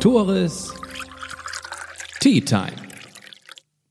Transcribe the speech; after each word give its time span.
Tores 0.00 0.74
Tea 2.20 2.40
Time. 2.40 2.72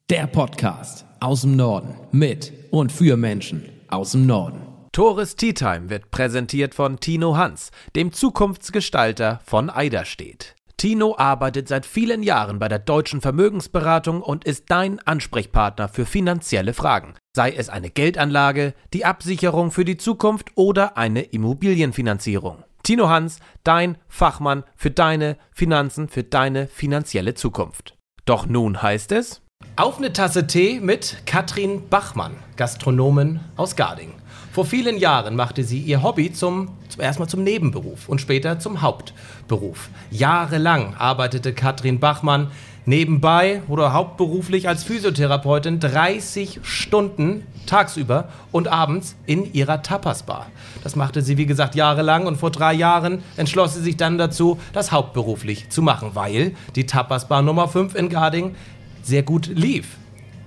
Der 0.10 0.28
Podcast 0.28 1.06
aus 1.20 1.42
dem 1.42 1.56
Norden 1.56 1.96
mit 2.12 2.54
und 2.72 2.92
für 2.92 3.18
Menschen 3.18 3.70
aus 3.88 4.12
dem 4.12 4.26
Norden. 4.26 4.62
Tores 4.92 5.36
Tea 5.36 5.54
Time 5.54 5.90
wird 5.90 6.12
präsentiert 6.12 6.76
von 6.76 7.00
Tino 7.00 7.36
Hans, 7.36 7.72
dem 7.96 8.14
Zukunftsgestalter 8.14 9.40
von 9.46 9.70
Eiderstedt. 9.70 10.56
Tino 10.78 11.16
arbeitet 11.18 11.68
seit 11.68 11.88
vielen 11.88 12.22
Jahren 12.22 12.60
bei 12.60 12.68
der 12.68 12.80
Deutschen 12.80 13.22
Vermögensberatung 13.22 14.22
und 14.22 14.46
ist 14.46 14.66
dein 14.68 15.00
Ansprechpartner 15.00 15.90
für 15.90 16.06
finanzielle 16.06 16.74
Fragen, 16.74 17.16
sei 17.36 17.52
es 17.52 17.70
eine 17.70 17.90
Geldanlage, 17.90 18.76
die 18.94 19.04
Absicherung 19.04 19.72
für 19.72 19.86
die 19.86 19.98
Zukunft 19.98 20.52
oder 20.56 20.96
eine 20.96 21.24
Immobilienfinanzierung. 21.24 22.64
Tino 22.88 23.10
Hans, 23.10 23.40
dein 23.66 23.98
Fachmann 24.08 24.64
für 24.78 24.92
deine 24.92 25.36
Finanzen, 25.52 26.08
für 26.08 26.24
deine 26.24 26.68
finanzielle 26.68 27.34
Zukunft. 27.34 27.98
Doch 28.24 28.46
nun 28.46 28.82
heißt 28.82 29.12
es 29.12 29.42
Auf 29.76 29.98
eine 29.98 30.14
Tasse 30.14 30.48
Tee 30.48 30.80
mit 30.80 31.18
Katrin 31.26 31.90
Bachmann, 31.90 32.38
Gastronomin 32.56 33.42
aus 33.58 33.76
Garding. 33.76 34.14
Vor 34.54 34.64
vielen 34.64 34.96
Jahren 34.96 35.36
machte 35.36 35.66
sie 35.66 35.82
ihr 35.82 36.02
Hobby 36.02 36.32
zum, 36.32 36.78
zum 36.88 37.02
erstmal 37.02 37.28
zum 37.28 37.44
Nebenberuf 37.44 38.08
und 38.08 38.22
später 38.22 38.58
zum 38.58 38.82
Hauptberuf. 38.82 39.90
Jahrelang 40.10 40.96
arbeitete 40.96 41.52
Katrin 41.54 42.00
Bachmann 42.00 42.52
nebenbei 42.88 43.62
oder 43.68 43.92
hauptberuflich 43.92 44.70
als 44.70 44.86
Physiotherapeutin 44.86 45.82
30 45.82 46.62
Stunden 46.64 47.46
tagsüber 47.66 48.30
und 48.54 48.70
abends 48.70 49.18
in 49.26 49.54
ihrer 49.54 49.84
Tapasbar. 49.84 50.48
Das 50.84 50.96
machte 50.96 51.22
sie, 51.22 51.38
wie 51.38 51.46
gesagt, 51.46 51.76
jahrelang 51.76 52.26
und 52.26 52.38
vor 52.38 52.50
drei 52.50 52.74
Jahren 52.74 53.24
entschloss 53.36 53.74
sie 53.74 53.82
sich 53.82 53.98
dann 53.98 54.18
dazu, 54.18 54.58
das 54.72 54.94
hauptberuflich 54.94 55.70
zu 55.70 55.82
machen, 55.82 56.12
weil 56.14 56.56
die 56.76 56.86
Tapasbar 56.86 57.42
Nummer 57.42 57.68
5 57.68 57.94
in 57.94 58.08
Garding 58.08 58.56
sehr 59.04 59.22
gut 59.22 59.48
lief. 59.48 59.98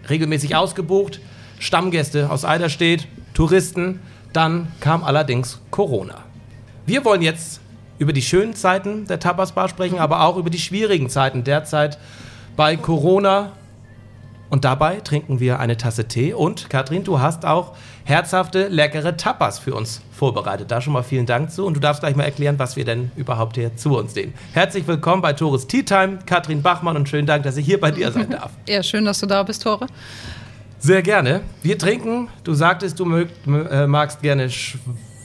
Regelmäßig 0.08 0.56
ausgebucht, 0.56 1.20
Stammgäste 1.58 2.30
aus 2.30 2.46
Eiderstedt, 2.46 3.06
Touristen. 3.34 4.00
Dann 4.32 4.68
kam 4.80 5.04
allerdings 5.04 5.60
Corona. 5.70 6.24
Wir 6.86 7.04
wollen 7.04 7.20
jetzt 7.20 7.60
über 7.98 8.14
die 8.14 8.22
schönen 8.22 8.54
Zeiten 8.54 9.06
der 9.06 9.20
Tapasbar 9.20 9.68
sprechen, 9.68 9.98
aber 9.98 10.22
auch 10.24 10.38
über 10.38 10.48
die 10.48 10.58
schwierigen 10.58 11.10
Zeiten 11.10 11.44
derzeit 11.44 11.98
bei 12.56 12.76
Corona. 12.76 13.52
Und 14.48 14.64
dabei 14.64 14.96
trinken 14.96 15.38
wir 15.38 15.60
eine 15.60 15.76
Tasse 15.76 16.08
Tee. 16.08 16.34
Und 16.34 16.68
Katrin, 16.68 17.04
du 17.04 17.20
hast 17.20 17.46
auch 17.46 17.76
herzhafte, 18.04 18.66
leckere 18.66 19.16
Tapas 19.16 19.60
für 19.60 19.74
uns 19.74 20.02
vorbereitet. 20.10 20.72
Da 20.72 20.80
schon 20.80 20.92
mal 20.92 21.04
vielen 21.04 21.26
Dank 21.26 21.52
zu. 21.52 21.64
Und 21.64 21.74
du 21.74 21.80
darfst 21.80 22.02
gleich 22.02 22.16
mal 22.16 22.24
erklären, 22.24 22.58
was 22.58 22.74
wir 22.74 22.84
denn 22.84 23.12
überhaupt 23.14 23.56
hier 23.56 23.76
zu 23.76 23.96
uns 23.96 24.14
nehmen. 24.16 24.34
Herzlich 24.52 24.88
willkommen 24.88 25.22
bei 25.22 25.34
Tores 25.34 25.68
Tea 25.68 25.84
Time, 25.84 26.18
Katrin 26.26 26.62
Bachmann. 26.62 26.96
Und 26.96 27.08
schönen 27.08 27.28
Dank, 27.28 27.44
dass 27.44 27.56
ich 27.56 27.64
hier 27.64 27.80
bei 27.80 27.92
dir 27.92 28.10
sein 28.10 28.30
darf. 28.30 28.50
Ja, 28.68 28.82
schön, 28.82 29.04
dass 29.04 29.20
du 29.20 29.26
da 29.26 29.42
bist, 29.44 29.62
Tore. 29.62 29.86
Sehr 30.80 31.02
gerne. 31.02 31.42
Wir 31.62 31.78
trinken, 31.78 32.28
du 32.42 32.54
sagtest, 32.54 32.98
du 32.98 33.04
mögt, 33.04 33.46
äh, 33.46 33.86
magst 33.86 34.22
gerne 34.22 34.48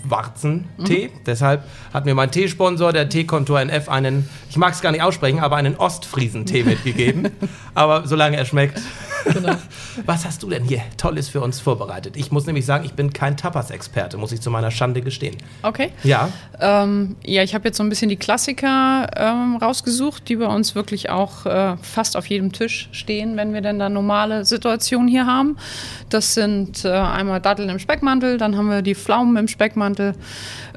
schwarzen 0.06 0.70
mhm. 0.78 0.86
Tee. 0.86 1.10
Deshalb 1.26 1.64
hat 1.94 2.06
mir 2.06 2.16
mein 2.16 2.32
Teesponsor, 2.32 2.94
der 2.94 3.10
Teekontor 3.10 3.62
NF, 3.62 3.90
einen, 3.90 4.30
ich 4.50 4.58
mag 4.58 4.74
es 4.74 4.82
gar 4.82 4.92
nicht 4.92 5.02
aussprechen, 5.02 5.40
aber 5.40 5.56
einen 5.56 5.76
Ostfriesen-Tee 5.76 6.64
mitgegeben. 6.64 7.30
aber 7.74 8.08
solange 8.08 8.38
er 8.38 8.46
schmeckt. 8.46 8.82
Genau. 9.26 9.56
Was 10.06 10.26
hast 10.26 10.44
du 10.44 10.50
denn 10.50 10.64
hier 10.64 10.82
Tolles 10.98 11.30
für 11.30 11.42
uns 11.42 11.60
vorbereitet? 11.60 12.18
Ich 12.18 12.32
muss 12.32 12.46
nämlich 12.46 12.66
sagen, 12.66 12.86
ich 12.86 12.94
bin 12.94 13.14
kein 13.14 13.38
Tapas-Experte, 13.38 14.18
muss 14.18 14.32
ich 14.32 14.42
zu 14.42 14.52
meiner 14.52 14.72
Schande 14.72 15.02
gestehen. 15.02 15.38
Okay. 15.64 15.92
Ja. 16.04 16.30
Ähm, 16.60 17.16
ja, 17.26 17.44
ich 17.44 17.56
habe 17.56 17.66
jetzt 17.68 17.78
so 17.78 17.84
ein 17.84 17.90
bisschen 17.90 18.10
die 18.10 18.18
Klassiker 18.18 19.10
ähm, 19.16 19.58
rausgesucht, 19.58 20.30
die 20.30 20.36
bei 20.36 20.48
uns 20.48 20.76
wirklich 20.76 21.10
auch 21.10 21.46
äh, 21.46 21.78
fast 21.82 22.18
auf 22.18 22.28
jedem 22.28 22.52
Tisch 22.52 22.90
stehen, 22.92 23.38
wenn 23.38 23.54
wir 23.54 23.62
denn 23.62 23.80
da 23.80 23.90
normale 23.90 24.46
Situationen 24.46 25.08
hier 25.08 25.26
haben. 25.26 25.58
Das 26.10 26.34
sind 26.34 26.86
äh, 26.86 26.90
einmal 26.90 27.42
Datteln 27.42 27.70
im 27.70 27.80
Speckmantel, 27.80 28.38
dann 28.38 28.58
haben 28.58 28.70
wir 28.70 28.82
die 28.82 28.96
Pflaumen 28.96 29.36
im 29.38 29.48
Speckmantel, 29.48 29.95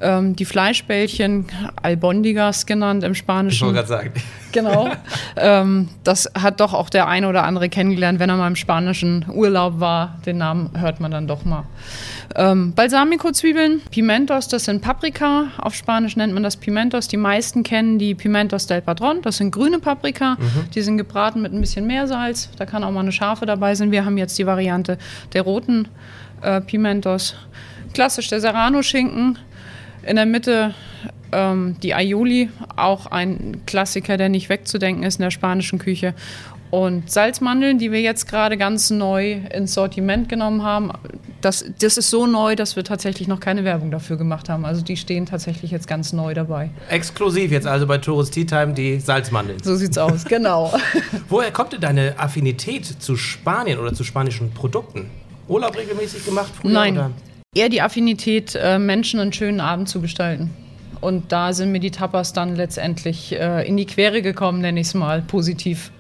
ähm, 0.00 0.36
die 0.36 0.44
Fleischbällchen, 0.44 1.46
Albondigas 1.82 2.66
genannt 2.66 3.04
im 3.04 3.14
Spanischen. 3.14 3.54
Ich 3.54 3.62
wollte 3.62 3.74
gerade 3.74 3.88
sagen. 3.88 4.12
Genau. 4.52 4.88
ähm, 5.36 5.88
das 6.04 6.30
hat 6.34 6.60
doch 6.60 6.72
auch 6.72 6.90
der 6.90 7.08
eine 7.08 7.28
oder 7.28 7.44
andere 7.44 7.68
kennengelernt, 7.68 8.18
wenn 8.18 8.30
er 8.30 8.36
mal 8.36 8.48
im 8.48 8.56
spanischen 8.56 9.26
Urlaub 9.32 9.80
war. 9.80 10.18
Den 10.24 10.38
Namen 10.38 10.70
hört 10.78 11.00
man 11.00 11.10
dann 11.10 11.26
doch 11.26 11.44
mal. 11.44 11.64
Ähm, 12.34 12.72
Balsamico-Zwiebeln, 12.74 13.82
Pimentos, 13.90 14.48
das 14.48 14.64
sind 14.64 14.82
Paprika. 14.82 15.48
Auf 15.58 15.74
Spanisch 15.74 16.16
nennt 16.16 16.34
man 16.34 16.42
das 16.42 16.56
Pimentos. 16.56 17.08
Die 17.08 17.16
meisten 17.16 17.62
kennen 17.62 17.98
die 17.98 18.14
Pimentos 18.14 18.66
del 18.66 18.80
Padron. 18.80 19.22
Das 19.22 19.38
sind 19.38 19.50
grüne 19.50 19.78
Paprika. 19.78 20.36
Mhm. 20.38 20.70
Die 20.74 20.82
sind 20.82 20.98
gebraten 20.98 21.42
mit 21.42 21.52
ein 21.52 21.60
bisschen 21.60 21.86
Meersalz. 21.86 22.50
Da 22.56 22.66
kann 22.66 22.84
auch 22.84 22.90
mal 22.90 23.00
eine 23.00 23.12
scharfe 23.12 23.46
dabei 23.46 23.74
sein. 23.74 23.90
Wir 23.90 24.04
haben 24.04 24.18
jetzt 24.18 24.38
die 24.38 24.46
Variante 24.46 24.98
der 25.32 25.42
roten 25.42 25.88
äh, 26.42 26.60
Pimentos. 26.60 27.34
Klassisch 27.98 28.28
der 28.28 28.40
Serrano-Schinken. 28.40 29.40
In 30.04 30.14
der 30.14 30.24
Mitte 30.24 30.72
ähm, 31.32 31.74
die 31.82 31.96
Aioli, 31.96 32.48
auch 32.76 33.06
ein 33.06 33.62
Klassiker, 33.66 34.16
der 34.16 34.28
nicht 34.28 34.48
wegzudenken 34.48 35.02
ist 35.02 35.16
in 35.16 35.22
der 35.24 35.32
spanischen 35.32 35.80
Küche. 35.80 36.14
Und 36.70 37.10
Salzmandeln, 37.10 37.80
die 37.80 37.90
wir 37.90 38.00
jetzt 38.00 38.28
gerade 38.28 38.56
ganz 38.56 38.90
neu 38.90 39.40
ins 39.52 39.74
Sortiment 39.74 40.28
genommen 40.28 40.62
haben, 40.62 40.92
das, 41.40 41.64
das 41.80 41.96
ist 41.96 42.08
so 42.08 42.28
neu, 42.28 42.54
dass 42.54 42.76
wir 42.76 42.84
tatsächlich 42.84 43.26
noch 43.26 43.40
keine 43.40 43.64
Werbung 43.64 43.90
dafür 43.90 44.16
gemacht 44.16 44.48
haben. 44.48 44.64
Also 44.64 44.80
die 44.80 44.96
stehen 44.96 45.26
tatsächlich 45.26 45.72
jetzt 45.72 45.88
ganz 45.88 46.12
neu 46.12 46.34
dabei. 46.34 46.70
Exklusiv 46.88 47.50
jetzt 47.50 47.66
also 47.66 47.88
bei 47.88 47.98
Tourist 47.98 48.32
Tea 48.32 48.44
Time 48.44 48.74
die 48.74 49.00
Salzmandeln. 49.00 49.60
So 49.60 49.74
sieht's 49.74 49.98
aus, 49.98 50.24
genau. 50.24 50.72
Woher 51.28 51.50
kommt 51.50 51.72
denn 51.72 51.80
deine 51.80 52.16
Affinität 52.16 52.86
zu 52.86 53.16
Spanien 53.16 53.80
oder 53.80 53.92
zu 53.92 54.04
spanischen 54.04 54.52
Produkten? 54.52 55.10
Urlaub 55.48 55.76
regelmäßig 55.76 56.24
gemacht 56.24 56.52
früher? 56.60 56.70
Nein, 56.70 56.94
oder? 56.94 57.10
Eher 57.58 57.68
die 57.68 57.82
Affinität, 57.82 58.54
äh, 58.54 58.78
Menschen 58.78 59.20
einen 59.20 59.32
schönen 59.32 59.60
Abend 59.60 59.88
zu 59.88 60.00
gestalten. 60.00 60.50
Und 61.00 61.32
da 61.32 61.52
sind 61.52 61.72
mir 61.72 61.80
die 61.80 61.90
Tapas 61.90 62.32
dann 62.32 62.56
letztendlich 62.56 63.32
äh, 63.32 63.66
in 63.66 63.76
die 63.76 63.86
Quere 63.86 64.22
gekommen, 64.22 64.60
nenne 64.60 64.80
ich 64.80 64.88
es 64.88 64.94
mal 64.94 65.22
positiv. 65.22 65.90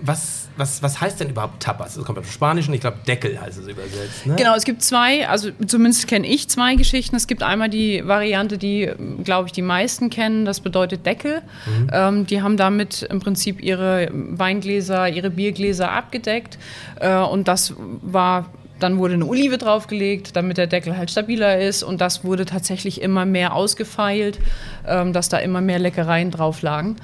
Was, 0.00 0.48
was, 0.56 0.82
was 0.82 1.00
heißt 1.00 1.20
denn 1.20 1.30
überhaupt 1.30 1.62
Tapas? 1.62 1.94
Das 1.94 2.04
kommt 2.04 2.18
aus 2.18 2.30
Spanischen, 2.30 2.74
ich 2.74 2.80
glaube 2.80 2.98
Deckel 3.06 3.40
heißt 3.40 3.58
es 3.58 3.66
übersetzt. 3.66 4.26
Ne? 4.26 4.34
Genau, 4.36 4.54
es 4.54 4.64
gibt 4.64 4.82
zwei, 4.82 5.26
also 5.28 5.50
zumindest 5.66 6.08
kenne 6.08 6.26
ich 6.26 6.48
zwei 6.48 6.74
Geschichten. 6.74 7.16
Es 7.16 7.26
gibt 7.26 7.42
einmal 7.42 7.70
die 7.70 8.06
Variante, 8.06 8.58
die, 8.58 8.90
glaube 9.22 9.46
ich, 9.46 9.52
die 9.52 9.62
meisten 9.62 10.10
kennen, 10.10 10.44
das 10.44 10.60
bedeutet 10.60 11.06
Deckel. 11.06 11.42
Mhm. 11.66 11.90
Ähm, 11.92 12.26
die 12.26 12.42
haben 12.42 12.56
damit 12.56 13.02
im 13.02 13.20
Prinzip 13.20 13.62
ihre 13.62 14.10
Weingläser, 14.12 15.08
ihre 15.08 15.30
Biergläser 15.30 15.90
abgedeckt. 15.90 16.58
Äh, 17.00 17.16
und 17.16 17.48
das 17.48 17.74
war 18.02 18.50
dann 18.84 18.98
wurde 18.98 19.14
eine 19.14 19.24
Olive 19.24 19.56
draufgelegt, 19.56 20.36
damit 20.36 20.58
der 20.58 20.66
Deckel 20.66 20.98
halt 20.98 21.10
stabiler 21.10 21.58
ist. 21.58 21.82
Und 21.82 22.02
das 22.02 22.22
wurde 22.22 22.44
tatsächlich 22.44 23.00
immer 23.00 23.24
mehr 23.24 23.54
ausgefeilt, 23.54 24.38
ähm, 24.86 25.14
dass 25.14 25.30
da 25.30 25.38
immer 25.38 25.62
mehr 25.62 25.78
Leckereien 25.78 26.30
drauf 26.30 26.60
lagen. 26.60 26.96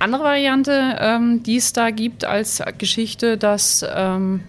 Andere 0.00 0.24
Variante, 0.24 0.96
ähm, 0.98 1.44
die 1.44 1.56
es 1.56 1.72
da 1.72 1.90
gibt 1.90 2.24
als 2.24 2.60
Geschichte, 2.78 3.38
dass 3.38 3.86
ähm, 3.94 4.40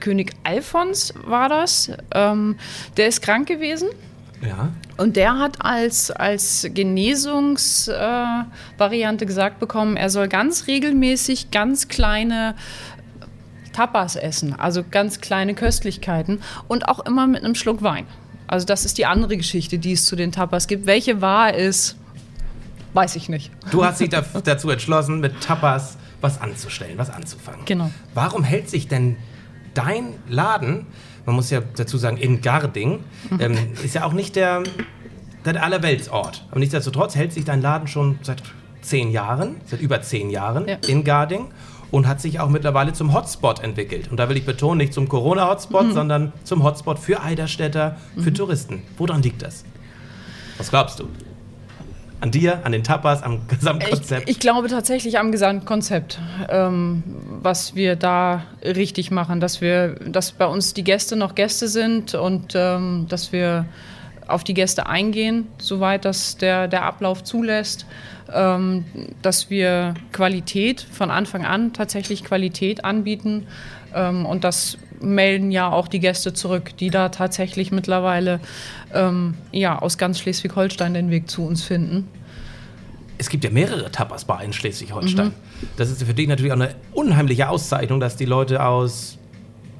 König 0.00 0.32
Alfons 0.42 1.14
war 1.24 1.48
das, 1.48 1.92
ähm, 2.12 2.56
der 2.96 3.06
ist 3.06 3.22
krank 3.22 3.46
gewesen. 3.46 3.90
Ja. 4.42 4.70
Und 4.96 5.16
der 5.16 5.38
hat 5.38 5.64
als, 5.64 6.10
als 6.10 6.68
Genesungsvariante 6.74 9.24
äh, 9.24 9.26
gesagt 9.26 9.60
bekommen, 9.60 9.96
er 9.96 10.10
soll 10.10 10.26
ganz 10.28 10.66
regelmäßig 10.66 11.52
ganz 11.52 11.86
kleine 11.88 12.56
Tapas 13.74 14.16
essen, 14.16 14.58
also 14.58 14.82
ganz 14.88 15.20
kleine 15.20 15.54
Köstlichkeiten 15.54 16.40
und 16.68 16.88
auch 16.88 17.00
immer 17.00 17.26
mit 17.26 17.44
einem 17.44 17.54
Schluck 17.54 17.82
Wein. 17.82 18.06
Also 18.46 18.66
das 18.66 18.84
ist 18.84 18.98
die 18.98 19.06
andere 19.06 19.36
Geschichte, 19.36 19.78
die 19.78 19.92
es 19.92 20.04
zu 20.06 20.16
den 20.16 20.32
Tapas 20.32 20.66
gibt. 20.66 20.86
Welche 20.86 21.20
wahr 21.20 21.54
ist, 21.54 21.96
weiß 22.92 23.16
ich 23.16 23.28
nicht. 23.28 23.50
Du 23.70 23.84
hast 23.84 24.00
dich 24.00 24.10
dazu 24.10 24.70
entschlossen, 24.70 25.20
mit 25.20 25.40
Tapas 25.40 25.96
was 26.20 26.40
anzustellen, 26.40 26.96
was 26.96 27.10
anzufangen. 27.10 27.64
Genau. 27.66 27.90
Warum 28.14 28.44
hält 28.44 28.70
sich 28.70 28.88
denn 28.88 29.16
dein 29.74 30.14
Laden, 30.28 30.86
man 31.26 31.34
muss 31.34 31.50
ja 31.50 31.60
dazu 31.76 31.98
sagen, 31.98 32.16
in 32.16 32.40
Garding, 32.40 33.00
ähm, 33.38 33.56
ist 33.84 33.94
ja 33.94 34.04
auch 34.04 34.12
nicht 34.12 34.36
der, 34.36 34.62
der 35.44 35.62
Allerweltsort. 35.62 36.46
Aber 36.50 36.60
nichtsdestotrotz 36.60 37.14
hält 37.16 37.32
sich 37.32 37.44
dein 37.44 37.60
Laden 37.60 37.88
schon 37.88 38.18
seit 38.22 38.42
zehn 38.80 39.10
Jahren, 39.10 39.56
seit 39.66 39.80
über 39.80 40.00
zehn 40.02 40.30
Jahren 40.30 40.68
ja. 40.68 40.76
in 40.86 41.04
Garding 41.04 41.48
und 41.94 42.08
hat 42.08 42.20
sich 42.20 42.40
auch 42.40 42.48
mittlerweile 42.48 42.92
zum 42.92 43.14
Hotspot 43.14 43.60
entwickelt. 43.60 44.10
Und 44.10 44.18
da 44.18 44.28
will 44.28 44.36
ich 44.36 44.44
betonen, 44.44 44.78
nicht 44.78 44.92
zum 44.92 45.08
Corona-Hotspot, 45.08 45.86
mhm. 45.86 45.92
sondern 45.92 46.32
zum 46.42 46.64
Hotspot 46.64 46.98
für 46.98 47.22
Eiderstädter, 47.22 47.96
für 48.16 48.30
mhm. 48.30 48.34
Touristen. 48.34 48.82
Woran 48.98 49.22
liegt 49.22 49.42
das? 49.42 49.64
Was 50.58 50.70
glaubst 50.70 50.98
du? 50.98 51.08
An 52.20 52.32
dir, 52.32 52.66
an 52.66 52.72
den 52.72 52.82
Tapas, 52.82 53.22
am 53.22 53.46
Gesamtkonzept? 53.46 54.28
Ich, 54.28 54.36
ich 54.36 54.40
glaube 54.40 54.66
tatsächlich 54.66 55.20
am 55.20 55.30
Gesamtkonzept, 55.30 56.18
ähm, 56.48 57.04
was 57.42 57.76
wir 57.76 57.94
da 57.94 58.42
richtig 58.64 59.12
machen, 59.12 59.38
dass 59.38 59.60
wir, 59.60 59.94
dass 59.94 60.32
bei 60.32 60.46
uns 60.46 60.74
die 60.74 60.82
Gäste 60.82 61.14
noch 61.14 61.36
Gäste 61.36 61.68
sind 61.68 62.14
und 62.14 62.54
ähm, 62.56 63.06
dass 63.08 63.30
wir 63.30 63.66
auf 64.26 64.44
die 64.44 64.54
Gäste 64.54 64.86
eingehen, 64.86 65.46
soweit 65.58 66.04
das 66.04 66.36
der, 66.36 66.68
der 66.68 66.84
Ablauf 66.84 67.22
zulässt, 67.24 67.86
ähm, 68.32 68.84
dass 69.22 69.50
wir 69.50 69.94
Qualität 70.12 70.80
von 70.80 71.10
Anfang 71.10 71.44
an 71.44 71.72
tatsächlich 71.72 72.24
Qualität 72.24 72.84
anbieten. 72.84 73.46
Ähm, 73.94 74.26
und 74.26 74.44
das 74.44 74.78
melden 75.00 75.50
ja 75.50 75.70
auch 75.70 75.88
die 75.88 76.00
Gäste 76.00 76.32
zurück, 76.32 76.76
die 76.78 76.90
da 76.90 77.10
tatsächlich 77.10 77.70
mittlerweile 77.70 78.40
ähm, 78.92 79.34
ja, 79.52 79.78
aus 79.78 79.98
ganz 79.98 80.18
Schleswig-Holstein 80.20 80.94
den 80.94 81.10
Weg 81.10 81.30
zu 81.30 81.44
uns 81.44 81.62
finden. 81.62 82.08
Es 83.18 83.28
gibt 83.28 83.44
ja 83.44 83.50
mehrere 83.50 83.90
Tapas-Bar 83.92 84.42
in 84.42 84.52
Schleswig-Holstein. 84.52 85.28
Mhm. 85.28 85.34
Das 85.76 85.90
ist 85.90 86.02
für 86.02 86.14
dich 86.14 86.26
natürlich 86.26 86.52
auch 86.52 86.56
eine 86.56 86.74
unheimliche 86.92 87.48
Auszeichnung, 87.48 88.00
dass 88.00 88.16
die 88.16 88.24
Leute 88.24 88.64
aus 88.64 89.18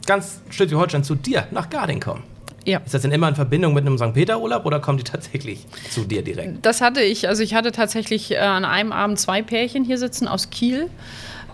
ganz 0.07 0.43
Schleswig-Holstein 0.51 1.03
zu 1.03 1.15
dir 1.15 1.49
nach 1.51 1.71
Garding 1.71 2.01
kommen. 2.01 2.23
Ja. 2.65 2.81
Ist 2.85 2.95
das 2.95 3.03
denn 3.03 3.13
immer 3.13 3.29
in 3.29 3.35
Verbindung 3.35 3.75
mit 3.75 3.87
einem 3.87 3.99
St. 3.99 4.15
Peter-Urlaub 4.15 4.65
oder 4.65 4.81
kommen 4.81 4.99
die 4.99 5.05
tatsächlich 5.05 5.67
zu 5.91 6.05
dir 6.05 6.23
direkt? 6.23 6.65
Das 6.65 6.81
hatte 6.81 7.03
ich. 7.03 7.29
Also 7.29 7.43
ich 7.43 7.55
hatte 7.55 7.73
tatsächlich 7.73 8.33
äh, 8.33 8.39
an 8.39 8.65
einem 8.65 8.93
Abend 8.93 9.19
zwei 9.19 9.43
Pärchen 9.43 9.85
hier 9.85 9.99
sitzen 9.99 10.29
aus 10.29 10.51
Kiel. 10.51 10.89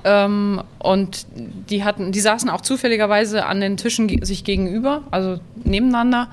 Ähm, 0.04 0.62
und 0.78 1.26
die 1.34 1.84
hatten, 1.84 2.12
die 2.12 2.20
saßen 2.20 2.48
auch 2.48 2.60
zufälligerweise 2.60 3.44
an 3.44 3.60
den 3.60 3.76
Tischen 3.76 4.24
sich 4.24 4.44
gegenüber, 4.44 5.02
also 5.10 5.40
nebeneinander. 5.64 6.28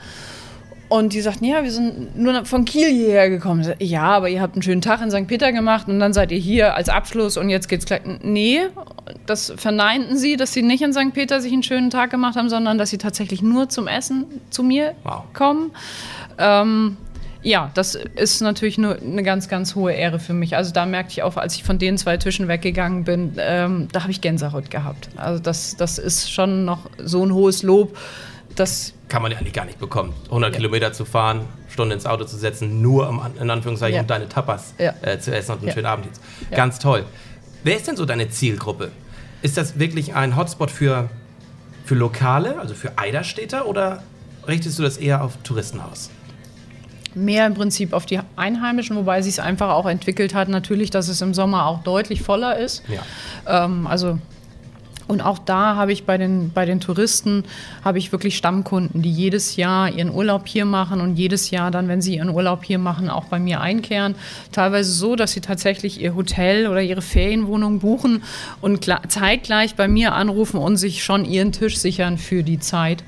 Und 0.89 1.12
die 1.12 1.19
sagten, 1.19 1.44
ja, 1.44 1.63
wir 1.63 1.71
sind 1.71 2.18
nur 2.18 2.45
von 2.45 2.63
Kiel 2.63 2.88
hierher 2.88 3.29
gekommen. 3.29 3.68
Ja, 3.79 4.03
aber 4.03 4.29
ihr 4.29 4.41
habt 4.41 4.53
einen 4.53 4.62
schönen 4.62 4.81
Tag 4.81 5.01
in 5.01 5.12
St. 5.12 5.27
Peter 5.27 5.51
gemacht 5.51 5.89
und 5.89 6.00
dann 6.00 6.13
seid 6.13 6.31
ihr 6.31 6.38
hier 6.38 6.75
als 6.75 6.88
Abschluss 6.88 7.35
und 7.35 7.50
jetzt 7.50 7.68
geht's 7.68 7.85
gleich. 7.85 8.01
Nee, 8.24 8.62
das 9.27 9.53
verneinten 9.56 10.18
sie, 10.18 10.38
dass 10.38 10.53
sie 10.53 10.62
nicht 10.62 10.81
in 10.81 10.94
St. 10.94 11.13
Peter 11.13 11.41
sich 11.41 11.53
einen 11.53 11.63
schönen 11.63 11.89
Tag 11.89 12.09
gemacht 12.09 12.35
haben, 12.35 12.50
sondern 12.50 12.77
dass 12.77 12.89
sie 12.89 12.97
tatsächlich 12.97 13.41
nur 13.41 13.69
zum 13.69 13.88
Essen 13.88 14.25
zu 14.50 14.63
mir 14.63 14.95
wow. 15.03 15.24
kommen. 15.33 15.71
Ähm, 16.38 16.97
ja, 17.44 17.71
das 17.75 17.95
ist 17.95 18.41
natürlich 18.41 18.77
nur 18.77 18.97
eine 18.97 19.24
ganz, 19.24 19.47
ganz 19.47 19.75
hohe 19.75 19.94
Ehre 19.94 20.19
für 20.19 20.33
mich. 20.33 20.56
Also 20.56 20.74
da 20.74 20.85
merkte 20.85 21.12
ich 21.12 21.24
auch, 21.24 21.38
als 21.38 21.56
ich 21.56 21.63
von 21.63 21.77
den 21.77 21.97
zwei 21.97 22.18
Tischen 22.18 22.47
weggegangen 22.47 23.03
bin, 23.03 23.33
ähm, 23.38 23.88
da 23.91 24.01
habe 24.01 24.12
ich 24.12 24.21
Gänsehaut 24.21 24.71
gehabt. 24.71 25.09
Also 25.15 25.41
das, 25.41 25.77
das 25.77 25.97
ist 25.97 26.31
schon 26.31 26.65
noch 26.65 26.89
so 26.97 27.24
ein 27.24 27.33
hohes 27.33 27.63
Lob 27.63 27.95
das 28.59 28.94
kann 29.07 29.21
man 29.21 29.31
ja 29.31 29.38
eigentlich 29.38 29.53
gar 29.53 29.65
nicht 29.65 29.79
bekommen. 29.79 30.13
100 30.25 30.51
ja. 30.51 30.57
Kilometer 30.57 30.94
zu 30.94 31.06
fahren, 31.06 31.41
Stunde 31.69 31.95
ins 31.95 32.06
Auto 32.06 32.25
zu 32.25 32.38
setzen, 32.38 32.81
nur 32.81 33.07
um, 33.07 33.21
in 33.39 33.50
Anführungszeichen 33.50 33.95
ja. 33.95 34.01
um 34.01 34.07
deine 34.07 34.27
Tapas 34.27 34.74
ja. 34.77 34.94
äh, 35.01 35.19
zu 35.19 35.33
essen 35.33 35.53
und 35.53 35.63
einen 35.63 35.71
schönen 35.71 35.85
Abend. 35.85 36.07
Ganz 36.51 36.79
toll. 36.79 37.06
Wer 37.63 37.77
ist 37.77 37.88
denn 37.88 37.95
so 37.95 38.06
deine 38.06 38.29
Zielgruppe? 38.29 38.91
Ist 39.42 39.57
das 39.57 39.80
wirklich 39.80 40.16
ein 40.16 40.36
Hotspot 40.36 40.72
für, 40.72 41.10
für 41.86 41.95
Lokale, 41.95 42.60
also 42.60 42.74
für 42.74 42.98
Eiderstädter 42.98 43.68
oder 43.68 44.04
richtest 44.48 44.80
du 44.80 44.84
das 44.84 44.98
eher 44.98 45.24
auf 45.24 45.38
Touristen 45.44 45.80
aus? 45.80 46.10
Mehr 47.13 47.48
im 47.48 47.54
Prinzip 47.54 47.94
auf 47.94 48.06
die 48.06 48.19
Einheimischen, 48.36 48.95
wobei 48.95 49.22
sich 49.22 49.34
es 49.34 49.39
einfach 49.39 49.69
auch 49.69 49.88
entwickelt 49.88 50.34
hat, 50.34 50.50
natürlich, 50.50 50.89
dass 50.89 51.07
es 51.07 51.22
im 51.22 51.34
Sommer 51.34 51.66
auch 51.66 51.84
deutlich 51.84 52.22
voller 52.22 52.57
ist. 52.57 52.84
Ja. 52.88 53.66
Ähm, 53.66 53.88
also 53.88 54.19
und 55.07 55.21
auch 55.21 55.39
da 55.39 55.75
habe 55.75 55.94
ich 55.94 56.06
bei 56.06 56.18
den, 56.18 56.51
bei 56.51 56.65
den 56.65 56.81
Touristen 56.81 57.45
habe 57.83 57.98
ich 57.98 58.12
wirklich 58.12 58.36
Stammkunden, 58.36 59.01
die 59.01 59.12
jedes 59.12 59.56
Jahr 59.56 59.89
ihren 59.89 60.13
Urlaub 60.13 60.48
hier 60.48 60.65
machen 60.65 61.00
und 61.00 61.15
jedes 61.15 61.50
Jahr 61.50 61.71
dann, 61.71 61.88
wenn 61.88 62.01
sie 62.01 62.18
ihren 62.18 62.30
Urlaub 62.30 62.65
hier 62.65 62.77
machen, 62.77 63.09
auch 63.09 63.25
bei 63.25 63.39
mir 63.39 63.62
einkehren. 63.62 64.15
Teilweise 64.51 64.92
so, 64.92 65.15
dass 65.15 65.31
sie 65.31 65.42
tatsächlich 65.42 66.01
ihr 66.01 66.15
Hotel 66.15 66.68
oder 66.68 66.81
ihre 66.81 67.01
Ferienwohnung 67.01 67.80
buchen 67.80 68.24
und 68.59 68.89
zeitgleich 69.07 69.75
bei 69.75 69.88
mir 69.88 70.13
anrufen 70.13 70.57
und 70.57 70.75
sich 70.75 71.04
schon 71.04 71.24
ihren 71.24 71.53
Tisch 71.53 71.77
sichern 71.77 72.18
für 72.18 72.44
die 72.44 72.60
Zeit. 72.60 73.03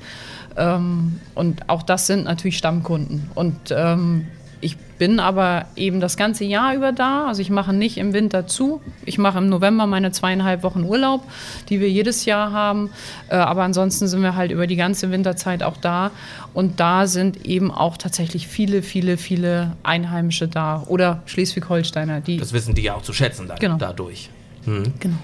Ähm, 0.56 1.20
und 1.34 1.68
auch 1.68 1.82
das 1.82 2.06
sind 2.06 2.24
natürlich 2.24 2.56
Stammkunden. 2.56 3.30
Und 3.34 3.56
ähm, 3.70 4.26
ich 4.60 4.76
bin 4.76 5.20
aber 5.20 5.66
eben 5.76 6.00
das 6.00 6.16
ganze 6.16 6.44
Jahr 6.44 6.74
über 6.74 6.92
da. 6.92 7.26
Also 7.26 7.40
ich 7.40 7.48
mache 7.50 7.72
nicht 7.72 7.96
im 7.96 8.12
Winter 8.12 8.46
zu. 8.46 8.82
Ich 9.06 9.16
mache 9.16 9.38
im 9.38 9.48
November 9.48 9.86
meine 9.86 10.12
zweieinhalb 10.12 10.62
Wochen 10.62 10.84
Urlaub, 10.84 11.22
die 11.70 11.80
wir 11.80 11.90
jedes 11.90 12.26
Jahr 12.26 12.52
haben. 12.52 12.90
Äh, 13.28 13.36
aber 13.36 13.62
ansonsten 13.62 14.06
sind 14.06 14.22
wir 14.22 14.36
halt 14.36 14.50
über 14.50 14.66
die 14.66 14.76
ganze 14.76 15.10
Winterzeit 15.10 15.62
auch 15.62 15.78
da. 15.78 16.10
Und 16.52 16.78
da 16.80 17.06
sind 17.06 17.46
eben 17.46 17.70
auch 17.70 17.96
tatsächlich 17.96 18.48
viele, 18.48 18.82
viele, 18.82 19.16
viele 19.16 19.72
Einheimische 19.82 20.48
da 20.48 20.82
oder 20.86 21.22
Schleswig-Holsteiner. 21.26 22.20
Die 22.20 22.36
das 22.36 22.52
wissen 22.52 22.74
die 22.74 22.82
ja 22.82 22.94
auch 22.94 23.02
zu 23.02 23.14
schätzen 23.14 23.48
dann, 23.48 23.58
genau. 23.58 23.76
dadurch. 23.76 24.28
Mhm. 24.66 24.92
Genau. 25.00 25.16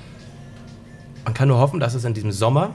Man 1.24 1.34
kann 1.34 1.48
nur 1.48 1.58
hoffen, 1.58 1.80
dass 1.80 1.94
es 1.94 2.04
in 2.04 2.14
diesem 2.14 2.32
Sommer 2.32 2.74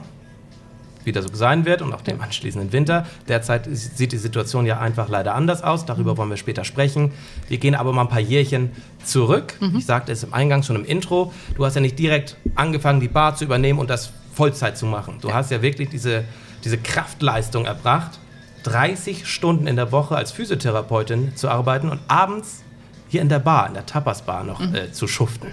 wieder 1.06 1.22
so 1.22 1.28
sein 1.32 1.64
wird 1.64 1.82
und 1.82 1.92
auch 1.92 2.00
dem 2.00 2.20
anschließenden 2.20 2.72
Winter. 2.72 3.06
Derzeit 3.28 3.68
sieht 3.70 4.12
die 4.12 4.18
Situation 4.18 4.66
ja 4.66 4.80
einfach 4.80 5.08
leider 5.08 5.34
anders 5.34 5.62
aus. 5.62 5.84
Darüber 5.84 6.12
mhm. 6.12 6.18
wollen 6.18 6.30
wir 6.30 6.36
später 6.36 6.64
sprechen. 6.64 7.12
Wir 7.48 7.58
gehen 7.58 7.74
aber 7.74 7.92
mal 7.92 8.02
ein 8.02 8.08
paar 8.08 8.20
Jährchen 8.20 8.70
zurück. 9.04 9.54
Mhm. 9.60 9.76
Ich 9.78 9.86
sagte 9.86 10.12
es 10.12 10.22
im 10.22 10.32
Eingang 10.34 10.62
schon 10.62 10.76
im 10.76 10.84
Intro. 10.84 11.32
Du 11.56 11.64
hast 11.64 11.74
ja 11.74 11.80
nicht 11.80 11.98
direkt 11.98 12.36
angefangen, 12.54 13.00
die 13.00 13.08
Bar 13.08 13.34
zu 13.36 13.44
übernehmen 13.44 13.78
und 13.78 13.90
das 13.90 14.12
Vollzeit 14.34 14.78
zu 14.78 14.86
machen. 14.86 15.18
Du 15.20 15.28
ja. 15.28 15.34
hast 15.34 15.50
ja 15.50 15.62
wirklich 15.62 15.88
diese, 15.88 16.24
diese 16.64 16.78
Kraftleistung 16.78 17.66
erbracht, 17.66 18.18
30 18.64 19.26
Stunden 19.26 19.66
in 19.66 19.76
der 19.76 19.92
Woche 19.92 20.16
als 20.16 20.32
Physiotherapeutin 20.32 21.34
zu 21.36 21.48
arbeiten 21.48 21.90
und 21.90 22.00
abends 22.08 22.62
hier 23.08 23.20
in 23.20 23.28
der 23.28 23.40
Bar, 23.40 23.66
in 23.66 23.74
der 23.74 23.86
Tapas 23.86 24.22
Bar 24.22 24.44
noch 24.44 24.60
mhm. 24.60 24.74
äh, 24.74 24.92
zu 24.92 25.06
schuften 25.08 25.48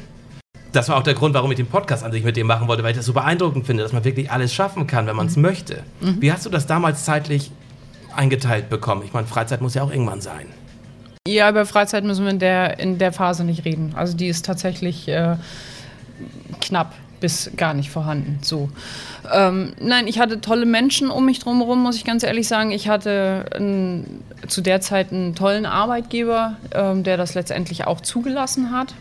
das 0.72 0.90
war 0.90 0.98
auch 0.98 1.04
der 1.04 1.14
Grund, 1.14 1.34
warum 1.34 1.52
ich 1.52 1.58
den 1.58 1.68
Podcast 1.68 2.04
an 2.04 2.12
sich 2.12 2.24
mit 2.24 2.38
dir 2.38 2.46
machen 2.46 2.68
wollte, 2.68 2.84
weil 2.84 2.92
ich 2.92 2.98
das 2.98 3.06
so 3.06 3.14
beeindruckend 3.14 3.66
finde, 3.66 3.84
dass 3.84 3.94
man 3.94 4.04
wirklich 4.04 4.32
alles 4.32 4.54
schaffen 4.54 4.88
kann, 4.88 5.08
wenn 5.08 5.16
man 5.16 5.28
es 5.28 5.36
mhm. 5.36 5.44
möchte. 5.44 5.84
Mhm. 6.02 6.22
Wie 6.22 6.32
hast 6.32 6.46
du 6.46 6.50
das 6.50 6.68
damals 6.68 7.06
zeitlich 7.06 7.52
eingeteilt 8.16 8.70
bekommen? 8.70 9.02
Ich 9.06 9.14
meine, 9.14 9.28
Freizeit 9.28 9.62
muss 9.62 9.74
ja 9.74 9.84
auch 9.84 9.92
irgendwann 9.92 10.22
sein. 10.22 10.48
Ja, 11.28 11.50
über 11.50 11.66
Freizeit 11.66 12.04
müssen 12.04 12.26
wir 12.26 12.32
in 12.32 12.40
der, 12.40 12.80
in 12.80 12.98
der 12.98 13.12
Phase 13.12 13.44
nicht 13.44 13.66
reden. 13.66 13.94
Also 13.96 14.16
die 14.16 14.28
ist 14.28 14.46
tatsächlich 14.46 15.08
äh, 15.08 15.36
knapp 16.62 16.94
bis 17.20 17.52
gar 17.58 17.74
nicht 17.74 17.90
vorhanden. 17.90 18.40
So. 18.42 18.70
Ähm, 19.32 19.74
nein, 19.80 20.08
ich 20.08 20.20
hatte 20.20 20.42
tolle 20.42 20.66
Menschen 20.66 21.12
um 21.12 21.26
mich 21.26 21.40
drumherum, 21.40 21.84
muss 21.84 21.98
ich 21.98 22.06
ganz 22.06 22.24
ehrlich 22.24 22.48
sagen. 22.48 22.72
Ich 22.72 22.88
hatte 22.88 23.46
ein, 23.56 24.24
zu 24.48 24.62
der 24.62 24.82
Zeit 24.82 25.12
einen 25.12 25.36
tollen 25.36 25.66
Arbeitgeber, 25.66 26.56
ähm, 26.74 27.04
der 27.04 27.18
das 27.18 27.34
letztendlich 27.34 27.86
auch 27.86 28.02
zugelassen 28.02 28.72
hat. 28.72 28.94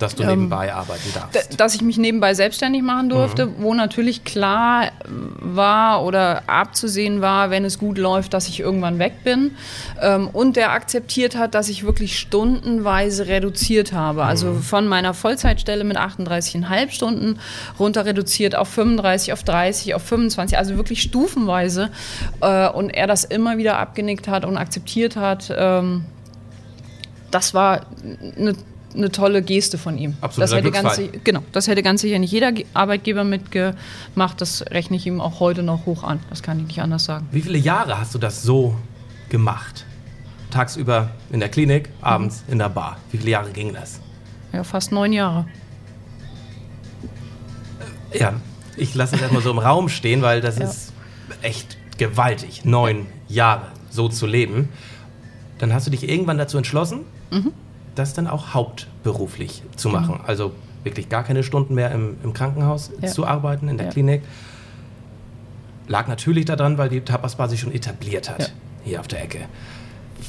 Dass 0.00 0.16
du 0.16 0.24
nebenbei 0.24 0.68
ähm, 0.68 0.74
arbeiten 0.74 1.12
darfst. 1.14 1.60
Dass 1.60 1.74
ich 1.74 1.82
mich 1.82 1.98
nebenbei 1.98 2.34
selbstständig 2.34 2.82
machen 2.82 3.10
durfte, 3.10 3.46
mhm. 3.46 3.54
wo 3.58 3.74
natürlich 3.74 4.24
klar 4.24 4.90
war 5.06 6.04
oder 6.04 6.42
abzusehen 6.48 7.20
war, 7.20 7.50
wenn 7.50 7.64
es 7.64 7.78
gut 7.78 7.98
läuft, 7.98 8.32
dass 8.32 8.48
ich 8.48 8.60
irgendwann 8.60 8.98
weg 8.98 9.22
bin. 9.24 9.52
Ähm, 10.00 10.28
und 10.32 10.56
der 10.56 10.72
akzeptiert 10.72 11.36
hat, 11.36 11.54
dass 11.54 11.68
ich 11.68 11.84
wirklich 11.84 12.18
stundenweise 12.18 13.26
reduziert 13.26 13.92
habe. 13.92 14.24
Also 14.24 14.48
mhm. 14.48 14.62
von 14.62 14.88
meiner 14.88 15.12
Vollzeitstelle 15.12 15.84
mit 15.84 15.98
38,5 15.98 16.90
Stunden 16.90 17.38
runter 17.78 18.06
reduziert 18.06 18.56
auf 18.56 18.68
35, 18.68 19.34
auf 19.34 19.44
30, 19.44 19.94
auf 19.94 20.02
25, 20.02 20.56
also 20.56 20.76
wirklich 20.76 21.02
stufenweise. 21.02 21.90
Äh, 22.40 22.68
und 22.70 22.90
er 22.90 23.06
das 23.06 23.24
immer 23.24 23.58
wieder 23.58 23.78
abgenickt 23.78 24.28
hat 24.28 24.46
und 24.46 24.56
akzeptiert 24.56 25.16
hat. 25.16 25.52
Ähm, 25.54 26.06
das 27.30 27.54
war 27.54 27.86
eine 28.36 28.54
eine 28.94 29.10
tolle 29.10 29.42
Geste 29.42 29.78
von 29.78 29.98
ihm. 29.98 30.16
Absolut. 30.20 30.50
Das 30.50 30.56
hätte, 30.56 30.70
ganz, 30.70 31.00
genau, 31.24 31.42
das 31.52 31.68
hätte 31.68 31.82
ganz 31.82 32.00
sicher 32.00 32.18
nicht 32.18 32.32
jeder 32.32 32.52
Arbeitgeber 32.74 33.24
mitgemacht. 33.24 34.40
Das 34.40 34.64
rechne 34.70 34.96
ich 34.96 35.06
ihm 35.06 35.20
auch 35.20 35.40
heute 35.40 35.62
noch 35.62 35.86
hoch 35.86 36.02
an. 36.02 36.20
Das 36.30 36.42
kann 36.42 36.58
ich 36.60 36.66
nicht 36.66 36.80
anders 36.80 37.04
sagen. 37.04 37.28
Wie 37.30 37.40
viele 37.40 37.58
Jahre 37.58 37.98
hast 37.98 38.14
du 38.14 38.18
das 38.18 38.42
so 38.42 38.74
gemacht? 39.28 39.86
Tagsüber 40.50 41.10
in 41.30 41.40
der 41.40 41.48
Klinik, 41.48 41.90
abends 42.00 42.42
mhm. 42.46 42.52
in 42.52 42.58
der 42.58 42.68
Bar. 42.68 42.98
Wie 43.10 43.18
viele 43.18 43.30
Jahre 43.30 43.50
ging 43.50 43.72
das? 43.72 44.00
Ja, 44.52 44.64
fast 44.64 44.90
neun 44.90 45.12
Jahre. 45.12 45.46
Ja, 48.12 48.34
ich 48.76 48.94
lasse 48.94 49.14
es 49.14 49.22
erstmal 49.22 49.42
so 49.42 49.52
im 49.52 49.58
Raum 49.58 49.88
stehen, 49.88 50.22
weil 50.22 50.40
das 50.40 50.58
ja. 50.58 50.64
ist 50.64 50.92
echt 51.42 51.76
gewaltig, 51.98 52.64
neun 52.64 53.06
Jahre 53.28 53.68
so 53.90 54.08
zu 54.08 54.26
leben. 54.26 54.68
Dann 55.58 55.72
hast 55.72 55.86
du 55.86 55.92
dich 55.92 56.08
irgendwann 56.08 56.38
dazu 56.38 56.56
entschlossen, 56.56 57.02
mhm 57.30 57.52
das 57.94 58.14
dann 58.14 58.26
auch 58.26 58.54
hauptberuflich 58.54 59.62
zu 59.76 59.88
genau. 59.88 60.00
machen. 60.00 60.20
Also 60.26 60.52
wirklich 60.84 61.08
gar 61.08 61.24
keine 61.24 61.42
Stunden 61.42 61.74
mehr 61.74 61.90
im, 61.92 62.16
im 62.22 62.32
Krankenhaus 62.32 62.90
ja. 63.00 63.08
zu 63.08 63.26
arbeiten, 63.26 63.68
in 63.68 63.76
der 63.76 63.86
ja. 63.86 63.92
Klinik. 63.92 64.22
Lag 65.88 66.06
natürlich 66.08 66.44
daran, 66.44 66.78
weil 66.78 66.88
die 66.88 67.00
Tapasbar 67.00 67.48
sich 67.48 67.60
schon 67.60 67.72
etabliert 67.72 68.30
hat, 68.30 68.40
ja. 68.40 68.46
hier 68.84 69.00
auf 69.00 69.08
der 69.08 69.22
Ecke. 69.22 69.40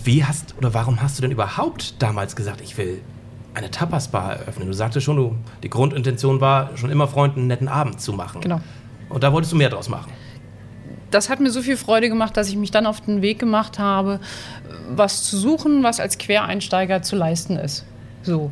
Wie 0.04 0.26
hast 0.26 0.56
oder 0.58 0.74
warum 0.74 1.02
hast 1.02 1.18
du 1.18 1.22
denn 1.22 1.32
überhaupt 1.32 2.02
damals 2.02 2.36
gesagt, 2.36 2.62
ich 2.62 2.78
will 2.78 3.02
eine 3.54 3.70
Tapasbar 3.70 4.38
eröffnen? 4.38 4.68
Du 4.68 4.74
sagtest 4.74 5.06
schon, 5.06 5.18
du, 5.18 5.36
die 5.62 5.70
Grundintention 5.70 6.42
war, 6.42 6.76
schon 6.78 6.90
immer 6.90 7.08
Freunden 7.08 7.42
einen 7.42 7.48
netten 7.48 7.68
Abend 7.68 8.02
zu 8.02 8.14
machen. 8.14 8.42
Genau. 8.42 8.62
Und 9.10 9.24
da 9.24 9.32
wolltest 9.32 9.52
du 9.52 9.58
mehr 9.58 9.70
draus 9.70 9.90
machen 9.90 10.12
das 11.12 11.30
hat 11.30 11.40
mir 11.40 11.52
so 11.52 11.62
viel 11.62 11.78
Freude 11.78 12.10
gemacht, 12.10 12.36
dass 12.38 12.50
ich 12.50 12.56
mich 12.56 12.72
dann 12.72 12.86
auf 12.86 13.02
den 13.02 13.22
Weg 13.22 13.40
gemacht 13.40 13.80
habe, 13.80 14.20
was 14.90 15.24
zu 15.24 15.38
suchen, 15.38 15.84
was 15.84 16.00
als 16.00 16.18
Quereinsteiger 16.18 17.02
zu 17.02 17.16
leisten 17.16 17.58
ist. 17.58 17.86
So. 18.24 18.52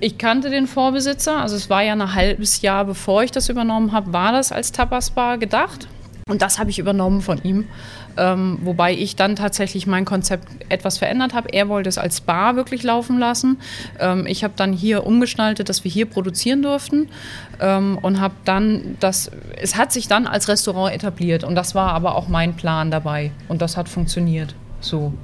Ich 0.00 0.16
kannte 0.16 0.48
den 0.48 0.66
Vorbesitzer, 0.66 1.36
also 1.36 1.56
es 1.56 1.68
war 1.68 1.82
ja 1.82 1.92
ein 1.92 2.14
halbes 2.14 2.62
Jahr 2.62 2.84
bevor 2.86 3.22
ich 3.22 3.30
das 3.30 3.48
übernommen 3.48 3.92
habe, 3.92 4.12
war 4.12 4.32
das 4.32 4.50
als 4.50 4.72
Tapasbar 4.72 5.38
gedacht. 5.38 5.88
Und 6.28 6.42
das 6.42 6.58
habe 6.58 6.70
ich 6.70 6.78
übernommen 6.78 7.20
von 7.20 7.42
ihm, 7.42 7.66
ähm, 8.20 8.58
wobei 8.62 8.92
ich 8.92 9.16
dann 9.16 9.34
tatsächlich 9.34 9.86
mein 9.86 10.04
Konzept 10.04 10.46
etwas 10.68 10.98
verändert 10.98 11.32
habe. 11.32 11.52
Er 11.52 11.68
wollte 11.68 11.88
es 11.88 11.96
als 11.96 12.20
Bar 12.20 12.54
wirklich 12.54 12.82
laufen 12.82 13.18
lassen. 13.18 13.58
Ähm, 13.98 14.26
ich 14.26 14.44
habe 14.44 14.52
dann 14.56 14.72
hier 14.74 15.06
umgestaltet, 15.06 15.68
dass 15.70 15.84
wir 15.84 15.90
hier 15.90 16.06
produzieren 16.06 16.62
durften 16.62 17.08
ähm, 17.60 17.98
und 18.02 18.20
habe 18.20 18.34
dann 18.44 18.96
das, 19.00 19.30
es 19.56 19.76
hat 19.76 19.90
sich 19.92 20.06
dann 20.06 20.26
als 20.26 20.48
Restaurant 20.48 20.94
etabliert 20.94 21.42
und 21.42 21.54
das 21.54 21.74
war 21.74 21.92
aber 21.92 22.14
auch 22.14 22.28
mein 22.28 22.54
Plan 22.54 22.90
dabei 22.90 23.32
und 23.48 23.62
das 23.62 23.76
hat 23.76 23.88
funktioniert. 23.88 24.54
So. 24.80 25.14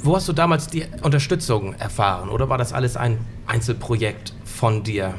Wo 0.00 0.16
hast 0.16 0.28
du 0.28 0.32
damals 0.32 0.68
die 0.68 0.84
Unterstützung 1.02 1.74
erfahren 1.74 2.30
oder 2.30 2.48
war 2.48 2.58
das 2.58 2.72
alles 2.72 2.96
ein 2.96 3.18
Einzelprojekt 3.46 4.32
von 4.44 4.82
dir? 4.82 5.14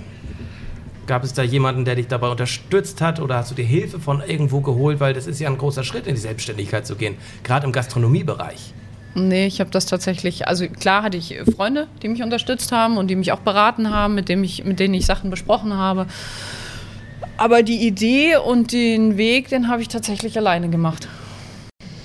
Gab 1.08 1.24
es 1.24 1.32
da 1.32 1.42
jemanden, 1.42 1.86
der 1.86 1.96
dich 1.96 2.08
dabei 2.08 2.28
unterstützt 2.28 3.00
hat 3.00 3.22
oder 3.22 3.38
hast 3.38 3.50
du 3.50 3.56
dir 3.56 3.64
Hilfe 3.64 3.98
von 3.98 4.22
irgendwo 4.22 4.60
geholt? 4.60 5.00
Weil 5.00 5.14
das 5.14 5.26
ist 5.26 5.40
ja 5.40 5.48
ein 5.48 5.58
großer 5.58 5.86
Schritt 5.86 6.06
in 6.06 6.16
die 6.16 6.22
Selbstständigkeit 6.22 6.86
zu 6.86 6.98
gehen, 6.98 7.16
gerade 7.44 7.66
im 7.66 7.72
Gastronomiebereich. 7.72 8.74
Nee, 9.16 9.48
ich 9.48 9.62
habe 9.62 9.70
das 9.70 9.86
tatsächlich, 9.86 10.50
also 10.50 10.68
klar 10.68 11.04
hatte 11.04 11.16
ich 11.16 11.40
Freunde, 11.56 11.88
die 12.04 12.10
mich 12.10 12.22
unterstützt 12.22 12.74
haben 12.74 12.98
und 12.98 13.08
die 13.08 13.16
mich 13.16 13.32
auch 13.32 13.40
beraten 13.40 13.90
haben, 13.90 14.16
mit, 14.16 14.28
dem 14.28 14.44
ich, 14.44 14.66
mit 14.66 14.82
denen 14.82 14.94
ich 14.96 15.06
Sachen 15.06 15.30
besprochen 15.30 15.74
habe. 15.74 16.08
Aber 17.38 17.64
die 17.64 17.88
Idee 17.88 18.36
und 18.36 18.74
den 18.74 19.16
Weg, 19.16 19.48
den 19.48 19.70
habe 19.70 19.82
ich 19.82 19.88
tatsächlich 19.88 20.38
alleine 20.38 20.70
gemacht. 20.70 21.08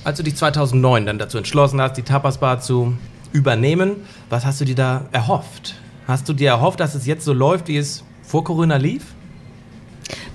Als 0.05 0.17
du 0.19 0.23
dich 0.23 0.37
2009 0.37 1.07
dann 1.07 1.19
dazu 1.19 1.39
entschlossen 1.39 1.81
hast, 1.81 1.95
die 1.95 2.03
Tapas 2.03 2.39
Bar 2.39 2.61
zu 2.61 2.97
übernehmen, 3.33 3.97
was 4.31 4.47
hast 4.47 4.61
du 4.61 4.65
dir 4.65 4.77
da 4.77 5.07
erhofft? 5.11 5.75
Hast 6.07 6.29
du 6.29 6.33
dir 6.33 6.51
erhofft, 6.51 6.79
dass 6.79 6.95
es 6.95 7.05
jetzt 7.05 7.25
so 7.25 7.33
läuft, 7.33 7.67
wie 7.67 7.79
es 7.79 8.05
vor 8.33 8.45
Corona 8.45 8.77
lief? 8.77 9.15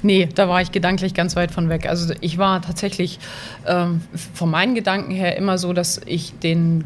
Nee, 0.03 0.29
da 0.35 0.47
war 0.47 0.61
ich 0.61 0.71
gedanklich 0.71 1.15
ganz 1.15 1.35
weit 1.35 1.49
von 1.49 1.67
weg. 1.67 1.89
Also 1.89 2.13
ich 2.21 2.37
war 2.37 2.61
tatsächlich 2.61 3.17
ähm, 3.65 4.01
von 4.35 4.51
meinen 4.51 4.75
Gedanken 4.75 5.09
her 5.09 5.35
immer 5.35 5.57
so, 5.57 5.73
dass 5.73 5.99
ich 6.05 6.37
den 6.37 6.83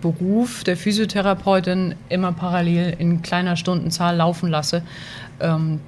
Beruf 0.00 0.62
der 0.62 0.76
Physiotherapeutin 0.76 1.96
immer 2.08 2.30
parallel 2.30 2.94
in 3.00 3.20
kleiner 3.22 3.56
Stundenzahl 3.56 4.14
laufen 4.14 4.48
lasse. 4.48 4.82
Ähm, 5.40 5.80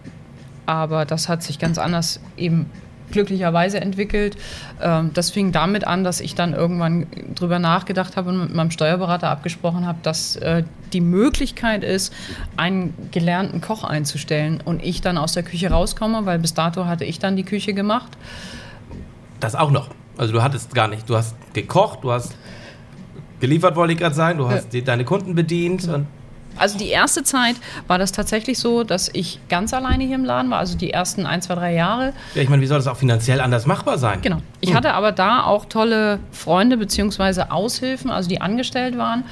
aber 0.66 1.04
das 1.04 1.28
hat 1.28 1.44
sich 1.44 1.60
ganz 1.60 1.78
anders 1.78 2.18
eben 2.36 2.66
glücklicherweise 3.10 3.80
entwickelt. 3.80 4.36
Ähm, 4.80 5.10
das 5.14 5.30
fing 5.30 5.52
damit 5.52 5.86
an, 5.86 6.04
dass 6.04 6.20
ich 6.20 6.34
dann 6.34 6.54
irgendwann 6.54 7.06
drüber 7.34 7.58
nachgedacht 7.58 8.16
habe 8.16 8.30
und 8.30 8.40
mit 8.40 8.54
meinem 8.54 8.70
Steuerberater 8.70 9.28
abgesprochen 9.28 9.86
habe, 9.86 9.98
dass 10.02 10.36
äh, 10.36 10.64
die 10.92 11.00
Möglichkeit 11.00 11.84
ist, 11.84 12.12
einen 12.56 12.94
gelernten 13.10 13.60
Koch 13.60 13.84
einzustellen 13.84 14.60
und 14.64 14.82
ich 14.82 15.00
dann 15.00 15.18
aus 15.18 15.32
der 15.32 15.42
Küche 15.42 15.70
rauskomme, 15.70 16.26
weil 16.26 16.38
bis 16.38 16.54
dato 16.54 16.86
hatte 16.86 17.04
ich 17.04 17.18
dann 17.18 17.36
die 17.36 17.44
Küche 17.44 17.74
gemacht. 17.74 18.16
Das 19.40 19.54
auch 19.54 19.70
noch. 19.70 19.90
Also 20.16 20.32
du 20.32 20.42
hattest 20.42 20.74
gar 20.74 20.88
nicht, 20.88 21.08
du 21.08 21.16
hast 21.16 21.36
gekocht, 21.52 22.02
du 22.02 22.12
hast 22.12 22.34
geliefert, 23.40 23.76
wollte 23.76 23.92
ich 23.92 23.98
gerade 23.98 24.14
sagen, 24.14 24.38
du 24.38 24.48
hast 24.48 24.72
ja. 24.72 24.80
deine 24.80 25.04
Kunden 25.04 25.34
bedient 25.34 25.86
und 25.88 26.06
also 26.58 26.78
die 26.78 26.88
erste 26.88 27.22
Zeit 27.22 27.56
war 27.86 27.98
das 27.98 28.12
tatsächlich 28.12 28.58
so, 28.58 28.84
dass 28.84 29.10
ich 29.12 29.40
ganz 29.48 29.74
alleine 29.74 30.04
hier 30.04 30.16
im 30.16 30.24
Laden 30.24 30.50
war, 30.50 30.58
also 30.58 30.76
die 30.76 30.90
ersten 30.90 31.26
ein, 31.26 31.42
zwei, 31.42 31.54
drei 31.54 31.74
Jahre. 31.74 32.12
Ja, 32.34 32.42
ich 32.42 32.48
meine, 32.48 32.62
wie 32.62 32.66
soll 32.66 32.78
das 32.78 32.86
auch 32.86 32.96
finanziell 32.96 33.40
anders 33.40 33.66
machbar 33.66 33.98
sein? 33.98 34.20
Genau. 34.22 34.38
Ich 34.60 34.70
hm. 34.70 34.76
hatte 34.76 34.94
aber 34.94 35.12
da 35.12 35.44
auch 35.44 35.66
tolle 35.66 36.18
Freunde 36.32 36.76
bzw. 36.76 37.42
Aushilfen, 37.50 38.10
also 38.10 38.28
die 38.28 38.40
angestellt 38.40 38.98
waren, 38.98 39.24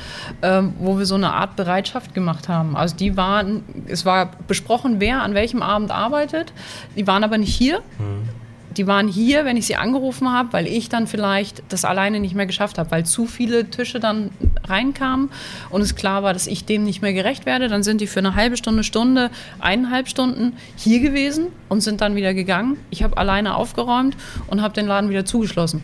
ähm, 0.43 0.75
wo 0.79 0.99
wir 0.99 1.07
so 1.07 1.15
eine 1.15 1.33
Art 1.33 1.57
Bereitschaft 1.57 2.15
gemacht 2.15 2.49
haben. 2.49 2.77
Also 2.77 2.97
die 2.97 3.17
waren, 3.17 3.65
es 3.87 4.05
war 4.05 4.31
besprochen, 4.47 5.01
wer 5.01 5.23
an 5.23 5.35
welchem 5.35 5.63
Abend 5.63 5.91
arbeitet. 5.91 6.53
Die 6.97 7.07
waren 7.07 7.25
aber 7.25 7.39
nicht 7.39 7.55
hier. 7.55 7.79
Hm 7.99 8.29
die 8.77 8.87
waren 8.87 9.09
hier, 9.09 9.45
wenn 9.45 9.57
ich 9.57 9.67
sie 9.67 9.77
angerufen 9.77 10.33
habe, 10.33 10.53
weil 10.53 10.67
ich 10.67 10.89
dann 10.89 11.07
vielleicht 11.07 11.63
das 11.69 11.85
alleine 11.85 12.21
nicht 12.21 12.35
mehr 12.35 12.47
geschafft 12.47 12.79
habe, 12.79 12.91
weil 12.91 13.07
zu 13.07 13.27
viele 13.27 13.71
Tische 13.71 14.01
dann 14.01 14.31
reinkamen 14.67 15.31
und 15.71 15.81
es 15.81 15.95
klar 15.95 16.23
war, 16.23 16.33
dass 16.33 16.47
ich 16.47 16.65
dem 16.65 16.85
nicht 16.85 17.03
mehr 17.03 17.13
gerecht 17.13 17.47
werde. 17.47 17.69
Dann 17.69 17.83
sind 17.83 18.01
die 18.01 18.07
für 18.07 18.21
eine 18.21 18.35
halbe 18.35 18.57
Stunde, 18.57 18.85
Stunde, 18.85 19.31
eineinhalb 19.61 20.09
Stunden 20.09 20.55
hier 20.77 21.01
gewesen 21.01 21.47
und 21.69 21.81
sind 21.81 22.01
dann 22.01 22.17
wieder 22.17 22.35
gegangen. 22.35 22.77
Ich 22.91 23.03
habe 23.03 23.17
alleine 23.17 23.57
aufgeräumt 23.57 24.17
und 24.47 24.63
habe 24.63 24.75
den 24.75 24.87
Laden 24.87 25.11
wieder 25.11 25.25
zugeschlossen. 25.25 25.83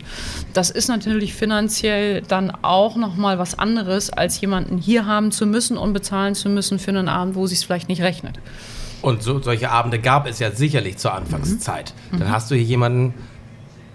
Das 0.53 0.69
ist 0.69 0.87
natürlich 0.87 1.33
finanziell 1.33 2.21
dann 2.21 2.51
auch 2.61 2.95
nochmal 2.95 3.39
was 3.39 3.57
anderes, 3.57 4.09
als 4.09 4.39
jemanden 4.41 4.77
hier 4.77 5.05
haben 5.05 5.31
zu 5.31 5.45
müssen 5.45 5.77
und 5.77 5.93
bezahlen 5.93 6.35
zu 6.35 6.49
müssen 6.49 6.79
für 6.79 6.91
einen 6.91 7.07
Abend, 7.07 7.35
wo 7.35 7.47
sich 7.47 7.59
es 7.59 7.63
vielleicht 7.63 7.89
nicht 7.89 8.01
rechnet. 8.01 8.39
Und 9.01 9.23
so, 9.23 9.41
solche 9.41 9.71
Abende 9.71 9.99
gab 9.99 10.27
es 10.27 10.39
ja 10.39 10.51
sicherlich 10.51 10.97
zur 10.97 11.13
Anfangszeit. 11.13 11.93
Mhm. 12.11 12.19
Dann 12.19 12.31
hast 12.31 12.51
du 12.51 12.55
hier 12.55 12.63
jemanden 12.63 13.13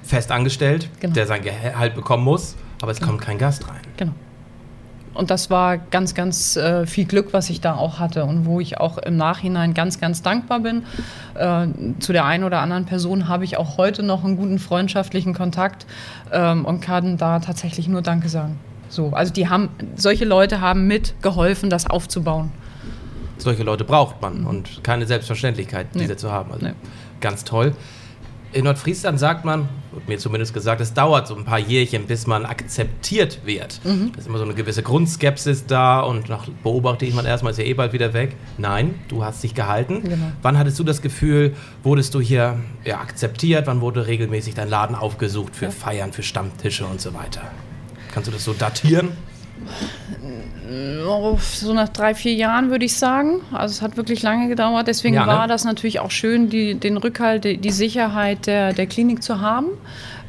fest 0.02 0.32
angestellt, 0.32 0.88
genau. 1.00 1.14
der 1.14 1.26
sein 1.26 1.42
Gehalt 1.42 1.94
bekommen 1.94 2.25
muss, 2.25 2.56
aber 2.80 2.92
es 2.92 2.98
genau. 2.98 3.12
kommt 3.12 3.22
kein 3.22 3.38
Gast 3.38 3.68
rein. 3.68 3.80
Genau. 3.96 4.12
Und 5.14 5.30
das 5.30 5.48
war 5.48 5.78
ganz, 5.78 6.14
ganz 6.14 6.56
äh, 6.56 6.86
viel 6.86 7.06
Glück, 7.06 7.32
was 7.32 7.48
ich 7.48 7.62
da 7.62 7.75
auch 7.75 7.98
hatte 7.98 8.25
und 8.26 8.44
wo 8.44 8.60
ich 8.60 8.78
auch 8.78 8.98
im 8.98 9.16
Nachhinein 9.16 9.72
ganz, 9.72 9.98
ganz 9.98 10.20
dankbar 10.20 10.60
bin. 10.60 10.82
Äh, 11.34 11.68
zu 12.00 12.12
der 12.12 12.26
einen 12.26 12.44
oder 12.44 12.60
anderen 12.60 12.84
Person 12.84 13.26
habe 13.26 13.44
ich 13.44 13.56
auch 13.56 13.78
heute 13.78 14.02
noch 14.02 14.25
einen 14.25 14.36
guten 14.36 14.58
freundschaftlichen 14.58 15.32
Kontakt 15.32 15.86
ähm, 16.32 16.66
und 16.66 16.80
kann 16.80 17.16
da 17.16 17.38
tatsächlich 17.38 17.88
nur 17.88 18.02
Danke 18.02 18.28
sagen. 18.28 18.58
So, 18.88 19.10
also 19.12 19.32
die 19.32 19.48
haben, 19.48 19.70
solche 19.96 20.26
Leute 20.26 20.60
haben 20.60 20.86
mitgeholfen, 20.86 21.70
das 21.70 21.88
aufzubauen 21.88 22.52
solche 23.38 23.62
Leute 23.62 23.85
braucht 23.85 24.21
man 24.23 24.40
mhm. 24.40 24.47
und 24.47 24.85
keine 24.85 25.07
Selbstverständlichkeit, 25.07 25.88
diese 25.95 26.07
nee. 26.09 26.16
zu 26.16 26.33
haben. 26.33 26.52
Also 26.52 26.66
nee. 26.66 26.73
ganz 27.21 27.45
toll. 27.45 27.75
In 28.52 28.64
Nordfriesland 28.64 29.19
sagt 29.19 29.45
man, 29.45 29.69
wird 29.93 30.09
mir 30.09 30.19
zumindest 30.19 30.55
gesagt, 30.55 30.81
es 30.81 30.95
dauert 30.95 31.26
so 31.26 31.37
ein 31.37 31.45
paar 31.45 31.59
Jährchen, 31.59 32.07
bis 32.07 32.26
man 32.26 32.47
akzeptiert 32.47 33.40
wird. 33.45 33.81
Mhm. 33.85 34.12
Da 34.12 34.19
ist 34.19 34.28
immer 34.28 34.38
so 34.38 34.45
eine 34.45 34.55
gewisse 34.55 34.83
Grundskepsis 34.83 35.66
da 35.66 36.00
und 36.00 36.28
nach 36.28 36.49
beobachte 36.62 37.05
ich 37.05 37.12
man 37.12 37.26
erstmal, 37.26 37.52
ist 37.52 37.59
ja 37.59 37.64
eh 37.64 37.75
bald 37.75 37.93
wieder 37.93 38.14
weg. 38.14 38.37
Nein, 38.57 38.95
du 39.09 39.25
hast 39.25 39.43
dich 39.43 39.55
gehalten. 39.55 40.02
Genau. 40.05 40.33
Wann 40.43 40.57
hattest 40.57 40.78
du 40.78 40.85
das 40.85 41.02
Gefühl, 41.02 41.55
wurdest 41.83 42.14
du 42.14 42.21
hier 42.21 42.59
ja, 42.85 43.00
akzeptiert? 43.00 43.66
Wann 43.66 43.81
wurde 43.81 44.07
regelmäßig 44.07 44.55
dein 44.55 44.71
Laden 44.71 44.97
aufgesucht 44.97 45.55
für 45.55 45.66
ja. 45.66 45.71
Feiern, 45.71 46.12
für 46.12 46.23
Stammtische 46.23 46.87
und 46.87 47.00
so 47.00 47.12
weiter? 47.12 47.43
Kannst 48.14 48.28
du 48.28 48.33
das 48.33 48.45
so 48.45 48.55
datieren? 48.55 49.11
So 51.38 51.72
nach 51.72 51.88
drei, 51.88 52.14
vier 52.14 52.34
Jahren 52.34 52.70
würde 52.70 52.84
ich 52.84 52.96
sagen. 52.96 53.40
Also 53.52 53.72
es 53.72 53.82
hat 53.82 53.96
wirklich 53.96 54.22
lange 54.22 54.48
gedauert. 54.48 54.88
Deswegen 54.88 55.14
ja, 55.14 55.26
ne? 55.26 55.32
war 55.32 55.48
das 55.48 55.64
natürlich 55.64 56.00
auch 56.00 56.10
schön, 56.10 56.48
die, 56.48 56.75
den 56.75 56.96
Rückhalt, 56.96 57.44
die, 57.44 57.58
die 57.58 57.70
Sicherheit 57.70 58.46
der, 58.46 58.72
der 58.72 58.86
Klinik 58.86 59.22
zu 59.22 59.40
haben. 59.40 59.66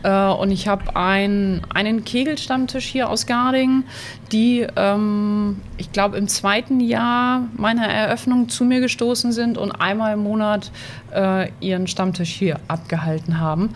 Äh, 0.04 0.28
und 0.28 0.52
ich 0.52 0.68
habe 0.68 0.96
ein, 0.96 1.62
einen 1.74 2.06
Kegelstammtisch 2.06 2.86
hier 2.86 3.10
aus 3.10 3.26
Garding, 3.26 3.84
die, 4.32 4.66
ähm, 4.76 5.58
ich 5.78 5.92
glaube, 5.92 6.18
im 6.18 6.28
zweiten 6.28 6.80
Jahr 6.80 7.44
meiner 7.56 7.88
Eröffnung 7.88 8.50
zu 8.50 8.66
mir 8.66 8.80
gestoßen 8.80 9.32
sind 9.32 9.58
und 9.58 9.72
einmal 9.72 10.14
im 10.14 10.24
Monat 10.24 10.72
äh, 11.14 11.50
ihren 11.60 11.88
Stammtisch 11.88 12.30
hier 12.30 12.60
abgehalten 12.68 13.40
haben. 13.40 13.72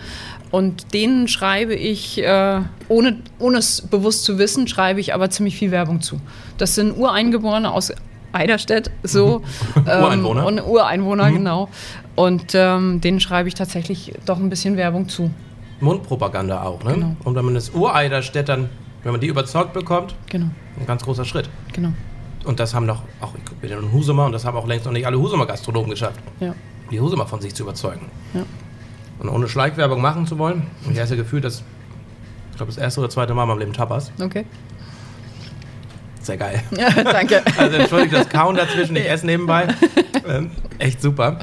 Und 0.51 0.93
denen 0.93 1.27
schreibe 1.27 1.73
ich, 1.73 2.21
äh, 2.21 2.59
ohne, 2.89 3.17
ohne 3.39 3.57
es 3.57 3.81
bewusst 3.81 4.25
zu 4.25 4.37
wissen, 4.37 4.67
schreibe 4.67 4.99
ich 4.99 5.13
aber 5.13 5.29
ziemlich 5.29 5.55
viel 5.55 5.71
Werbung 5.71 6.01
zu. 6.01 6.19
Das 6.57 6.75
sind 6.75 6.97
Ureingeborene 6.97 7.71
aus 7.71 7.93
Eiderstedt, 8.33 8.91
so. 9.03 9.41
ähm, 9.75 10.03
Ureinwohner. 10.03 10.45
Und 10.45 10.61
Ureinwohner, 10.61 11.29
mhm. 11.29 11.33
genau. 11.33 11.69
Und 12.15 12.53
ähm, 12.53 13.01
denen 13.01 13.19
schreibe 13.19 13.47
ich 13.47 13.55
tatsächlich 13.55 14.13
doch 14.25 14.37
ein 14.39 14.49
bisschen 14.49 14.77
Werbung 14.77 15.07
zu. 15.07 15.31
Mundpropaganda 15.81 16.63
auch, 16.63 16.83
ne? 16.83 16.93
Genau. 16.93 17.15
Und 17.23 17.35
wenn 17.35 17.45
man 17.45 17.55
das 17.55 17.71
Ureiderstedt 17.71 18.49
dann, 18.49 18.69
wenn 19.03 19.11
man 19.11 19.21
die 19.21 19.27
überzeugt 19.27 19.73
bekommt, 19.73 20.15
genau. 20.29 20.47
ein 20.79 20.85
ganz 20.85 21.03
großer 21.03 21.25
Schritt. 21.25 21.49
Genau. 21.73 21.89
Und 22.45 22.59
das 22.59 22.73
haben 22.73 22.87
doch 22.87 23.01
auch, 23.19 23.33
ich 23.35 23.43
bin 23.57 23.69
ja 23.69 23.77
in 23.77 23.91
Husumer 23.91 24.25
und 24.25 24.31
das 24.31 24.45
haben 24.45 24.57
auch 24.57 24.67
längst 24.67 24.85
noch 24.85 24.91
nicht 24.91 25.05
alle 25.05 25.19
Husumer 25.19 25.45
Gastronomen 25.45 25.89
geschafft. 25.89 26.19
Ja. 26.39 26.55
Die 26.89 26.99
Husumer 26.99 27.27
von 27.27 27.41
sich 27.41 27.53
zu 27.53 27.63
überzeugen. 27.63 28.09
Ja. 28.33 28.43
Und 29.19 29.29
ohne 29.29 29.47
Schleichwerbung 29.47 30.01
machen 30.01 30.25
zu 30.25 30.37
wollen, 30.39 30.67
ich 30.81 30.89
habe 30.89 30.99
das 30.99 31.11
Gefühl, 31.11 31.41
dass, 31.41 31.63
ich 32.51 32.57
glaube, 32.57 32.71
das 32.71 32.81
erste 32.81 33.01
oder 33.01 33.09
zweite 33.09 33.33
Mal 33.33 33.43
in 33.43 33.49
meinem 33.49 33.59
Leben 33.59 33.73
Tapas. 33.73 34.11
Okay. 34.19 34.45
Sehr 36.21 36.37
geil. 36.37 36.61
Ja, 36.77 36.89
danke. 37.03 37.41
Also 37.57 37.77
entschuldigt 37.77 38.13
das 38.13 38.29
Kauen 38.29 38.55
dazwischen, 38.55 38.95
ich 38.95 39.09
esse 39.09 39.25
nebenbei. 39.25 39.67
Ähm, 40.27 40.51
echt 40.79 41.01
super. 41.01 41.39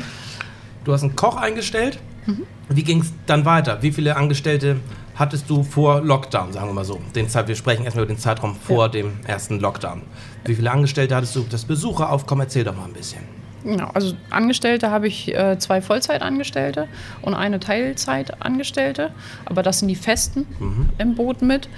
Du 0.84 0.92
hast 0.92 1.02
einen 1.02 1.16
Koch 1.16 1.36
eingestellt. 1.36 1.98
Mhm. 2.28 2.46
Wie 2.68 2.82
ging 2.82 3.00
es 3.00 3.12
dann 3.26 3.44
weiter? 3.44 3.82
Wie 3.82 3.90
viele 3.90 4.16
Angestellte 4.16 4.76
hattest 5.14 5.48
du 5.48 5.62
vor 5.62 6.02
Lockdown, 6.02 6.52
sagen 6.52 6.68
wir 6.68 6.74
mal 6.74 6.84
so? 6.84 7.00
Den 7.14 7.28
Zeit, 7.28 7.48
wir 7.48 7.56
sprechen 7.56 7.84
erstmal 7.84 8.04
über 8.04 8.14
den 8.14 8.20
Zeitraum 8.20 8.54
vor 8.54 8.84
ja. 8.84 8.88
dem 8.88 9.12
ersten 9.26 9.58
Lockdown. 9.58 10.02
Wie 10.44 10.54
viele 10.54 10.70
Angestellte 10.70 11.16
hattest 11.16 11.34
du? 11.34 11.46
Das 11.50 11.64
Besucheraufkommen, 11.64 12.44
erzähl 12.44 12.64
doch 12.64 12.76
mal 12.76 12.84
ein 12.84 12.92
bisschen. 12.92 13.22
Genau, 13.64 13.90
also 13.92 14.14
Angestellte 14.30 14.90
habe 14.90 15.08
ich 15.08 15.34
äh, 15.34 15.58
zwei 15.58 15.82
Vollzeitangestellte 15.82 16.86
und 17.22 17.34
eine 17.34 17.58
Teilzeitangestellte, 17.58 19.10
aber 19.46 19.62
das 19.62 19.80
sind 19.80 19.88
die 19.88 19.96
Festen 19.96 20.46
mhm. 20.60 20.88
im 20.98 21.14
Boot 21.16 21.42
mit. 21.42 21.68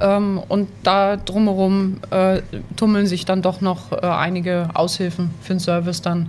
Ähm, 0.00 0.42
und 0.48 0.68
da 0.82 1.16
drumherum 1.16 1.98
äh, 2.10 2.40
tummeln 2.76 3.06
sich 3.06 3.24
dann 3.24 3.42
doch 3.42 3.60
noch 3.60 3.92
äh, 3.92 3.96
einige 4.06 4.70
Aushilfen 4.74 5.30
für 5.42 5.54
den 5.54 5.60
Service 5.60 6.02
dann. 6.02 6.28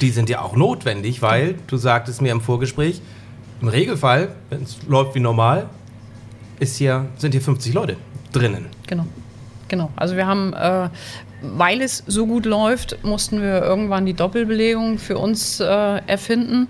Die 0.00 0.10
sind 0.10 0.28
ja 0.28 0.40
auch 0.40 0.56
notwendig, 0.56 1.22
weil 1.22 1.54
du 1.66 1.76
sagtest 1.76 2.22
mir 2.22 2.32
im 2.32 2.40
Vorgespräch, 2.40 3.00
Im 3.62 3.68
Regelfall, 3.68 4.34
wenn 4.50 4.62
es 4.62 4.76
läuft 4.86 5.14
wie 5.14 5.20
normal, 5.20 5.68
ist 6.60 6.76
hier, 6.76 7.06
sind 7.16 7.32
hier 7.32 7.40
50 7.40 7.72
Leute 7.72 7.96
drinnen. 8.32 8.66
Genau. 8.86 9.06
Genau. 9.68 9.90
Also 9.96 10.16
wir 10.16 10.26
haben, 10.26 10.52
äh, 10.52 10.88
weil 11.42 11.80
es 11.80 12.04
so 12.06 12.26
gut 12.26 12.46
läuft, 12.46 13.02
mussten 13.02 13.40
wir 13.40 13.62
irgendwann 13.62 14.06
die 14.06 14.14
Doppelbelegung 14.14 14.98
für 14.98 15.18
uns 15.18 15.60
äh, 15.60 15.64
erfinden. 16.06 16.68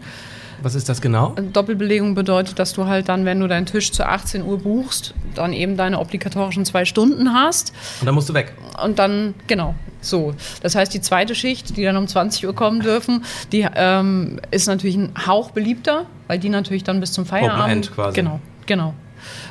Was 0.63 0.75
ist 0.75 0.89
das 0.89 1.01
genau? 1.01 1.35
Doppelbelegung 1.53 2.15
bedeutet, 2.15 2.59
dass 2.59 2.73
du 2.73 2.87
halt 2.87 3.09
dann, 3.09 3.25
wenn 3.25 3.41
du 3.41 3.49
deinen 3.49 3.67
Tisch 3.67 3.93
zu 3.93 4.07
18 4.07 4.43
Uhr 4.45 4.59
buchst, 4.59 5.15
dann 5.35 5.53
eben 5.53 5.77
deine 5.77 5.99
obligatorischen 5.99 6.65
zwei 6.65 6.85
Stunden 6.85 7.33
hast. 7.33 7.73
Und 8.01 8.07
dann 8.07 8.15
musst 8.15 8.29
du 8.29 8.35
weg. 8.35 8.55
Und 8.83 8.99
dann, 8.99 9.35
genau, 9.47 9.75
so. 10.01 10.35
Das 10.63 10.75
heißt, 10.75 10.93
die 10.95 11.01
zweite 11.01 11.35
Schicht, 11.35 11.77
die 11.77 11.85
dann 11.85 11.97
um 11.97 12.07
20 12.07 12.47
Uhr 12.47 12.55
kommen 12.55 12.81
dürfen, 12.81 13.25
die 13.53 13.67
ähm, 13.75 14.41
ist 14.51 14.67
natürlich 14.67 14.97
ein 14.97 15.13
Hauch 15.27 15.51
beliebter, 15.51 16.07
weil 16.27 16.39
die 16.39 16.49
natürlich 16.49 16.85
dann 16.85 17.01
bis 17.01 17.13
zum 17.13 17.27
Feierabend. 17.27 17.61
Open 17.61 17.73
End 17.73 17.95
quasi. 17.95 18.15
Genau, 18.15 18.41
genau. 18.67 18.95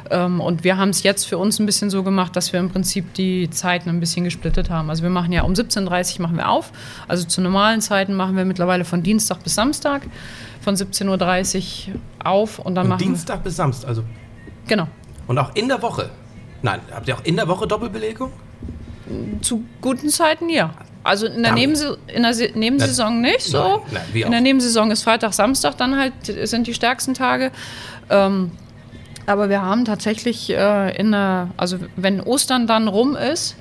Ähm, 0.10 0.39
und 0.41 0.63
wir 0.63 0.77
haben 0.77 0.89
es 0.89 1.03
jetzt 1.03 1.25
für 1.25 1.38
uns 1.38 1.60
ein 1.60 1.65
bisschen 1.65 1.89
so 1.89 2.03
gemacht, 2.03 2.36
dass 2.36 2.53
wir 2.53 2.60
im 2.60 2.70
Prinzip 2.70 3.13
die 3.13 3.50
Zeiten 3.50 3.89
ein 3.89 4.00
bisschen 4.00 4.24
gesplittet 4.24 4.70
haben. 4.70 4.89
Also 4.89 5.03
wir 5.03 5.10
machen 5.10 5.32
ja 5.32 5.44
um 5.44 5.53
17.30 5.53 6.15
Uhr 6.15 6.22
machen 6.24 6.38
wir 6.38 6.50
auf. 6.50 6.72
Also 7.08 7.25
zu 7.25 7.41
normalen 7.41 7.82
Zeiten 7.82 8.13
machen 8.13 8.36
wir 8.38 8.46
mittlerweile 8.46 8.86
von 8.86 9.03
Dienstag 9.03 9.44
bis 9.44 9.55
Samstag 9.55 10.01
von 10.62 10.75
17.30 10.75 11.89
Uhr 11.89 12.00
auf 12.24 12.60
und 12.60 12.75
dann 12.75 12.84
Von 12.86 12.89
machen 12.89 13.00
Dienstag 13.03 13.44
bis 13.44 13.55
Samstag, 13.55 13.88
also. 13.89 14.03
Genau. 14.67 14.88
und 15.27 15.38
auch 15.38 15.53
in 15.55 15.67
der 15.67 15.82
Woche. 15.82 16.10
Nein, 16.62 16.79
habt 16.91 17.08
ihr 17.08 17.15
auch 17.15 17.24
in 17.24 17.36
der 17.36 17.48
Woche 17.48 17.67
Doppelbelegung? 17.67 18.32
Zu 19.41 19.63
guten 19.82 20.10
Zeiten 20.10 20.50
ja. 20.50 20.72
Also 21.03 21.27
in 21.27 21.44
der, 21.44 21.51
Dann- 21.51 21.53
Nebensa 21.53 21.98
in 22.08 22.24
der 22.24 22.34
Nebensaison 22.55 23.22
nicht 23.22 23.41
so. 23.41 23.84
Nein, 23.91 24.01
nein, 24.12 24.24
in 24.24 24.32
der. 24.32 24.41
Nebensaison 24.41 24.89
ist 24.89 25.03
Freitag, 25.03 25.34
Samstag 25.34 25.77
dann 25.77 25.96
halt 25.96 26.13
sind 26.50 26.65
die 26.65 26.74
stärksten 26.74 27.13
Tage. 27.13 27.51
Ähm, 28.10 28.50
aber 29.27 29.50
wir 29.50 29.62
haben 29.62 29.86
tatsächlich 29.86 30.50
äh, 30.51 30.96
in 30.98 31.12
der, 31.12 31.50
also 31.58 31.77
wenn 31.96 32.22
Ostern 32.22 32.67
dann 32.67 32.88
rum 32.88 33.15
ist, 33.15 33.55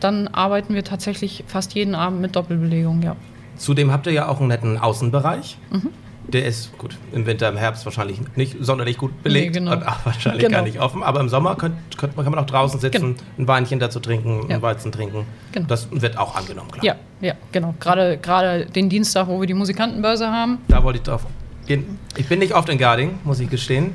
dann 0.00 0.28
arbeiten 0.28 0.74
wir 0.74 0.84
tatsächlich 0.84 1.44
fast 1.46 1.74
jeden 1.74 1.94
Abend 1.94 2.20
mit 2.20 2.34
Doppelbelegung, 2.36 3.02
ja. 3.02 3.16
Zudem 3.56 3.92
habt 3.92 4.06
ihr 4.06 4.12
ja 4.12 4.28
auch 4.28 4.40
einen 4.40 4.48
netten 4.48 4.78
Außenbereich. 4.78 5.58
Mhm. 5.70 5.88
Der 6.28 6.46
ist, 6.46 6.76
gut, 6.78 6.96
im 7.12 7.26
Winter, 7.26 7.48
im 7.48 7.56
Herbst 7.56 7.84
wahrscheinlich 7.84 8.20
nicht 8.36 8.56
sonderlich 8.60 8.96
gut 8.96 9.22
belegt 9.24 9.54
Nee, 9.54 9.58
genau. 9.60 9.72
und 9.72 9.86
auch 9.86 10.04
wahrscheinlich 10.06 10.42
Genau. 10.44 10.58
gar 10.58 10.62
nicht 10.64 10.80
offen. 10.80 11.02
Aber 11.02 11.18
im 11.20 11.28
Sommer 11.28 11.56
könnt, 11.56 11.74
könnt, 11.98 12.14
kann 12.16 12.24
man 12.24 12.38
auch 12.38 12.46
draußen 12.46 12.78
sitzen, 12.80 13.00
Genau. 13.16 13.16
ein 13.38 13.48
Weinchen 13.48 13.80
dazu 13.80 13.98
trinken, 14.00 14.48
Ja. 14.48 14.56
ein 14.56 14.62
Weizen 14.62 14.92
trinken. 14.92 15.26
Genau. 15.50 15.66
Das 15.66 15.88
wird 15.90 16.16
auch 16.18 16.36
angenommen, 16.36 16.70
klar. 16.70 16.84
Ja, 16.84 16.94
ja, 17.20 17.34
genau. 17.50 17.74
Gerade, 17.80 18.18
gerade 18.18 18.66
den 18.66 18.88
Dienstag, 18.88 19.26
wo 19.26 19.40
wir 19.40 19.46
die 19.48 19.54
Musikantenbörse 19.54 20.28
haben. 20.30 20.58
Da 20.68 20.82
wollte 20.84 20.98
ich 20.98 21.02
drauf 21.04 21.26
gehen. 21.66 21.98
Ich 22.16 22.28
bin 22.28 22.38
nicht 22.38 22.54
oft 22.54 22.68
in 22.68 22.78
Garding, 22.78 23.18
muss 23.24 23.40
ich 23.40 23.50
gestehen. 23.50 23.92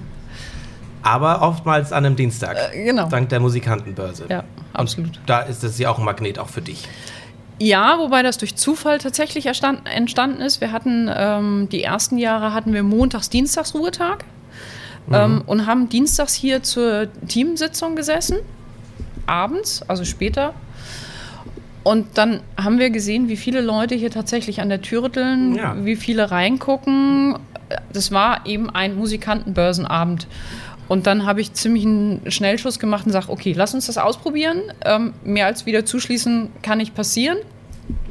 Aber 1.08 1.42
oftmals 1.42 1.94
an 1.94 2.06
einem 2.06 2.16
Dienstag. 2.18 2.58
Äh, 2.74 2.84
genau. 2.84 3.08
Dank 3.08 3.30
der 3.30 3.40
Musikantenbörse. 3.40 4.26
Ja, 4.30 4.44
absolut. 4.74 5.18
Und 5.18 5.30
da 5.30 5.40
ist 5.40 5.64
es 5.64 5.78
ja 5.80 5.90
auch 5.90 6.00
ein 6.00 6.06
Magnet 6.06 6.38
auch 6.38 6.50
für 6.50 6.62
dich. 6.62 6.86
Ja, 7.60 7.98
wobei 7.98 8.24
das 8.24 8.38
durch 8.38 8.56
Zufall 8.56 8.98
tatsächlich 9.00 9.46
entstanden 9.48 10.42
ist. 10.42 10.62
Wir 10.62 10.72
hatten 10.72 11.10
ähm, 11.14 11.70
die 11.72 11.82
ersten 11.82 12.18
Jahre 12.18 12.54
hatten 12.54 12.74
wir 12.74 12.84
montags, 12.84 13.30
dienstags 13.30 13.74
Ruhetag 13.74 14.26
ähm, 15.12 15.44
und 15.46 15.66
haben 15.66 15.90
dienstags 15.90 16.34
hier 16.34 16.62
zur 16.62 17.08
Teamsitzung 17.28 17.96
gesessen, 17.96 18.38
abends, 19.26 19.82
also 19.88 20.04
später. 20.06 20.54
Und 21.84 22.18
dann 22.18 22.42
haben 22.62 22.80
wir 22.80 22.90
gesehen, 22.90 23.30
wie 23.30 23.38
viele 23.38 23.62
Leute 23.62 23.96
hier 23.96 24.12
tatsächlich 24.12 24.60
an 24.60 24.68
der 24.70 24.82
Tür 24.82 25.04
rütteln, 25.04 25.56
Ja. 25.56 25.74
wie 25.86 25.96
viele 25.96 26.30
reingucken. 26.30 27.40
Das 27.92 28.12
war 28.12 28.46
eben 28.46 28.70
ein 28.70 28.96
Musikantenbörsenabend. 28.96 30.28
Und 30.88 31.06
dann 31.06 31.26
habe 31.26 31.42
ich 31.42 31.54
ziemlich 31.54 31.86
einen 31.86 32.32
Schnellschuss 32.32 32.80
gemacht 32.80 33.06
und 33.06 33.12
sage, 33.12 33.30
okay, 33.30 33.54
lass 33.54 33.74
uns 33.74 33.88
das 33.88 33.98
ausprobieren. 33.98 34.62
Ähm, 34.86 35.14
mehr 35.24 35.46
als 35.46 35.66
wieder 35.66 35.86
zuschließen 35.86 36.50
kann 36.62 36.78
nicht 36.78 36.96
passieren. 36.96 37.38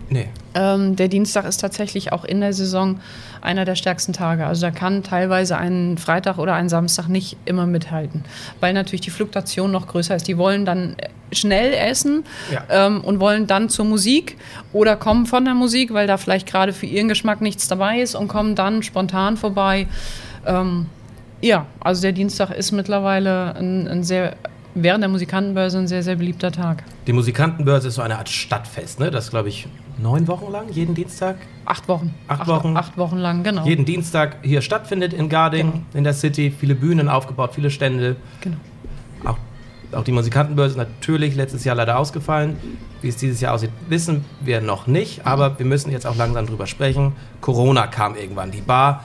Nee. 0.08 0.28
Ähm, 0.54 0.94
der 0.96 1.08
Dienstag 1.08 1.44
ist 1.46 1.58
tatsächlich 1.60 2.12
auch 2.12 2.24
in 2.24 2.40
der 2.40 2.52
Saison 2.52 3.00
einer 3.40 3.64
der 3.64 3.74
stärksten 3.74 4.12
Tage. 4.12 4.46
Also 4.46 4.62
da 4.62 4.70
kann 4.70 5.02
teilweise 5.02 5.56
ein 5.56 5.98
Freitag 5.98 6.38
oder 6.38 6.54
ein 6.54 6.68
Samstag 6.68 7.08
nicht 7.08 7.36
immer 7.44 7.66
mithalten, 7.66 8.24
weil 8.60 8.72
natürlich 8.72 9.00
die 9.00 9.10
Fluktuation 9.10 9.70
noch 9.72 9.86
größer 9.88 10.14
ist. 10.16 10.28
Die 10.28 10.38
wollen 10.38 10.64
dann 10.64 10.96
schnell 11.32 11.74
essen 11.74 12.24
Ja. 12.52 12.62
ähm, 12.70 13.00
und 13.02 13.18
wollen 13.18 13.46
dann 13.48 13.68
zur 13.68 13.84
Musik 13.84 14.36
oder 14.72 14.94
kommen 14.96 15.26
von 15.26 15.44
der 15.44 15.54
Musik, 15.54 15.92
weil 15.92 16.06
da 16.06 16.16
vielleicht 16.18 16.46
gerade 16.46 16.72
für 16.72 16.86
ihren 16.86 17.08
Geschmack 17.08 17.40
nichts 17.40 17.66
dabei 17.66 18.00
ist 18.00 18.14
und 18.14 18.28
kommen 18.28 18.54
dann 18.54 18.84
spontan 18.84 19.36
vorbei. 19.36 19.88
Ähm, 20.46 20.86
ja, 21.40 21.66
also 21.80 22.00
der 22.02 22.12
Dienstag 22.12 22.50
ist 22.52 22.70
mittlerweile 22.72 23.54
ein, 23.56 23.88
ein 23.88 24.04
sehr, 24.04 24.36
während 24.74 25.02
der 25.02 25.08
Musikantenbörse 25.08 25.78
ein 25.78 25.88
sehr, 25.88 26.02
sehr 26.04 26.16
beliebter 26.16 26.52
Tag. 26.52 26.84
Die 27.08 27.12
Musikantenbörse 27.12 27.88
ist 27.88 27.96
so 27.96 28.02
eine 28.02 28.18
Art 28.18 28.28
Stadtfest, 28.28 29.00
ne? 29.00 29.10
Das 29.10 29.30
glaube 29.30 29.48
ich 29.48 29.66
neun 29.98 30.28
Wochen 30.28 30.50
lang, 30.52 30.68
jeden 30.70 30.94
Dienstag. 30.94 31.36
Acht 31.64 31.88
Wochen. 31.88 32.14
Acht 32.28 32.46
Wochen. 32.46 32.76
Acht 32.76 32.96
Wochen 32.98 33.16
lang, 33.16 33.42
genau. 33.42 33.64
Jeden 33.64 33.84
Dienstag 33.84 34.36
hier 34.42 34.60
stattfindet 34.62 35.12
in 35.12 35.28
Garding, 35.28 35.72
Genau. 35.72 35.84
in 35.94 36.04
der 36.04 36.12
City. 36.14 36.50
Viele 36.56 36.74
Bühnen 36.74 37.08
aufgebaut, 37.08 37.50
viele 37.54 37.70
Stände. 37.70 38.16
genau. 38.40 38.56
Auch, 39.24 39.38
auch 39.92 40.04
die 40.04 40.12
Musikantenbörse 40.12 40.72
ist 40.72 40.76
natürlich 40.78 41.34
letztes 41.34 41.64
Jahr 41.64 41.74
leider 41.76 41.98
ausgefallen. 41.98 42.56
Wie 43.02 43.08
es 43.08 43.16
dieses 43.16 43.40
Jahr 43.40 43.54
aussieht, 43.54 43.70
wissen 43.88 44.24
wir 44.40 44.60
noch 44.60 44.86
nicht. 44.86 45.26
Aber 45.26 45.58
wir 45.58 45.66
müssen 45.66 45.90
jetzt 45.90 46.06
auch 46.06 46.16
langsam 46.16 46.46
drüber 46.46 46.66
sprechen. 46.66 47.12
Corona 47.40 47.86
kam 47.86 48.16
irgendwann. 48.16 48.50
Die 48.50 48.60
Bar, 48.60 49.04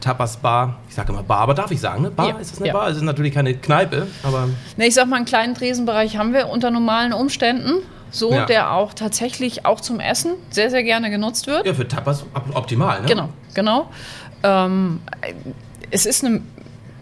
Tapas 0.00 0.36
Bar, 0.36 0.76
ich 0.88 0.94
sage 0.94 1.12
immer 1.12 1.22
Bar, 1.22 1.40
aber 1.40 1.54
darf 1.54 1.70
ich 1.70 1.80
sagen, 1.80 2.02
ne? 2.02 2.10
Bar, 2.10 2.28
Ja, 2.28 2.36
ist 2.36 2.52
es 2.52 2.58
eine 2.58 2.68
ja. 2.68 2.72
Bar? 2.74 2.88
Es 2.88 2.96
ist 2.96 3.02
natürlich 3.02 3.32
keine 3.34 3.54
Kneipe, 3.54 4.06
aber 4.22 4.48
Ne, 4.76 4.86
ich 4.86 4.94
sag 4.94 5.08
mal, 5.08 5.16
einen 5.16 5.24
kleinen 5.24 5.54
Tresenbereich 5.54 6.16
haben 6.18 6.32
wir 6.32 6.48
unter 6.48 6.70
normalen 6.70 7.12
Umständen, 7.12 7.82
so 8.10 8.32
Ja. 8.32 8.46
der 8.46 8.72
auch 8.72 8.94
tatsächlich 8.94 9.66
auch 9.66 9.80
zum 9.80 10.00
Essen 10.00 10.34
sehr, 10.50 10.70
sehr 10.70 10.82
gerne 10.82 11.10
genutzt 11.10 11.46
wird. 11.46 11.66
ja, 11.66 11.74
für 11.74 11.86
Tapas 11.88 12.22
op- 12.34 12.54
optimal, 12.56 13.00
ne? 13.02 13.06
Genau, 13.06 13.28
genau. 13.54 13.90
Ähm, 14.42 15.00
es 15.90 16.06
ist 16.06 16.24
eine, 16.24 16.40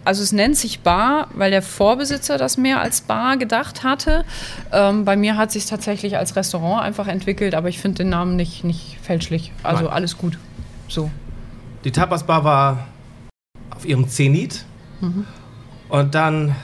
also 0.03 0.21
es 0.23 0.31
nennt 0.31 0.57
sich 0.57 0.81
Bar, 0.81 1.27
weil 1.33 1.51
der 1.51 1.61
Vorbesitzer 1.61 2.37
das 2.37 2.57
mehr 2.57 2.79
als 2.81 3.01
Bar 3.01 3.37
gedacht 3.37 3.83
hatte. 3.83 4.23
Ähm, 4.71 5.05
bei 5.05 5.15
mir 5.15 5.37
hat 5.37 5.51
sich 5.51 5.65
tatsächlich 5.65 6.17
als 6.17 6.35
Restaurant 6.35 6.83
einfach 6.83 7.07
entwickelt, 7.07 7.55
aber 7.55 7.69
ich 7.69 7.79
finde 7.79 7.97
den 8.03 8.09
Namen 8.09 8.35
nicht, 8.35 8.63
nicht 8.63 8.97
fälschlich. 9.01 9.51
Also 9.63 9.85
Nein. 9.85 9.93
alles 9.93 10.17
gut. 10.17 10.37
So. 10.87 11.09
Die 11.83 11.91
Tapas 11.91 12.25
Bar 12.25 12.43
war 12.43 12.87
auf 13.75 13.85
ihrem 13.85 14.07
Zenit. 14.07 14.65
Und 15.89 16.15
dann 16.15 16.55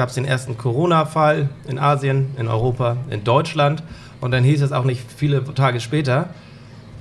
gab 0.00 0.08
es 0.08 0.14
den 0.14 0.24
ersten 0.24 0.56
Corona-Fall 0.56 1.50
in 1.68 1.78
Asien, 1.78 2.30
in 2.38 2.48
Europa, 2.48 2.96
in 3.10 3.22
Deutschland. 3.22 3.82
Und 4.22 4.30
dann 4.30 4.42
hieß 4.42 4.62
es 4.62 4.72
auch 4.72 4.84
nicht 4.84 5.02
viele 5.14 5.44
Tage 5.52 5.78
später, 5.78 6.30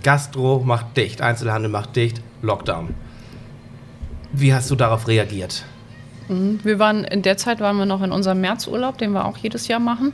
Gastro 0.04 0.62
macht 0.66 0.98
dicht, 0.98 1.22
Einzelhandel 1.22 1.72
macht 1.72 1.96
dicht, 1.96 2.22
Lockdown. 2.42 2.94
Wie 4.34 4.54
hast 4.54 4.70
du 4.70 4.76
darauf 4.76 5.08
reagiert? 5.08 5.64
Wir 6.28 6.78
waren, 6.78 7.06
in 7.06 7.22
der 7.22 7.38
Zeit 7.38 7.62
waren 7.62 7.78
wir 7.78 7.86
noch 7.86 8.02
in 8.02 8.12
unserem 8.12 8.42
Märzurlaub, 8.42 8.98
den 8.98 9.14
wir 9.14 9.24
auch 9.24 9.38
jedes 9.38 9.70
Jahr 9.70 9.80
machen. 9.80 10.12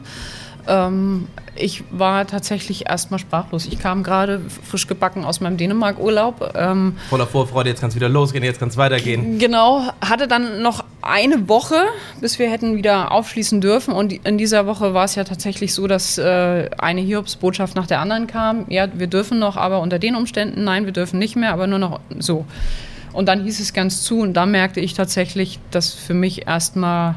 Ähm, 0.68 1.28
ich 1.56 1.84
war 1.90 2.28
tatsächlich 2.28 2.90
erstmal 2.90 3.20
sprachlos. 3.20 3.66
Ich 3.66 3.80
kam 3.80 4.04
gerade 4.04 4.42
frisch 4.64 4.88
gebacken 4.88 5.24
aus 5.24 5.40
meinem 5.40 5.58
Dänemark-Urlaub. 5.58 6.54
Ähm, 6.56 6.98
Voller 7.10 7.28
Vorfreude, 7.28 7.70
jetzt 7.70 7.80
kann 7.80 7.90
es 7.90 7.96
wieder 7.96 8.10
losgehen, 8.10 8.44
jetzt 8.44 8.60
kann 8.60 8.70
es 8.70 8.78
weitergehen. 8.78 9.40
Genau, 9.40 9.84
hatte 10.02 10.28
dann 10.28 10.62
noch 10.62 10.84
eine 11.02 11.48
Woche, 11.48 11.76
bis 12.20 12.40
wir 12.40 12.50
hätten 12.50 12.76
wieder 12.76 13.12
aufschließen 13.12 13.62
dürfen. 13.62 13.94
Und 13.94 14.12
in 14.12 14.38
dieser 14.38 14.66
Woche 14.68 14.94
war 14.94 15.06
es 15.06 15.16
ja 15.16 15.24
tatsächlich 15.24 15.74
so, 15.74 15.88
dass 15.88 16.18
äh, 16.18 16.70
eine 16.78 17.02
Hiobsbotschaft 17.02 17.76
nach 17.76 17.88
der 17.88 18.00
anderen 18.00 18.28
kam. 18.28 18.66
Ja, 18.70 18.88
wir 18.94 19.08
dürfen 19.08 19.40
noch, 19.40 19.56
aber 19.56 19.80
unter 19.80 20.00
den 20.00 20.16
Umständen, 20.16 20.64
nein, 20.64 20.86
wir 20.86 20.94
dürfen 20.94 21.20
nicht 21.20 21.36
mehr, 21.36 21.54
aber 21.54 21.68
nur 21.68 21.80
noch 21.80 22.00
so. 22.20 22.46
Und 23.14 23.30
dann 23.30 23.44
hieß 23.44 23.62
es 23.62 23.72
ganz 23.72 24.02
zu 24.02 24.20
und 24.20 24.34
da 24.34 24.46
merkte 24.46 24.82
ich 24.82 24.94
tatsächlich, 24.94 25.60
dass 25.72 25.94
für 25.94 26.14
mich 26.14 26.48
erstmal 26.48 27.16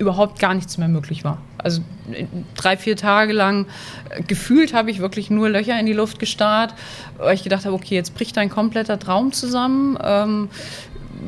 überhaupt 0.00 0.40
gar 0.40 0.54
nichts 0.54 0.78
mehr 0.78 0.88
möglich 0.88 1.22
war. 1.24 1.38
Also 1.58 1.82
äh, 2.10 2.24
drei, 2.56 2.76
vier 2.76 2.96
Tage 2.96 3.32
lang 3.32 3.66
äh, 4.08 4.22
gefühlt 4.22 4.72
habe 4.72 4.90
ich 4.90 4.98
wirklich 4.98 5.30
nur 5.30 5.50
Löcher 5.50 5.78
in 5.78 5.86
die 5.86 5.92
Luft 5.92 6.18
gestarrt, 6.18 6.74
weil 7.18 7.34
ich 7.34 7.44
gedacht 7.44 7.66
habe, 7.66 7.74
okay, 7.74 7.94
jetzt 7.94 8.14
bricht 8.14 8.36
ein 8.38 8.48
kompletter 8.48 8.98
Traum 8.98 9.32
zusammen. 9.32 9.98
Ähm, 10.02 10.48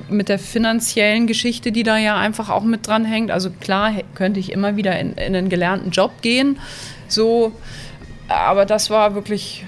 mit 0.09 0.31
der 0.31 0.39
finanziellen 0.39 1.27
Geschichte, 1.27 1.71
die 1.71 1.83
da 1.83 1.99
ja 1.99 2.17
einfach 2.17 2.49
auch 2.49 2.63
mit 2.63 2.87
dran 2.87 3.05
hängt. 3.05 3.31
Also 3.31 3.51
klar 3.51 3.93
könnte 4.15 4.41
ich 4.41 4.51
immer 4.51 4.75
wieder 4.77 4.99
in, 4.99 5.13
in 5.13 5.37
einen 5.37 5.51
gelernten 5.51 5.91
Job 5.91 6.23
gehen, 6.23 6.59
so, 7.09 7.53
aber 8.29 8.65
das 8.65 8.89
war 8.89 9.15
wirklich, 9.15 9.67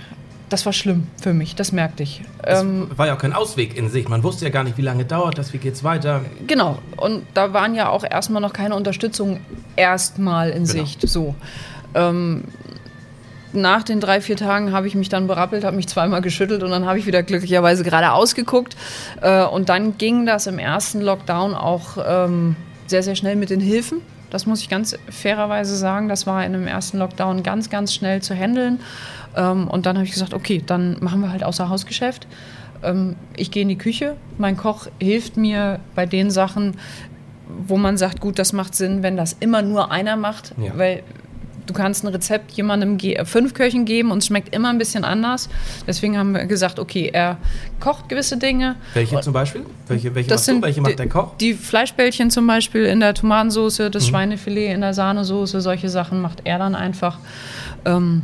das 0.55 0.65
war 0.67 0.73
schlimm 0.73 1.09
für 1.21 1.35
mich, 1.35 1.57
das 1.57 1.73
merkte 1.73 2.05
ich. 2.05 2.23
Es 2.45 2.61
Ähm, 2.61 2.89
war 2.95 3.09
ja 3.09 3.15
auch 3.17 3.19
kein 3.19 3.33
Ausweg 3.33 3.77
in 3.77 3.89
sich. 3.89 4.09
Man 4.09 4.23
wusste 4.23 4.45
ja 4.45 4.53
gar 4.53 4.63
nicht, 4.63 4.79
wie 4.79 4.83
lange 4.83 5.05
dauert 5.05 5.37
das, 5.37 5.53
wie 5.53 5.59
geht's 5.59 5.83
weiter. 5.83 6.21
Genau, 6.47 6.79
und 6.97 7.27
da 7.35 7.53
waren 7.53 7.75
ja 7.75 7.89
auch 7.89 8.05
erstmal 8.09 8.41
noch 8.41 8.53
keine 8.53 8.77
Unterstützung 8.77 9.41
erstmal 9.75 10.51
in 10.51 10.63
Genau. 10.65 10.85
Sicht. 10.85 11.09
So. 11.09 11.35
Ähm, 11.97 12.45
nach 13.53 13.83
den 13.83 13.99
drei, 13.99 14.21
vier 14.21 14.37
Tagen 14.37 14.71
habe 14.73 14.87
ich 14.87 14.95
mich 14.95 15.09
dann 15.09 15.27
berappelt, 15.27 15.65
habe 15.65 15.75
mich 15.75 15.89
zweimal 15.89 16.23
geschüttelt 16.23 16.63
und 16.63 16.71
dann 16.71 16.87
habe 16.87 17.01
ich 17.01 17.07
wieder 17.07 17.25
glücklicherweise 17.25 17.83
geradeaus 17.83 18.37
geguckt. 18.37 18.77
Äh, 19.23 19.43
und 19.47 19.69
dann 19.69 19.99
ging 19.99 20.25
das 20.25 20.47
im 20.47 20.61
ersten 20.61 21.01
Lockdown 21.01 21.55
auch 21.55 21.99
ähm, 22.07 22.55
sehr, 22.87 23.03
sehr 23.03 23.17
schnell 23.17 23.35
mit 23.35 23.51
den 23.51 23.61
Hilfen. 23.61 24.03
Das 24.31 24.47
muss 24.47 24.61
ich 24.61 24.69
ganz 24.69 24.97
fairerweise 25.11 25.77
sagen. 25.77 26.09
Das 26.09 26.29
war 26.29 26.45
in 26.45 26.53
dem 26.53 26.69
ersten 26.69 26.99
Lockdown 26.99 27.43
ganz, 27.43 27.71
ganz 27.71 27.93
schnell 27.93 28.23
zu 28.23 28.35
handeln. 28.37 28.79
Ähm, 29.37 29.69
und 29.69 29.87
dann 29.87 29.97
habe 29.97 30.05
ich 30.07 30.13
gesagt, 30.13 30.35
okay, 30.35 30.63
dann 30.65 30.97
machen 31.01 31.21
wir 31.21 31.31
halt 31.31 31.45
Außerhausgeschäft. 31.45 32.27
Ähm, 32.83 33.17
ich 33.37 33.51
gehe 33.51 33.63
in 33.63 33.69
die 33.69 33.79
Küche. 33.79 34.17
Mein 34.39 34.57
Koch 34.57 34.87
hilft 35.01 35.37
mir 35.37 35.81
bei 35.95 36.07
den 36.07 36.31
Sachen, 36.31 36.77
wo 37.67 37.77
man 37.77 37.97
sagt, 37.97 38.21
gut, 38.21 38.39
das 38.39 38.53
macht 38.53 38.75
Sinn, 38.75 39.03
wenn 39.03 39.17
das 39.17 39.37
immer 39.41 39.63
nur 39.63 39.91
einer 39.91 40.17
macht, 40.17 40.55
Ja. 40.63 40.73
weil 40.77 41.03
du 41.67 41.73
kannst 41.73 42.05
ein 42.05 42.09
Rezept 42.09 42.53
jemandem 42.53 42.99
ge 42.99 43.15
äh, 43.15 43.25
fünf 43.25 43.55
Köchen 43.55 43.87
geben 43.87 44.11
und 44.11 44.19
es 44.19 44.27
schmeckt 44.27 44.55
immer 44.55 44.69
ein 44.69 44.77
bisschen 44.77 45.03
anders. 45.03 45.49
Deswegen 45.87 46.19
haben 46.19 46.35
wir 46.35 46.45
gesagt, 46.45 46.79
okay, 46.79 47.09
er 47.13 47.39
kocht 47.81 48.09
gewisse 48.11 48.37
Dinge. 48.37 48.77
Welche 48.93 49.19
zum 49.21 49.33
Beispiel? 49.33 49.63
Welche, 49.89 50.15
welche 50.15 50.29
Das 50.29 50.45
sind 50.45 50.63
Welche 50.63 50.83
macht 50.83 50.99
der 50.99 51.09
Koch? 51.09 51.37
Die 51.41 51.55
Fleischbällchen 51.55 52.31
zum 52.31 52.47
Beispiel 52.47 52.85
in 52.85 53.01
der 53.01 53.15
Tomatensauce, 53.15 53.79
Mhm. 53.79 53.91
das 53.93 54.07
Schweinefilet 54.07 54.75
in 54.75 54.83
der 54.83 54.93
Sahnesoße, 54.93 55.61
solche 55.63 55.89
Sachen 55.89 56.21
macht 56.21 56.43
er 56.45 56.59
dann 56.59 56.75
einfach. 56.75 57.19
Ähm, 57.87 58.23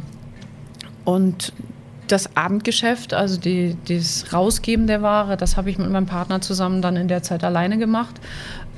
und 1.04 1.52
das 2.08 2.36
Abendgeschäft, 2.36 3.14
also 3.14 3.38
die, 3.38 3.76
das 3.86 4.32
Rausgeben 4.32 4.86
der 4.86 5.02
Ware, 5.02 5.36
das 5.36 5.56
habe 5.56 5.70
ich 5.70 5.78
mit 5.78 5.90
meinem 5.90 6.06
Partner 6.06 6.40
zusammen 6.40 6.82
dann 6.82 6.96
in 6.96 7.08
der 7.08 7.22
Zeit 7.22 7.44
alleine 7.44 7.78
gemacht. 7.78 8.20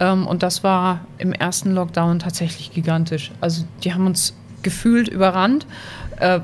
Ähm, 0.01 0.27
und 0.27 0.43
das 0.43 0.63
war 0.63 1.01
im 1.19 1.33
ersten 1.33 1.73
Lockdown 1.73 2.19
tatsächlich 2.19 2.73
gigantisch. 2.73 3.33
Also 3.41 3.65
die 3.85 3.95
haben 3.95 4.07
uns 4.07 4.35
gefühlt 4.63 5.09
überrannt, 5.09 5.67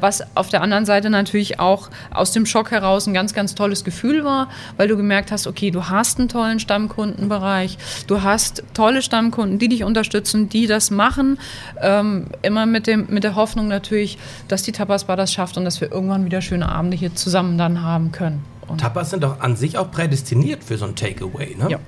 was 0.01 0.23
auf 0.37 0.49
der 0.49 0.63
anderen 0.63 0.85
Seite 0.87 1.11
natürlich 1.11 1.61
auch 1.61 1.89
aus 2.13 2.33
dem 2.33 2.47
Schock 2.47 2.71
heraus 2.71 3.07
ein 3.07 3.15
ganz, 3.15 3.35
ganz 3.35 3.55
tolles 3.55 3.85
Gefühl 3.85 4.25
war, 4.25 4.49
weil 4.77 4.89
du 4.89 4.97
gemerkt 4.97 5.33
hast, 5.33 5.47
okay, 5.47 5.71
du 5.71 5.89
hast 5.89 6.19
einen 6.19 6.29
tollen 6.29 6.61
Stammkundenbereich, 6.61 7.79
du 8.07 8.23
hast 8.23 8.63
tolle 8.75 9.03
Stammkunden, 9.03 9.59
die 9.59 9.69
dich 9.69 9.85
unterstützen, 9.85 10.49
die 10.49 10.67
das 10.67 10.91
machen, 10.91 11.39
ähm, 11.81 12.27
immer 12.43 12.67
mit, 12.67 12.87
dem, 12.87 13.07
mit 13.09 13.25
der 13.25 13.35
Hoffnung 13.35 13.69
natürlich, 13.69 14.19
dass 14.49 14.63
die 14.63 14.73
Tapas 14.73 15.05
Bar 15.05 15.17
das 15.17 15.33
schafft 15.33 15.57
und 15.57 15.65
dass 15.65 15.81
wir 15.81 15.91
irgendwann 15.93 16.25
wieder 16.25 16.41
schöne 16.41 16.69
Abende 16.69 16.97
hier 16.97 17.15
zusammen 17.15 17.59
dann 17.59 17.83
haben 17.83 18.13
können. 18.13 18.45
Und 18.67 18.81
Tapas 18.81 19.11
sind 19.11 19.23
doch 19.25 19.41
an 19.41 19.57
sich 19.57 19.79
auch 19.79 19.91
prädestiniert 19.91 20.63
für 20.63 20.77
so 20.77 20.85
ein 20.85 20.95
Takeaway, 20.95 21.57
ne? 21.59 21.71
Ja. 21.71 21.79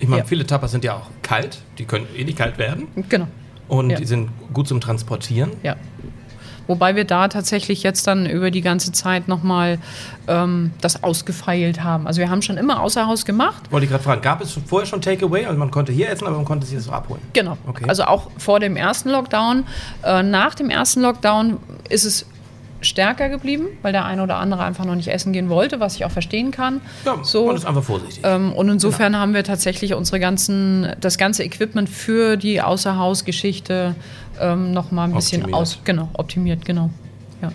Ich 0.00 0.08
meine, 0.08 0.22
Ja. 0.22 0.26
viele 0.28 0.46
Tapas 0.46 0.70
sind 0.72 0.84
ja 0.84 0.94
auch 0.94 1.06
kalt, 1.22 1.58
die 1.78 1.84
können 1.84 2.06
eh 2.16 2.24
nicht 2.24 2.38
kalt 2.38 2.58
werden 2.58 2.86
genau. 3.08 3.26
und 3.68 3.90
Ja. 3.90 3.96
die 3.98 4.04
sind 4.04 4.30
gut 4.52 4.68
zum 4.68 4.80
Transportieren. 4.80 5.50
Ja. 5.62 5.76
Wobei 6.68 6.94
wir 6.94 7.04
da 7.04 7.26
tatsächlich 7.26 7.82
jetzt 7.82 8.06
dann 8.06 8.26
über 8.26 8.52
die 8.52 8.60
ganze 8.60 8.92
Zeit 8.92 9.26
nochmal 9.26 9.78
ähm, 10.28 10.70
das 10.80 11.02
ausgefeilt 11.02 11.82
haben. 11.82 12.06
Also 12.06 12.20
wir 12.20 12.30
haben 12.30 12.42
schon 12.42 12.56
immer 12.56 12.80
außer 12.80 13.06
Haus 13.06 13.24
gemacht. 13.24 13.64
Wollte 13.70 13.86
ich 13.86 13.90
gerade 13.90 14.04
fragen, 14.04 14.22
gab 14.22 14.40
es 14.40 14.56
vorher 14.66 14.86
schon 14.86 15.00
Takeaway? 15.00 15.46
Also 15.46 15.58
man 15.58 15.70
konnte 15.70 15.90
hier 15.90 16.08
essen, 16.10 16.26
aber 16.26 16.36
man 16.36 16.44
konnte 16.44 16.66
sich 16.66 16.76
das 16.76 16.84
so 16.84 16.92
abholen. 16.92 17.20
Genau. 17.32 17.58
Okay. 17.66 17.86
Also 17.88 18.04
auch 18.04 18.30
vor 18.38 18.60
dem 18.60 18.76
ersten 18.76 19.08
Lockdown. 19.10 19.64
Äh, 20.04 20.22
nach 20.22 20.54
dem 20.54 20.70
ersten 20.70 21.00
Lockdown 21.00 21.56
ist 21.88 22.04
es 22.04 22.26
stärker 22.80 23.28
geblieben, 23.28 23.66
weil 23.82 23.92
der 23.92 24.04
eine 24.04 24.22
oder 24.22 24.36
andere 24.36 24.62
einfach 24.62 24.84
noch 24.84 24.94
nicht 24.94 25.08
essen 25.08 25.32
gehen 25.32 25.48
wollte, 25.48 25.80
was 25.80 25.96
ich 25.96 26.04
auch 26.04 26.10
verstehen 26.10 26.50
kann. 26.50 26.80
Ja, 27.04 27.18
so. 27.22 27.46
man 27.46 27.56
ist 27.56 27.64
einfach 27.64 27.82
vorsichtig. 27.82 28.20
Ähm, 28.24 28.52
und 28.52 28.68
insofern 28.68 29.16
haben 29.16 29.34
wir 29.34 29.44
tatsächlich 29.44 29.94
unsere 29.94 30.20
ganzen, 30.20 30.88
das 31.00 31.18
ganze 31.18 31.42
Equipment 31.42 31.88
für 31.88 32.36
die 32.36 32.60
Außerhausgeschichte 32.62 33.96
ähm, 34.40 34.72
noch 34.72 34.92
mal 34.92 35.04
ein 35.04 35.14
bisschen 35.14 35.42
Optimiert. 35.42 35.60
aus, 35.60 35.78
genau, 35.84 36.08
optimiert, 36.12 36.64
genau. 36.64 36.90
Ja. 37.42 37.50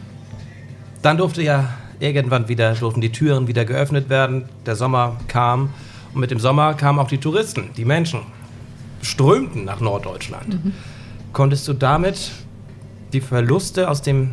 Dann 1.02 1.18
durfte 1.18 1.42
ja 1.42 1.70
irgendwann 2.00 2.50
wieder, 2.50 2.74
durften 2.74 3.02
die 3.02 3.12
Türen 3.12 3.48
wieder 3.48 3.64
geöffnet 3.64 4.10
werden. 4.10 4.46
Der 4.66 4.76
Sommer 4.76 5.18
kam 5.28 5.70
und 6.14 6.20
mit 6.20 6.32
dem 6.32 6.40
Sommer 6.40 6.74
kamen 6.74 7.00
auch 7.00 7.08
die 7.08 7.18
Touristen, 7.18 7.70
die 7.78 7.86
Menschen 7.86 8.22
strömten 9.02 9.66
nach 9.66 9.80
Norddeutschland. 9.80 10.58
Konntest 11.32 11.68
du 11.68 11.74
damit 11.74 12.32
die 13.14 13.22
Verluste 13.22 13.90
aus 13.90 14.02
dem 14.02 14.32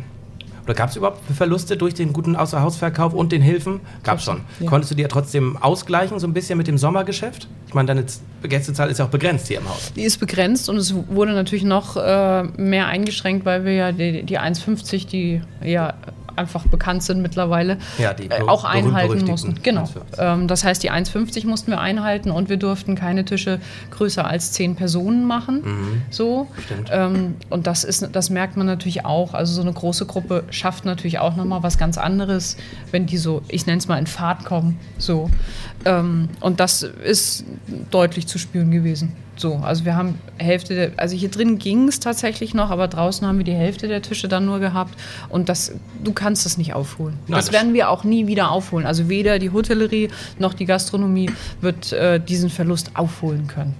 oder 0.63 0.73
gab 0.73 0.89
es 0.89 0.95
überhaupt 0.95 1.19
Verluste 1.35 1.77
durch 1.77 1.93
den 1.93 2.13
guten 2.13 2.35
Außerhausverkauf 2.35 3.13
und 3.13 3.31
den 3.31 3.41
Hilfen? 3.41 3.81
Gab 4.03 4.19
es 4.19 4.23
schon. 4.23 4.41
Ja. 4.59 4.69
Konntest 4.69 4.91
du 4.91 4.95
die 4.95 5.01
ja 5.01 5.07
trotzdem 5.07 5.57
ausgleichen, 5.57 6.19
so 6.19 6.27
ein 6.27 6.33
bisschen 6.33 6.57
mit 6.57 6.67
dem 6.67 6.77
Sommergeschäft? 6.77 7.47
Ich 7.67 7.73
meine, 7.73 7.87
deine 7.87 8.05
Gästezahl 8.43 8.89
ist 8.89 8.97
ja 8.97 9.05
auch 9.05 9.09
begrenzt 9.09 9.47
hier 9.47 9.59
im 9.59 9.69
Haus. 9.69 9.93
Die 9.95 10.03
ist 10.03 10.19
begrenzt 10.19 10.69
und 10.69 10.77
es 10.77 10.93
wurde 11.07 11.33
natürlich 11.33 11.63
noch 11.63 11.97
äh, 11.97 12.43
mehr 12.57 12.87
eingeschränkt, 12.87 13.45
weil 13.45 13.65
wir 13.65 13.73
ja 13.73 13.91
die, 13.91 14.23
die 14.23 14.39
1,50, 14.39 15.07
die 15.07 15.41
ja 15.63 15.93
einfach 16.35 16.65
bekannt 16.67 17.03
sind 17.03 17.21
mittlerweile, 17.21 17.77
Ja, 17.97 18.13
die 18.13 18.29
äh, 18.29 18.41
auch 18.41 18.63
einhalten 18.63 19.25
mussten. 19.25 19.55
Genau. 19.63 19.83
1,50. 19.83 19.89
Ähm, 20.17 20.47
das 20.47 20.63
heißt, 20.63 20.83
die 20.83 20.91
1,50 20.91 21.47
mussten 21.47 21.71
wir 21.71 21.79
einhalten 21.79 22.31
und 22.31 22.49
wir 22.49 22.57
durften 22.57 22.95
keine 22.95 23.25
Tische 23.25 23.59
größer 23.91 24.25
als 24.25 24.51
10 24.53 24.75
Personen 24.75 25.25
machen. 25.25 26.03
So. 26.09 26.47
Stimmt. 26.65 26.89
Ähm, 26.91 27.35
und 27.49 27.67
das, 27.67 27.83
ist, 27.83 28.09
das 28.11 28.29
merkt 28.29 28.57
man 28.57 28.65
natürlich 28.65 29.05
auch. 29.05 29.33
Also 29.33 29.53
so 29.53 29.61
eine 29.61 29.73
große 29.73 30.05
Gruppe 30.05 30.43
schafft 30.49 30.85
natürlich 30.85 31.19
auch 31.19 31.35
nochmal 31.35 31.63
was 31.63 31.77
ganz 31.77 31.97
anderes, 31.97 32.57
wenn 32.91 33.05
die 33.05 33.17
so, 33.17 33.41
ich 33.47 33.65
nenne 33.65 33.77
es 33.79 33.87
mal 33.87 33.97
in 33.97 34.07
Fahrt 34.07 34.45
kommen. 34.45 34.79
So. 34.97 35.29
Ähm, 35.85 36.29
und 36.39 36.59
das 36.59 36.83
ist 36.83 37.45
deutlich 37.89 38.27
zu 38.27 38.37
spüren 38.37 38.71
gewesen. 38.71 39.13
So, 39.41 39.55
also 39.55 39.85
wir 39.85 39.95
haben 39.95 40.19
Hälfte 40.37 40.75
der, 40.75 40.91
also 40.97 41.15
hier 41.15 41.29
drin 41.31 41.57
ging 41.57 41.87
es 41.87 41.99
tatsächlich 41.99 42.53
noch, 42.53 42.69
aber 42.69 42.87
draußen 42.87 43.25
haben 43.25 43.39
wir 43.39 43.43
die 43.43 43.55
Hälfte 43.55 43.87
der 43.87 44.03
Tische 44.03 44.27
dann 44.27 44.45
nur 44.45 44.59
gehabt 44.59 44.93
und 45.29 45.49
das, 45.49 45.73
du 46.03 46.13
kannst 46.13 46.45
das 46.45 46.59
nicht 46.59 46.75
aufholen. 46.75 47.15
Nein, 47.27 47.37
das 47.37 47.45
das- 47.45 47.53
werden 47.55 47.73
wir 47.73 47.89
auch 47.89 48.03
nie 48.03 48.27
wieder 48.27 48.51
aufholen. 48.51 48.85
Also 48.85 49.09
weder 49.09 49.39
die 49.39 49.49
Hotellerie 49.49 50.09
noch 50.37 50.53
die 50.53 50.65
Gastronomie 50.65 51.31
wird 51.59 51.91
äh, 51.91 52.19
diesen 52.19 52.51
Verlust 52.51 52.91
aufholen 52.93 53.47
können. 53.47 53.73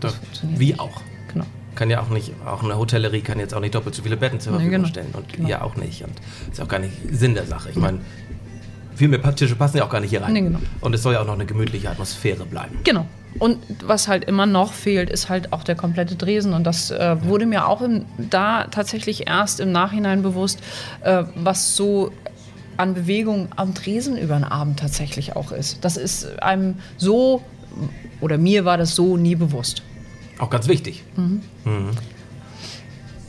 Das 0.00 0.12
funktioniert 0.16 0.60
Wie 0.60 0.66
nicht. 0.66 0.80
auch. 0.80 1.00
Genau. 1.32 1.46
Kann 1.76 1.88
ja 1.88 2.02
auch 2.02 2.10
nicht, 2.10 2.32
auch 2.44 2.62
eine 2.62 2.76
Hotellerie 2.76 3.22
kann 3.22 3.38
jetzt 3.38 3.54
auch 3.54 3.60
nicht 3.60 3.74
doppelt 3.74 3.94
so 3.94 4.02
viele 4.02 4.18
Betten 4.18 4.38
zur 4.38 4.52
Nee, 4.52 4.58
Verfügung 4.58 4.76
genau. 4.82 4.88
stellen. 4.88 5.14
Und 5.14 5.32
Genau. 5.32 5.48
ihr 5.48 5.64
auch 5.64 5.76
nicht. 5.76 6.02
Und 6.04 6.12
ist 6.52 6.60
auch 6.60 6.68
gar 6.68 6.78
nicht 6.80 6.92
Sinn 7.10 7.32
der 7.32 7.46
Sache. 7.46 7.70
Ich 7.70 7.76
meine, 7.76 8.00
viel 8.94 9.08
mehr 9.08 9.34
Tische 9.34 9.56
passen 9.56 9.78
ja 9.78 9.84
auch 9.86 9.90
gar 9.90 10.00
nicht 10.02 10.10
hier 10.10 10.20
rein. 10.20 10.34
Nee, 10.34 10.42
genau. 10.42 10.58
Und 10.82 10.94
es 10.94 11.02
soll 11.02 11.14
ja 11.14 11.22
auch 11.22 11.26
noch 11.26 11.32
eine 11.34 11.46
gemütliche 11.46 11.88
Atmosphäre 11.88 12.44
bleiben. 12.44 12.76
Genau. 12.84 13.06
Und 13.38 13.58
was 13.84 14.08
halt 14.08 14.24
immer 14.24 14.46
noch 14.46 14.72
fehlt, 14.72 15.10
ist 15.10 15.28
halt 15.28 15.52
auch 15.52 15.64
der 15.64 15.74
komplette 15.74 16.16
Dresen. 16.16 16.52
Und 16.52 16.64
das 16.64 16.90
äh, 16.90 17.16
wurde 17.22 17.46
mir 17.46 17.68
auch 17.68 17.82
im, 17.82 18.06
da 18.18 18.64
tatsächlich 18.64 19.26
erst 19.26 19.60
im 19.60 19.72
Nachhinein 19.72 20.22
bewusst, 20.22 20.60
äh, 21.02 21.24
was 21.34 21.76
so 21.76 22.12
an 22.76 22.94
Bewegung 22.94 23.48
am 23.56 23.74
Dresen 23.74 24.18
über 24.18 24.34
den 24.34 24.44
Abend 24.44 24.78
tatsächlich 24.78 25.34
auch 25.34 25.52
ist. 25.52 25.84
Das 25.84 25.96
ist 25.96 26.42
einem 26.42 26.76
so, 26.96 27.42
oder 28.20 28.38
mir 28.38 28.64
war 28.64 28.76
das 28.76 28.94
so 28.94 29.16
nie 29.16 29.34
bewusst. 29.34 29.82
Auch 30.38 30.50
ganz 30.50 30.68
wichtig. 30.68 31.04
Mhm. 31.16 31.90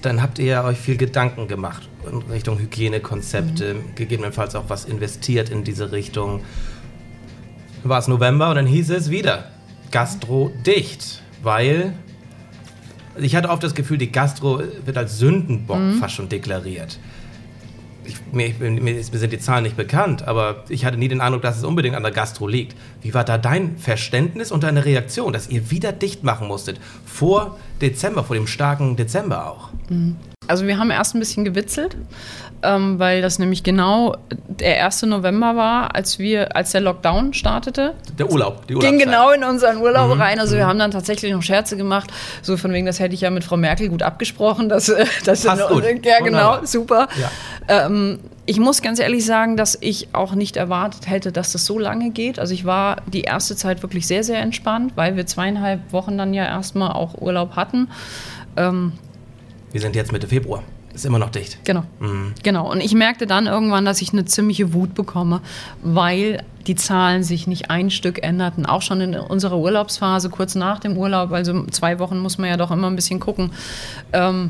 Dann 0.01 0.21
habt 0.21 0.39
ihr 0.39 0.63
euch 0.63 0.77
viel 0.77 0.97
Gedanken 0.97 1.47
gemacht 1.47 1.87
in 2.09 2.21
Richtung 2.31 2.59
Hygienekonzepte, 2.59 3.77
gegebenenfalls 3.95 4.55
auch 4.55 4.65
was 4.67 4.85
investiert 4.85 5.49
in 5.49 5.63
diese 5.63 5.91
Richtung. 5.91 6.41
War 7.83 7.99
es 7.99 8.07
November 8.07 8.49
und 8.49 8.55
dann 8.55 8.67
hieß 8.67 8.89
es 8.91 9.09
wieder 9.09 9.45
Gastro 9.91 10.51
dicht, 10.65 11.21
weil 11.41 11.93
ich 13.19 13.35
hatte 13.35 13.49
oft 13.49 13.63
das 13.63 13.73
Gefühl, 13.73 13.97
die 13.97 14.11
Gastro 14.11 14.61
wird 14.85 14.97
als 14.97 15.17
Sündenbock 15.17 15.99
fast 15.99 16.15
schon 16.15 16.29
deklariert. 16.29 16.99
Ich, 18.05 18.15
mir, 18.31 18.53
mir, 18.59 19.03
sind 19.03 19.33
die 19.33 19.39
Zahlen 19.39 19.63
nicht 19.63 19.75
bekannt, 19.75 20.25
aber 20.25 20.63
ich 20.69 20.85
hatte 20.85 20.97
nie 20.97 21.09
den 21.09 21.19
Eindruck, 21.19 21.41
dass 21.41 21.57
es 21.57 21.65
unbedingt 21.65 21.95
an 21.95 22.03
der 22.03 22.13
Gastro 22.13 22.47
liegt. 22.47 22.75
Wie 23.01 23.13
war 23.13 23.25
da 23.25 23.37
dein 23.37 23.77
Verständnis 23.77 24.51
und 24.51 24.63
deine 24.63 24.85
Reaktion, 24.85 25.33
dass 25.33 25.49
ihr 25.49 25.71
wieder 25.71 25.91
dicht 25.91 26.23
machen 26.23 26.47
musstet? 26.47 26.79
Vor 27.05 27.57
Dezember, 27.81 28.23
vor 28.23 28.35
dem 28.37 28.47
starken 28.47 28.95
Dezember 28.95 29.51
auch. 29.51 29.69
Also 30.47 30.65
wir 30.67 30.77
haben 30.77 30.91
erst 30.91 31.15
ein 31.15 31.19
bisschen 31.19 31.45
gewitzelt, 31.45 31.95
ähm, 32.63 32.97
weil 32.99 33.21
das 33.21 33.37
nämlich 33.37 33.63
genau 33.63 34.15
der 34.47 34.83
1. 34.85 35.03
November 35.03 35.55
war, 35.55 35.95
als 35.95 36.17
wir, 36.19 36.55
als 36.55 36.71
der 36.71 36.81
Lockdown 36.81 37.33
startete. 37.33 37.93
Der 38.17 38.31
Urlaub, 38.31 38.61
die 38.67 38.73
ging 38.73 38.77
Urlaubszeit. 38.77 39.03
genau 39.05 39.31
in 39.31 39.43
unseren 39.43 39.77
Urlaub 39.77 40.15
Mhm, 40.15 40.21
rein. 40.21 40.39
Also 40.39 40.55
wir 40.55 40.65
haben 40.65 40.79
dann 40.79 40.91
tatsächlich 40.91 41.31
noch 41.31 41.43
Scherze 41.43 41.77
gemacht. 41.77 42.09
So 42.41 42.57
von 42.57 42.71
wegen, 42.73 42.85
das 42.85 42.99
hätte 42.99 43.13
ich 43.13 43.21
ja 43.21 43.29
mit 43.29 43.43
Frau 43.43 43.57
Merkel 43.57 43.89
gut 43.89 44.01
abgesprochen. 44.03 44.69
Dass, 44.69 44.89
äh, 44.89 45.05
dass 45.25 45.43
Passt 45.43 45.67
gut. 45.69 45.83
Ja, 46.03 46.19
genau, 46.23 46.59
super. 46.63 47.07
Ja. 47.19 47.85
Ähm, 47.85 48.19
ich 48.45 48.59
muss 48.59 48.81
ganz 48.81 48.99
ehrlich 48.99 49.25
sagen, 49.25 49.57
dass 49.57 49.77
ich 49.81 50.07
auch 50.13 50.33
nicht 50.33 50.55
erwartet 50.55 51.07
hätte, 51.09 51.31
dass 51.33 51.51
das 51.51 51.65
so 51.65 51.77
lange 51.77 52.11
geht. 52.11 52.39
Also 52.39 52.53
ich 52.53 52.63
war 52.65 52.97
die 53.07 53.21
erste 53.21 53.55
Zeit 53.57 53.81
wirklich 53.83 54.07
sehr, 54.07 54.23
sehr 54.23 54.39
entspannt, 54.39 54.93
weil 54.95 55.17
wir 55.17 55.25
zweieinhalb 55.25 55.91
Wochen 55.91 56.17
dann 56.17 56.33
ja 56.33 56.45
erstmal 56.45 56.93
auch 56.93 57.15
Urlaub 57.21 57.55
hatten. 57.57 57.89
Ähm, 58.55 58.93
Wir 59.77 59.81
sind 59.81 59.95
jetzt 59.95 60.11
Mitte 60.11 60.27
Februar. 60.27 60.63
Ist 60.91 61.05
immer 61.05 61.19
noch 61.19 61.29
dicht. 61.29 61.63
Genau. 61.63 61.83
Genau. 62.41 62.71
Und 62.71 62.81
ich 62.81 62.95
merkte 62.95 63.27
dann 63.27 63.45
irgendwann, 63.45 63.85
dass 63.85 64.01
ich 64.01 64.11
eine 64.11 64.25
ziemliche 64.25 64.73
Wut 64.73 64.95
bekomme, 64.95 65.41
weil 65.83 66.43
die 66.65 66.73
Zahlen 66.73 67.21
sich 67.21 67.45
nicht 67.45 67.69
ein 67.69 67.91
Stück 67.91 68.23
änderten. 68.23 68.65
Auch 68.65 68.81
schon 68.81 69.01
in 69.01 69.13
unserer 69.15 69.59
Urlaubsphase, 69.59 70.31
kurz 70.31 70.55
nach 70.55 70.79
dem 70.79 70.97
Urlaub, 70.97 71.31
also 71.31 71.63
zwei 71.67 71.99
Wochen 71.99 72.17
muss 72.17 72.39
man 72.39 72.49
ja 72.49 72.57
doch 72.57 72.71
immer 72.71 72.87
ein 72.87 72.95
bisschen 72.95 73.19
gucken. 73.19 73.51
Ähm, 74.13 74.49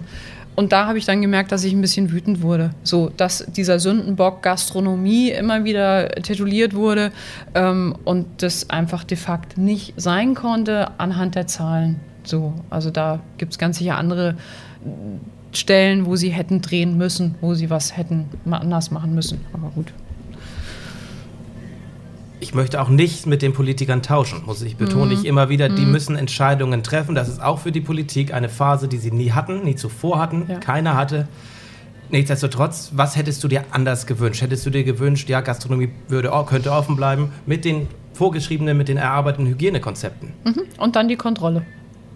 und 0.56 0.72
da 0.72 0.88
habe 0.88 0.98
ich 0.98 1.04
dann 1.04 1.22
gemerkt, 1.22 1.52
dass 1.52 1.66
ich 1.66 1.74
ein 1.74 1.82
bisschen 1.82 2.10
wütend 2.14 2.42
wurde. 2.42 2.70
So, 2.84 3.12
dass 3.18 3.46
dieser 3.50 3.80
Sündenbock 3.80 4.42
Gastronomie 4.42 5.32
immer 5.32 5.66
wieder 5.66 6.08
tituliert 6.08 6.74
wurde 6.74 7.12
ähm, 7.54 7.98
und 8.06 8.28
das 8.44 8.70
einfach 8.70 9.04
de 9.04 9.18
facto 9.18 9.60
nicht 9.60 9.94
sein 9.98 10.36
konnte 10.36 10.98
anhand 11.02 11.36
der 11.36 11.48
Zahlen. 11.48 12.00
So, 12.24 12.54
also 12.70 12.92
da 12.92 13.20
gibt 13.38 13.52
es 13.54 13.58
ganz 13.58 13.78
sicher 13.78 13.98
andere 13.98 14.36
Stellen, 15.54 16.06
wo 16.06 16.16
sie 16.16 16.30
hätten 16.30 16.62
drehen 16.62 16.98
müssen, 16.98 17.36
wo 17.42 17.54
sie 17.54 17.70
was 17.70 17.96
hätten 17.98 18.26
anders 18.50 18.92
machen 18.92 19.16
müssen. 19.16 19.42
Aber 19.54 19.70
gut 19.70 19.94
ich 22.40 22.54
möchte 22.54 22.82
auch 22.82 22.90
nicht 22.90 23.26
mit 23.26 23.42
den 23.42 23.54
Politikern 23.54 24.02
tauschen, 24.02 24.44
muss 24.46 24.62
ich 24.62 24.78
betone 24.78 25.14
ich 25.14 25.26
immer 25.26 25.50
wieder. 25.50 25.70
Die 25.70 25.86
müssen 25.86 26.16
Entscheidungen 26.16 26.84
treffen. 26.84 27.16
Das 27.16 27.28
ist 27.30 27.42
auch 27.42 27.60
für 27.60 27.72
die 27.72 27.82
Politik 27.82 28.34
eine 28.34 28.50
Phase, 28.50 28.88
die 28.88 28.98
sie 28.98 29.12
nie 29.12 29.32
hatten, 29.32 29.64
nie 29.64 29.76
zuvor 29.76 30.20
hatten, 30.20 30.46
Ja. 30.48 30.60
keiner 30.60 30.96
hatte. 30.96 31.28
Nichtsdestotrotz, 32.10 32.92
was 32.94 33.16
hättest 33.18 33.44
du 33.44 33.48
dir 33.48 33.66
anders 33.72 34.06
gewünscht? 34.06 34.42
Hättest 34.42 34.66
du 34.66 34.70
dir 34.70 34.84
gewünscht, 34.84 35.28
ja, 35.30 35.42
Gastronomie 35.42 35.90
würde, 36.08 36.32
könnte 36.48 36.72
offen 36.72 36.96
bleiben 36.96 37.32
mit 37.46 37.66
den 37.66 37.88
vorgeschriebenen, 38.14 38.78
mit 38.78 38.88
den 38.88 38.98
erarbeiteten 38.98 39.48
Hygienekonzepten? 39.48 40.32
Und 40.78 40.96
dann 40.96 41.08
die 41.08 41.18
Kontrolle. 41.18 41.64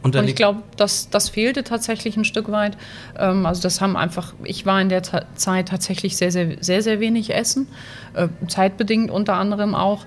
Und 0.03 0.15
Und 0.15 0.27
ich 0.27 0.35
glaube, 0.35 0.63
das, 0.77 1.09
das 1.09 1.29
fehlte 1.29 1.63
tatsächlich 1.63 2.17
ein 2.17 2.25
Stück 2.25 2.51
weit. 2.51 2.77
Ähm, 3.17 3.45
also 3.45 3.61
das 3.61 3.81
haben 3.81 3.95
einfach, 3.95 4.33
ich 4.43 4.65
war 4.65 4.81
in 4.81 4.89
der 4.89 5.03
Ta 5.03 5.25
Zeit 5.35 5.69
tatsächlich 5.69 6.17
sehr, 6.17 6.31
sehr, 6.31 6.57
sehr, 6.59 6.81
sehr 6.81 6.99
wenig 6.99 7.33
essen, 7.33 7.67
äh, 8.13 8.27
zeitbedingt 8.47 9.11
unter 9.11 9.35
anderem 9.35 9.75
auch. 9.75 10.05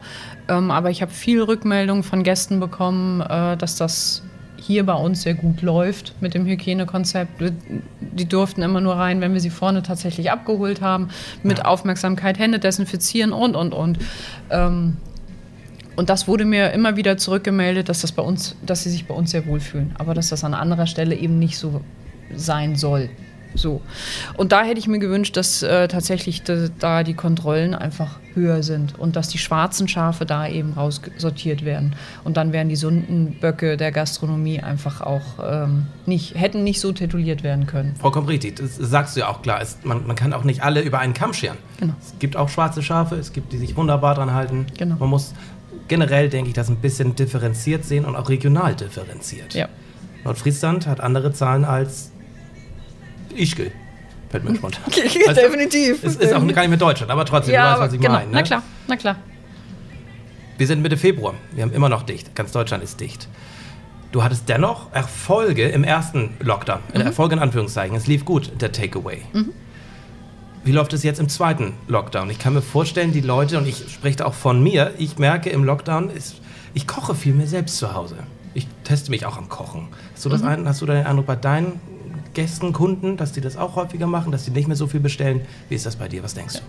Ähm, 0.49 0.71
aber 0.71 0.91
ich 0.91 1.01
habe 1.01 1.13
viel 1.13 1.43
Rückmeldung 1.43 2.03
von 2.03 2.23
Gästen 2.23 2.61
bekommen, 2.61 3.21
äh, 3.21 3.57
dass 3.57 3.77
das 3.77 4.23
hier 4.57 4.85
bei 4.87 4.95
uns 4.95 5.23
sehr 5.23 5.35
gut 5.35 5.63
läuft 5.63 6.15
mit 6.21 6.35
dem 6.35 6.47
Hygienekonzept. 6.47 7.53
Die 8.01 8.27
durften 8.27 8.63
immer 8.63 8.81
nur 8.81 8.95
rein, 8.95 9.21
wenn 9.21 9.35
wir 9.35 9.41
sie 9.41 9.51
vorne 9.51 9.83
tatsächlich 9.83 10.31
abgeholt 10.31 10.81
haben, 10.81 11.09
mit 11.43 11.65
Aufmerksamkeit, 11.65 12.39
Hände 12.39 12.59
desinfizieren 12.59 13.33
und, 13.33 13.57
und, 13.57 13.75
und. 13.75 13.99
Ähm, 14.51 14.97
und 15.97 16.11
das 16.11 16.29
wurde 16.29 16.45
mir 16.45 16.73
immer 16.73 16.97
wieder 16.97 17.17
zurückgemeldet, 17.17 17.89
dass 17.89 18.01
das 18.01 18.13
bei 18.13 18.23
uns, 18.23 18.57
dass 18.65 18.83
sie 18.85 18.91
sich 18.91 19.07
bei 19.07 19.15
uns 19.15 19.31
sehr 19.31 19.47
wohl 19.47 19.61
fühlen, 19.61 19.95
aber 19.99 20.15
dass 20.15 20.29
das 20.29 20.45
an 20.45 20.55
anderer 20.55 20.87
Stelle 20.87 21.15
eben 21.15 21.39
nicht 21.39 21.59
so 21.59 21.81
sein 22.35 22.77
soll. 22.77 23.11
So. 23.55 23.81
Und 24.37 24.53
da 24.53 24.63
hätte 24.65 24.79
ich 24.79 24.89
mir 24.89 24.99
gewünscht, 24.99 25.37
dass 25.37 25.63
äh, 25.63 25.89
tatsächlich 25.89 26.43
da, 26.43 26.67
da 26.79 27.03
die 27.03 27.15
Kontrollen 27.15 27.75
einfach 27.75 28.19
höher 28.35 28.63
sind 28.65 28.99
und 28.99 29.15
dass 29.15 29.29
die 29.29 29.39
schwarzen 29.39 29.87
Schafe 29.87 30.27
da 30.27 30.49
eben 30.49 30.73
raussortiert 30.73 31.65
werden. 31.65 31.95
Und 32.25 32.37
dann 32.37 32.53
wären 32.53 32.69
die 32.69 32.77
Sündenböcke 32.77 33.77
der 33.77 33.93
Gastronomie 33.93 34.61
einfach 34.61 35.01
auch 35.01 35.23
ähm, 35.45 35.87
nicht, 36.05 36.35
hätten 36.35 36.65
nicht 36.65 36.81
so 36.81 36.91
tituliert 36.93 37.45
werden 37.45 37.67
können. 37.67 37.95
Vollkommen 38.01 38.27
richtig, 38.27 38.57
das 38.57 38.77
sagst 38.77 39.15
du 39.15 39.21
ja 39.21 39.29
auch 39.29 39.43
klar. 39.43 39.61
Es, 39.63 39.79
man, 39.85 40.07
man 40.07 40.17
kann 40.17 40.33
auch 40.33 40.45
nicht 40.45 40.63
alle 40.63 40.81
über 40.81 40.99
einen 40.99 41.15
Kamm 41.15 41.33
scheren. 41.33 41.59
Genau. 41.79 41.95
Es 42.01 42.19
gibt 42.19 42.37
auch 42.37 42.49
schwarze 42.49 42.83
Schafe, 42.83 43.15
es 43.17 43.33
gibt 43.33 43.53
die 43.53 43.59
sich 43.59 43.77
wunderbar 43.77 44.17
dran 44.17 44.33
halten. 44.33 44.67
Genau. 44.77 44.97
Man 44.99 45.11
muss 45.11 45.33
generell, 45.89 46.29
denke 46.29 46.49
ich, 46.49 46.55
das 46.55 46.69
ein 46.69 46.77
bisschen 46.77 47.15
differenziert 47.15 47.85
sehen 47.85 48.05
und 48.05 48.17
auch 48.17 48.29
regional 48.29 48.75
differenziert. 48.75 49.55
Ja. 49.55 49.69
Nordfriesland 50.25 50.87
hat 50.87 51.01
andere 51.01 51.33
Zahlen 51.33 51.65
als 51.65 52.11
Ischgl. 53.35 53.71
Fällt 54.31 54.45
mir 54.45 54.57
spontan. 54.57 54.83
Also, 55.29 55.41
Definitiv. 55.41 56.03
Es 56.03 56.17
ist 56.17 56.33
auch 56.33 56.41
gar 56.49 56.63
nicht 56.63 56.69
mehr 56.71 56.79
Deutschland, 56.79 57.11
aber 57.13 57.25
trotzdem, 57.25 57.55
ja, 57.55 57.65
du 57.67 57.71
weißt, 57.73 57.89
was 57.89 57.93
ich 57.95 58.01
genau. 58.01 58.15
meine. 58.15 58.31
Na 58.31 58.39
Ne? 58.39 58.45
klar, 58.45 58.63
na 58.89 58.97
klar. 58.97 59.17
Wir 60.57 60.67
sind 60.67 60.83
Mitte 60.83 60.97
Februar. 60.97 61.35
Wir 61.53 61.63
haben 61.65 61.73
immer 61.73 61.89
noch 61.89 62.03
dicht. 62.03 62.35
Ganz 62.35 62.53
Deutschland 62.53 62.83
ist 62.83 63.01
dicht. 63.01 63.29
Du 64.13 64.23
hattest 64.23 64.49
dennoch 64.49 64.93
Erfolge 64.93 65.69
im 65.69 65.83
ersten 65.83 66.31
Lockdown. 66.41 66.79
Mhm. 66.95 67.01
Erfolge 67.01 67.35
in 67.35 67.41
Anführungszeichen. 67.41 67.97
Es 67.97 68.07
lief 68.07 68.25
gut, 68.25 68.53
der 68.61 68.71
Takeaway. 68.71 69.23
Wie 70.65 70.73
läuft 70.73 70.95
es 70.95 71.03
jetzt 71.03 71.21
im 71.21 71.29
zweiten 71.29 71.75
Lockdown? 71.89 72.31
Ich 72.31 72.39
kann 72.39 72.55
mir 72.55 72.63
vorstellen, 72.63 73.13
die 73.13 73.21
Leute, 73.21 73.59
und 73.59 73.69
ich 73.69 73.85
spreche 73.93 74.25
auch 74.25 74.33
von 74.33 74.63
mir, 74.63 74.95
ich 74.97 75.19
merke 75.19 75.51
im 75.51 75.63
Lockdown, 75.63 76.09
ist, 76.09 76.37
ich 76.73 76.87
koche 76.87 77.15
viel 77.15 77.35
mehr 77.35 77.47
selbst 77.47 77.77
zu 77.77 77.93
Hause. 77.93 78.17
Ich 78.55 78.67
teste 78.83 79.11
mich 79.11 79.27
auch 79.27 79.37
am 79.37 79.51
Kochen. 79.51 79.89
Hast 80.15 80.25
du, 80.25 80.31
das 80.31 80.43
ein, 80.43 80.67
hast 80.67 80.81
du 80.81 80.87
den 80.87 81.05
Eindruck 81.05 81.27
bei 81.27 81.37
deinen 81.37 81.81
Gästen, 82.35 82.73
Kunden, 82.73 83.17
dass 83.17 83.33
die 83.33 83.41
das 83.41 83.57
auch 83.57 83.77
häufiger 83.77 84.07
machen, 84.07 84.33
dass 84.33 84.45
die 84.45 84.51
nicht 84.51 84.69
mehr 84.69 84.77
so 84.77 84.87
viel 84.87 85.01
bestellen? 85.01 85.41
Wie 85.69 85.75
ist 85.75 85.87
das 85.87 85.97
bei 85.97 86.09
dir? 86.09 86.23
Was 86.23 86.35
denkst 86.35 86.55
du? 86.55 86.61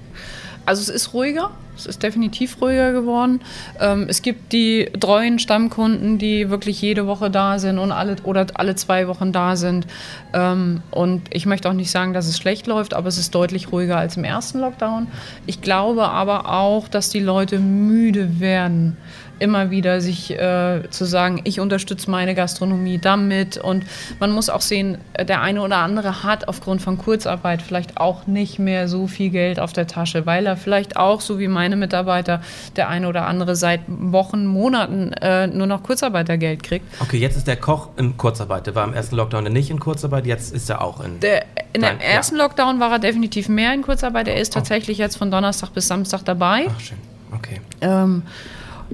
Also 0.65 0.82
es 0.82 0.89
ist 0.89 1.13
ruhiger, 1.13 1.51
es 1.78 1.86
ist 1.86 2.01
definitiv 2.01 2.60
ruhiger 2.60 2.91
geworden. 2.91 3.41
Ähm, 3.80 4.08
es 4.10 4.23
gibt 4.23 4.51
die 4.51 4.89
treuen 4.99 5.38
Stammkunden, 5.38 6.17
die 6.17 6.49
wirklich 6.49 6.82
jede 6.82 7.06
Woche 7.06 7.30
da 7.30 7.60
sind 7.60 7.78
und 7.78 7.91
alle 7.91 8.15
oder 8.23 8.47
alle 8.56 8.75
zwei 8.75 9.08
Wochen 9.08 9.32
da 9.32 9.56
sind. 9.58 9.86
Ähm, 10.34 10.82
und 10.89 11.21
ich 11.30 11.45
möchte 11.45 11.69
auch 11.69 11.73
nicht 11.73 11.91
sagen, 11.91 12.13
dass 12.13 12.28
es 12.28 12.38
schlecht 12.38 12.65
läuft, 12.65 12.95
aber 12.95 13.08
es 13.08 13.19
ist 13.19 13.36
deutlich 13.36 13.71
ruhiger 13.71 13.97
als 13.97 14.17
im 14.17 14.23
ersten 14.23 14.60
Lockdown. 14.60 15.08
Ich 15.45 15.62
glaube 15.62 16.10
aber 16.10 16.49
auch, 16.51 16.88
dass 16.88 17.10
die 17.10 17.19
Leute 17.19 17.60
müde 17.60 18.39
werden, 18.39 18.97
immer 19.39 19.69
wieder 19.69 20.02
sich 20.02 20.32
äh, 20.32 20.82
zu 20.89 21.06
sagen, 21.06 21.41
ich 21.43 21.60
unterstütze 21.60 22.10
meine 22.10 22.36
Gastronomie 22.36 22.98
damit. 22.98 23.58
Und 23.58 23.86
man 24.19 24.32
muss 24.32 24.50
auch 24.50 24.62
sehen, 24.62 24.98
äh, 25.13 25.26
der 25.26 25.41
eine 25.41 25.62
oder 25.62 25.78
andere 25.78 26.24
hat 26.24 26.48
aufgrund 26.48 26.82
von 26.82 26.98
Kurzarbeit 26.98 27.62
vielleicht 27.62 27.98
auch 27.98 28.28
nicht 28.28 28.60
mehr 28.60 28.88
so 28.88 29.08
viel 29.08 29.30
Geld 29.30 29.60
auf 29.60 29.74
der 29.74 29.88
Tasche, 29.88 30.26
weil 30.26 30.45
er 30.45 30.58
vielleicht 30.58 30.98
auch, 30.98 31.21
so 31.21 31.39
wie 31.39 31.48
meine 31.48 31.76
Mitarbeiter, 31.76 32.41
der 32.76 32.89
eine 32.89 33.08
oder 33.08 33.28
andere 33.28 33.56
seit 33.56 33.82
Wochen, 33.88 34.45
Monaten 34.45 35.13
äh, 35.13 35.48
nur 35.48 35.67
noch 35.67 35.84
Kurzarbeitergeld 35.84 36.63
kriegt. 36.63 36.86
Okay, 37.02 37.17
jetzt 37.17 37.38
ist 37.38 37.48
der 37.48 37.58
Koch 37.58 37.89
in 37.98 38.17
Kurzarbeit. 38.17 38.67
Der 38.67 38.76
war 38.76 38.86
im 38.86 38.93
ersten 38.93 39.15
Lockdown 39.15 39.45
nicht 39.45 39.69
in 39.69 39.80
Kurzarbeit, 39.80 40.26
jetzt 40.26 40.54
ist 40.54 40.69
er 40.69 40.82
auch 40.82 41.04
in. 41.04 41.19
Der, 41.19 41.45
in 41.74 41.82
Nein, 41.82 41.98
dem 41.98 42.02
ersten 42.02 42.36
Lockdown 42.38 42.80
war 42.80 42.91
er 42.91 43.00
definitiv 43.00 43.50
mehr 43.50 43.74
in 43.74 43.82
Kurzarbeit. 43.82 44.28
Er 44.28 44.38
ist 44.38 44.54
tatsächlich 44.54 44.98
jetzt 44.98 45.17
von 45.17 45.32
Donnerstag 45.32 45.74
bis 45.74 45.88
Samstag 45.88 46.24
dabei. 46.24 46.67
Ach, 46.69 46.80
schön. 46.80 46.98
Okay. 47.32 47.60
Ähm, 47.82 48.24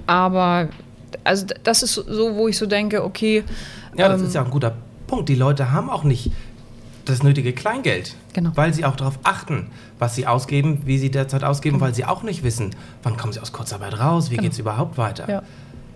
aber 0.06 0.70
also 1.24 1.46
das 1.64 1.84
ist 1.84 1.94
so, 1.96 2.36
wo 2.36 2.48
ich 2.48 2.58
so 2.58 2.66
denke, 2.66 3.04
okay, 3.04 3.44
Ja, 3.98 4.08
das 4.10 4.22
ähm, 4.22 4.28
ist 4.28 4.34
ja 4.36 4.42
auch 4.42 4.46
ein 4.46 4.52
guter 4.52 4.74
Punkt. 5.08 5.28
Die 5.30 5.36
Leute 5.36 5.72
haben 5.72 5.90
auch 5.90 6.04
nicht 6.04 6.32
das 7.06 7.24
nötige 7.24 7.52
Kleingeld, 7.54 8.16
Genau. 8.34 8.52
weil 8.56 8.74
sie 8.74 8.86
auch 8.86 8.96
darauf 8.96 9.20
achten, 9.24 9.68
was 10.00 10.16
sie 10.16 10.28
ausgeben, 10.28 10.82
wie 10.86 10.98
sie 10.98 11.12
derzeit 11.12 11.44
ausgeben, 11.44 11.82
weil 11.82 11.94
sie 11.94 12.06
auch 12.06 12.24
nicht 12.24 12.44
wissen, 12.44 12.76
wann 13.04 13.18
kommen 13.18 13.34
sie 13.34 13.40
aus 13.40 13.52
Kurzarbeit 13.52 14.00
raus, 14.00 14.30
wie 14.30 14.36
Genau. 14.36 14.44
geht 14.44 14.54
es 14.54 14.60
überhaupt 14.60 14.98
weiter. 14.98 15.28
ja, 15.30 15.44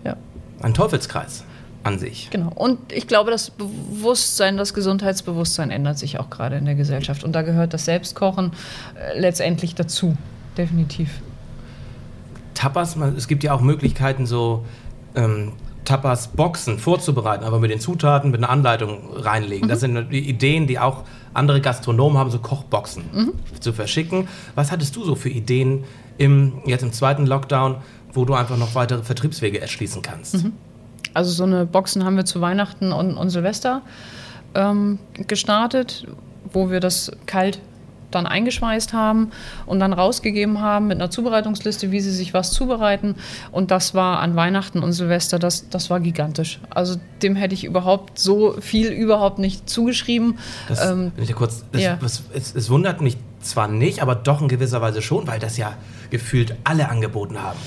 ja, 0.04 0.16
Ein 0.62 0.74
Teufelskreis 0.74 1.44
an 1.84 2.00
sich. 2.00 2.30
genau. 2.32 2.52
Und 2.56 2.92
ich 2.92 3.08
glaube, 3.08 3.30
das 3.32 3.52
Bewusstsein, 3.52 4.58
das 4.58 4.74
Gesundheitsbewusstsein 4.74 5.70
ändert 5.72 6.00
sich 6.00 6.20
auch 6.20 6.30
gerade 6.32 6.58
in 6.58 6.66
der 6.66 6.74
Gesellschaft. 6.76 7.24
Und 7.24 7.34
da 7.34 7.44
gehört 7.44 7.74
das 7.74 7.86
Selbstkochen 7.86 8.52
äh, 8.96 9.20
letztendlich 9.20 9.76
dazu, 9.76 10.18
definitiv. 10.58 11.10
Tapas, 12.66 12.96
man, 12.96 13.16
es 13.16 13.28
gibt 13.28 13.44
ja 13.44 13.54
auch 13.54 13.62
Möglichkeiten, 13.62 14.26
so 14.26 14.66
ähm, 15.14 15.52
Tapas-Boxen 15.84 16.80
vorzubereiten, 16.80 17.44
aber 17.44 17.60
mit 17.60 17.70
den 17.70 17.80
Zutaten, 17.80 18.32
mit 18.32 18.40
einer 18.40 18.50
Anleitung 18.50 19.02
reinlegen. 19.14 19.70
Das 19.70 19.82
sind 19.82 20.12
die 20.12 20.28
Ideen, 20.28 20.66
die 20.66 20.80
auch 20.80 21.04
andere 21.36 21.62
Gastronomen 21.62 22.18
haben, 22.18 22.32
so 22.32 22.40
Kochboxen 22.40 23.04
zu 23.60 23.72
verschicken. 23.72 24.28
Was 24.56 24.72
hattest 24.72 24.96
du 24.96 25.04
so 25.04 25.14
für 25.14 25.30
Ideen 25.30 25.84
im, 26.18 26.54
jetzt 26.66 26.82
im 26.82 26.92
zweiten 26.92 27.28
Lockdown, 27.28 27.76
wo 28.14 28.26
du 28.26 28.34
einfach 28.34 28.58
noch 28.58 28.74
weitere 28.74 29.04
Vertriebswege 29.04 29.62
erschließen 29.62 30.02
kannst? 30.02 30.46
Also 31.14 31.30
so 31.30 31.44
eine 31.44 31.68
Boxen 31.68 32.04
haben 32.04 32.18
wir 32.18 32.26
zu 32.26 32.42
Weihnachten 32.42 32.92
und, 32.92 33.16
und 33.16 33.30
Silvester 33.30 33.84
ähm, 34.56 34.98
gestartet, 35.28 36.08
wo 36.52 36.72
wir 36.72 36.80
das 36.80 37.12
kalt 37.28 37.60
dann 38.16 38.26
eingeschweißt 38.26 38.94
haben 38.94 39.32
und 39.66 39.80
dann 39.80 39.94
rausgegeben 39.94 40.62
haben 40.62 40.88
mit 40.88 40.98
einer 40.98 41.12
Zubereitungsliste, 41.12 41.92
wie 41.92 42.00
sie 42.00 42.12
sich 42.12 42.34
was 42.34 42.52
zubereiten. 42.52 43.16
Und 43.52 43.72
das 43.72 43.94
war 43.94 44.20
an 44.20 44.36
Weihnachten 44.36 44.80
und 44.80 44.94
Silvester, 44.94 45.40
das, 45.40 45.70
das 45.70 45.90
war 45.90 46.00
gigantisch. 46.00 46.60
Also 46.70 46.96
dem 47.22 47.36
hätte 47.36 47.54
ich 47.54 47.64
überhaupt 47.64 48.18
so 48.18 48.56
viel 48.60 48.88
überhaupt 48.88 49.40
nicht 49.40 49.70
zugeschrieben. 49.70 50.40
Das, 50.68 50.86
Ähm, 50.86 51.12
ich 51.18 51.28
da 51.28 51.34
kurz, 51.34 51.66
das, 51.72 51.82
ja. 51.82 51.98
das, 52.02 52.24
es, 52.34 52.56
es 52.56 52.70
wundert 52.70 53.02
mich 53.02 53.18
zwar 53.42 53.68
nicht, 53.68 54.02
aber 54.02 54.16
doch 54.16 54.42
in 54.42 54.48
gewisser 54.48 54.82
Weise 54.82 55.02
schon, 55.02 55.28
weil 55.28 55.40
das 55.40 55.58
ja 55.58 55.74
gefühlt 56.10 56.56
alle 56.64 56.90
angeboten 56.90 57.42
haben. 57.42 57.60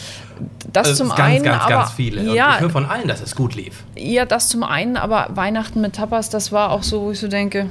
das 0.73 0.89
Also 0.89 1.05
zum 1.05 1.09
ganz, 1.09 1.21
einen, 1.21 1.45
ganz, 1.45 1.63
aber 1.63 1.75
ganz 1.75 1.93
viele. 1.93 2.21
Und 2.23 2.35
ja, 2.35 2.57
ich 2.57 2.61
höre 2.61 2.71
von 2.71 2.87
allen, 2.87 3.09
dass 3.09 3.21
es 3.21 3.35
gut 3.35 3.55
lief. 3.55 3.85
ja, 3.97 4.25
das 4.25 4.49
zum 4.49 4.63
einen, 4.63 4.97
aber 4.97 5.29
Weihnachten 5.35 5.81
mit 5.81 5.95
Tapas, 5.95 6.31
das 6.31 6.53
war 6.53 6.71
auch 6.71 6.83
so, 6.83 7.03
wo 7.03 7.11
ich 7.13 7.21
so 7.21 7.29
denke, 7.29 7.69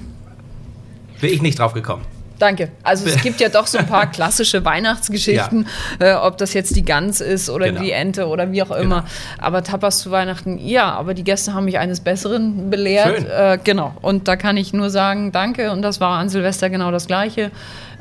Bin 1.22 1.34
ich 1.34 1.42
nicht 1.42 1.60
drauf 1.60 1.74
gekommen. 1.74 2.04
Danke. 2.40 2.70
Also 2.84 3.06
es 3.08 3.22
gibt 3.24 3.40
ja 3.40 3.50
doch 3.50 3.68
so 3.68 3.78
ein 3.78 3.88
paar 3.88 4.10
klassische 4.12 4.64
Weihnachtsgeschichten, 4.64 5.68
äh, 6.00 6.14
ob 6.14 6.38
das 6.38 6.54
jetzt 6.54 6.76
die 6.76 6.84
Gans 6.86 7.22
ist 7.22 7.50
oder 7.50 7.68
Genau. 7.68 7.82
die 7.82 7.92
Ente 7.92 8.28
oder 8.28 8.52
wie 8.52 8.62
auch 8.62 8.72
immer. 8.72 9.06
Aber 9.40 9.64
Tapas 9.64 10.00
zu 10.00 10.12
Weihnachten, 10.12 10.58
ja, 10.60 10.92
aber 10.92 11.14
die 11.14 11.24
Gäste 11.24 11.54
haben 11.54 11.66
mich 11.66 11.80
eines 11.80 12.00
Besseren 12.02 12.70
belehrt. 12.70 13.26
Äh, 13.28 13.58
genau. 13.64 13.94
Und 14.02 14.28
da 14.28 14.36
kann 14.36 14.58
ich 14.58 14.74
nur 14.74 14.90
sagen, 14.90 15.32
danke. 15.32 15.72
Und 15.72 15.82
das 15.82 16.00
war 16.00 16.20
an 16.20 16.30
Silvester 16.30 16.70
genau 16.70 16.92
das 16.92 17.08
Gleiche. 17.08 17.52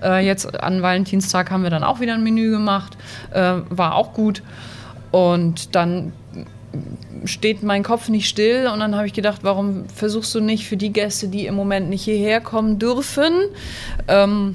Äh, 0.02 0.26
jetzt 0.26 0.62
an 0.62 0.82
Valentinstag 0.82 1.50
haben 1.50 1.62
wir 1.62 1.70
dann 1.70 1.82
auch 1.82 2.00
wieder 2.00 2.14
ein 2.14 2.22
Menü 2.22 2.50
gemacht. 2.50 2.96
Äh, 3.32 3.54
war 3.70 3.94
auch 3.94 4.12
gut. 4.12 4.42
Und 5.10 5.74
dann 5.74 6.12
steht 7.24 7.62
mein 7.62 7.82
Kopf 7.82 8.08
nicht 8.08 8.28
still 8.28 8.68
und 8.72 8.80
dann 8.80 8.94
habe 8.96 9.06
ich 9.06 9.12
gedacht, 9.12 9.40
warum 9.42 9.88
versuchst 9.88 10.34
du 10.34 10.40
nicht 10.40 10.66
für 10.66 10.76
die 10.76 10.92
Gäste, 10.92 11.28
die 11.28 11.46
im 11.46 11.54
Moment 11.54 11.88
nicht 11.88 12.02
hierher 12.02 12.40
kommen 12.40 12.78
dürfen, 12.78 13.32
ähm, 14.08 14.54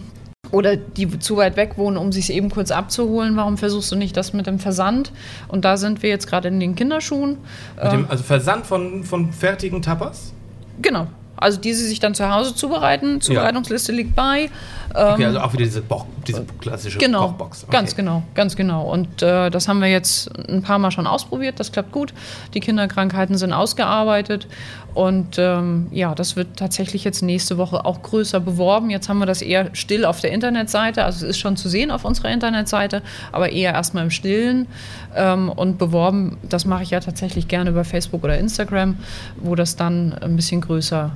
oder 0.51 0.75
die 0.75 1.19
zu 1.19 1.37
weit 1.37 1.55
weg 1.55 1.77
wohnen, 1.77 1.97
um 1.97 2.11
sich 2.11 2.31
eben 2.31 2.49
kurz 2.49 2.71
abzuholen. 2.71 3.35
Warum 3.37 3.57
versuchst 3.57 3.91
du 3.91 3.95
nicht 3.95 4.17
das 4.17 4.33
mit 4.33 4.47
dem 4.47 4.59
Versand? 4.59 5.11
Und 5.47 5.63
da 5.65 5.77
sind 5.77 6.03
wir 6.03 6.09
jetzt 6.09 6.27
gerade 6.27 6.49
in 6.49 6.59
den 6.59 6.75
Kinderschuhen. 6.75 7.37
Dem, 7.81 8.05
also 8.09 8.23
Versand 8.23 8.65
von, 8.65 9.03
von 9.03 9.31
fertigen 9.31 9.81
Tapas? 9.81 10.33
Genau. 10.81 11.07
Also 11.41 11.59
die 11.59 11.73
sie 11.73 11.87
sich 11.87 11.99
dann 11.99 12.15
zu 12.15 12.31
Hause 12.31 12.55
zubereiten. 12.55 13.19
Zubereitungsliste 13.19 13.91
liegt 13.91 14.15
bei. 14.15 14.49
Okay, 14.93 15.25
also 15.25 15.39
auch 15.39 15.53
wieder 15.53 15.65
diese, 15.65 15.81
Boch, 15.81 16.05
diese 16.27 16.45
klassische 16.59 16.97
Genau, 16.97 17.27
Kochbox. 17.27 17.63
Okay. 17.63 17.71
ganz 17.71 17.95
genau, 17.95 18.23
ganz 18.35 18.55
genau. 18.55 18.91
Und 18.91 19.21
äh, 19.21 19.49
das 19.49 19.67
haben 19.67 19.79
wir 19.81 19.87
jetzt 19.87 20.29
ein 20.49 20.61
paar 20.61 20.79
Mal 20.79 20.91
schon 20.91 21.07
ausprobiert. 21.07 21.59
Das 21.59 21.71
klappt 21.71 21.91
gut. 21.91 22.13
Die 22.53 22.59
Kinderkrankheiten 22.59 23.37
sind 23.37 23.53
ausgearbeitet. 23.53 24.47
Und 24.93 25.37
ähm, 25.37 25.87
ja, 25.91 26.13
das 26.13 26.35
wird 26.35 26.57
tatsächlich 26.57 27.03
jetzt 27.03 27.21
nächste 27.21 27.57
Woche 27.57 27.85
auch 27.85 28.01
größer 28.01 28.39
beworben. 28.39 28.89
Jetzt 28.89 29.07
haben 29.07 29.19
wir 29.19 29.25
das 29.25 29.41
eher 29.41 29.69
still 29.73 30.05
auf 30.05 30.19
der 30.19 30.31
Internetseite. 30.31 31.05
Also 31.05 31.25
es 31.25 31.31
ist 31.31 31.39
schon 31.39 31.55
zu 31.55 31.69
sehen 31.69 31.91
auf 31.91 32.03
unserer 32.03 32.29
Internetseite, 32.29 33.01
aber 33.31 33.51
eher 33.51 33.73
erstmal 33.73 34.03
im 34.03 34.11
Stillen. 34.11 34.67
Ähm, 35.15 35.49
und 35.49 35.77
beworben, 35.77 36.37
das 36.47 36.65
mache 36.65 36.83
ich 36.83 36.89
ja 36.89 36.99
tatsächlich 36.99 37.47
gerne 37.47 37.69
über 37.69 37.85
Facebook 37.85 38.23
oder 38.23 38.37
Instagram, 38.37 38.97
wo 39.37 39.55
das 39.55 39.75
dann 39.75 40.13
ein 40.13 40.35
bisschen 40.35 40.61
größer 40.61 41.11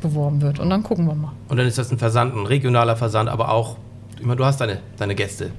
beworben 0.00 0.40
wird. 0.42 0.58
Und 0.58 0.70
dann 0.70 0.82
gucken 0.82 1.06
wir 1.06 1.14
mal. 1.14 1.32
Und 1.48 1.56
dann 1.56 1.66
ist 1.66 1.78
das 1.78 1.90
ein 1.90 1.98
Versand, 1.98 2.34
ein 2.36 2.46
regionaler 2.46 2.96
Versand, 2.96 3.28
aber 3.28 3.50
auch, 3.50 3.76
ich 4.18 4.24
meine, 4.26 4.36
du 4.36 4.44
hast 4.44 4.60
deine, 4.60 4.78
deine 4.98 5.14
Gäste, 5.14 5.50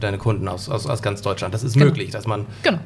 deine, 0.00 0.18
Kunden 0.18 0.48
aus, 0.48 0.68
aus, 0.68 0.86
aus 0.86 1.02
ganz 1.02 1.22
Deutschland. 1.22 1.54
Das 1.54 1.62
ist 1.62 1.74
Genau. 1.74 1.86
möglich, 1.86 2.10
dass 2.10 2.26
man, 2.26 2.46
Genau. 2.62 2.78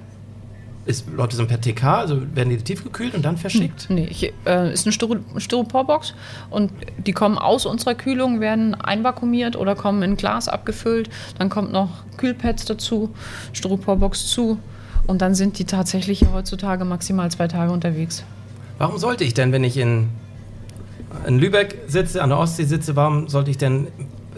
ist, 0.85 1.07
läuft 1.11 1.33
das 1.33 1.39
dann 1.39 1.47
per 1.47 1.61
TK, 1.61 1.85
also 2.01 2.21
werden 2.35 2.51
die 2.51 2.57
tiefgekühlt 2.59 3.15
und 3.15 3.25
dann 3.25 3.37
verschickt? 3.37 3.87
Nee, 3.89 4.07
ich, 4.11 4.33
äh, 4.47 4.73
ist 4.73 4.85
eine 4.87 4.93
Styro 4.93 5.17
Styroporbox 5.37 6.15
und 6.51 6.73
die 6.99 7.13
kommen 7.13 7.39
aus 7.39 7.67
unserer 7.67 7.95
Kühlung, 7.95 8.41
werden 8.41 8.75
einvakuumiert 8.75 9.57
oder 9.57 9.75
kommen 9.77 10.03
in 10.03 10.17
Glas 10.17 10.49
abgefüllt. 10.49 11.09
Dann 11.39 11.49
kommt 11.49 11.71
noch 11.73 11.89
Kühlpads 12.17 12.65
dazu, 12.65 13.11
Styroporbox 13.53 14.27
zu 14.27 14.59
und 15.07 15.23
dann 15.23 15.35
sind 15.35 15.59
die 15.59 15.65
tatsächlich 15.65 16.25
heutzutage 16.33 16.85
maximal 16.85 17.31
zwei 17.31 17.49
Tage 17.49 17.73
unterwegs. 17.73 18.25
Warum 18.79 18.99
sollte 18.99 19.23
ich 19.25 19.35
denn, 19.35 19.53
wenn 19.53 19.63
ich 19.65 19.77
in, 19.77 20.09
in 21.27 21.39
Lübeck 21.39 21.79
sitze, 21.87 22.23
an 22.23 22.31
der 22.31 22.39
Ostsee 22.39 22.65
sitze, 22.65 22.97
warum 22.97 23.29
sollte 23.29 23.51
ich 23.51 23.59
denn 23.59 23.89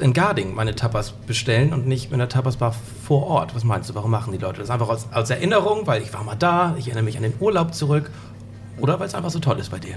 in 0.00 0.12
Garding 0.12 0.54
meine 0.54 0.74
Tapas 0.74 1.12
bestellen 1.12 1.72
und 1.72 1.86
nicht 1.86 2.12
in 2.12 2.18
der 2.18 2.28
Tapasbar 2.28 2.74
vor 3.06 3.26
Ort? 3.26 3.54
Was 3.54 3.64
meinst 3.64 3.90
du, 3.90 3.94
warum 3.94 4.10
machen 4.10 4.32
die 4.32 4.38
Leute 4.38 4.60
das? 4.60 4.70
Einfach 4.70 4.88
aus, 4.88 5.08
als 5.12 5.30
Erinnerung, 5.30 5.86
weil 5.86 6.02
ich 6.02 6.12
war 6.12 6.24
mal 6.24 6.34
da, 6.34 6.74
ich 6.78 6.86
erinnere 6.86 7.04
mich 7.04 7.16
an 7.16 7.22
den 7.22 7.34
Urlaub 7.40 7.74
zurück 7.74 8.10
oder 8.80 8.98
weil 8.98 9.06
es 9.06 9.14
einfach 9.14 9.30
so 9.30 9.38
toll 9.38 9.58
ist 9.58 9.70
bei 9.70 9.78
dir? 9.78 9.96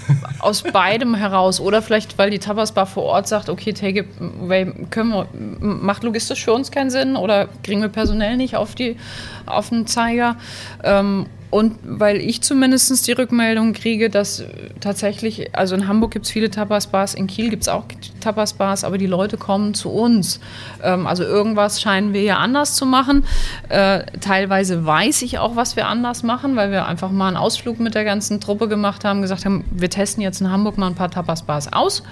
Aus 0.38 0.62
beidem 0.62 1.14
heraus 1.14 1.60
oder 1.60 1.82
vielleicht, 1.82 2.16
weil 2.16 2.30
die 2.30 2.38
Tabasbar 2.38 2.86
vor 2.86 3.04
Ort 3.04 3.28
sagt, 3.28 3.50
okay, 3.50 3.74
take 3.74 4.06
away, 4.42 4.72
können 4.88 5.10
wir, 5.10 5.26
macht 5.60 6.02
logistisch 6.02 6.44
für 6.44 6.54
uns 6.54 6.70
keinen 6.70 6.88
Sinn 6.88 7.14
oder 7.14 7.48
kriegen 7.62 7.82
wir 7.82 7.90
personell 7.90 8.38
nicht 8.38 8.56
auf, 8.56 8.74
die, 8.74 8.96
auf 9.44 9.68
den 9.68 9.86
Zeiger. 9.86 10.36
Ähm, 10.82 11.26
und 11.52 11.74
weil 11.84 12.16
ich 12.16 12.40
zumindest 12.40 13.06
die 13.06 13.12
Rückmeldung 13.12 13.74
kriege, 13.74 14.08
dass 14.08 14.42
tatsächlich, 14.80 15.54
also 15.54 15.74
in 15.74 15.86
Hamburg 15.86 16.12
gibt 16.12 16.24
es 16.24 16.32
viele 16.32 16.50
Tapas-Bars, 16.50 17.12
in 17.12 17.26
Kiel 17.26 17.50
gibt 17.50 17.64
es 17.64 17.68
auch 17.68 17.84
Tapas-Bars, 18.20 18.84
aber 18.84 18.96
die 18.96 19.06
Leute 19.06 19.36
kommen 19.36 19.74
zu 19.74 19.90
uns. 19.90 20.40
Ähm, 20.82 21.06
also 21.06 21.24
irgendwas 21.24 21.82
scheinen 21.82 22.14
wir 22.14 22.22
ja 22.22 22.38
anders 22.38 22.74
zu 22.74 22.86
machen. 22.86 23.26
Äh, 23.68 24.04
teilweise 24.22 24.86
weiß 24.86 25.20
ich 25.20 25.40
auch, 25.40 25.54
was 25.54 25.76
wir 25.76 25.88
anders 25.88 26.22
machen, 26.22 26.56
weil 26.56 26.70
wir 26.70 26.86
einfach 26.86 27.10
mal 27.10 27.28
einen 27.28 27.36
Ausflug 27.36 27.80
mit 27.80 27.94
der 27.94 28.04
ganzen 28.04 28.40
Truppe 28.40 28.66
gemacht 28.66 29.04
haben, 29.04 29.20
gesagt 29.20 29.44
haben, 29.44 29.66
wir 29.72 29.90
testen 29.90 30.22
jetzt 30.22 30.40
in 30.40 30.50
Hamburg 30.50 30.78
mal 30.78 30.86
ein 30.86 30.94
paar 30.94 31.10
Tapas-Bars 31.10 31.70
aus. 31.74 32.02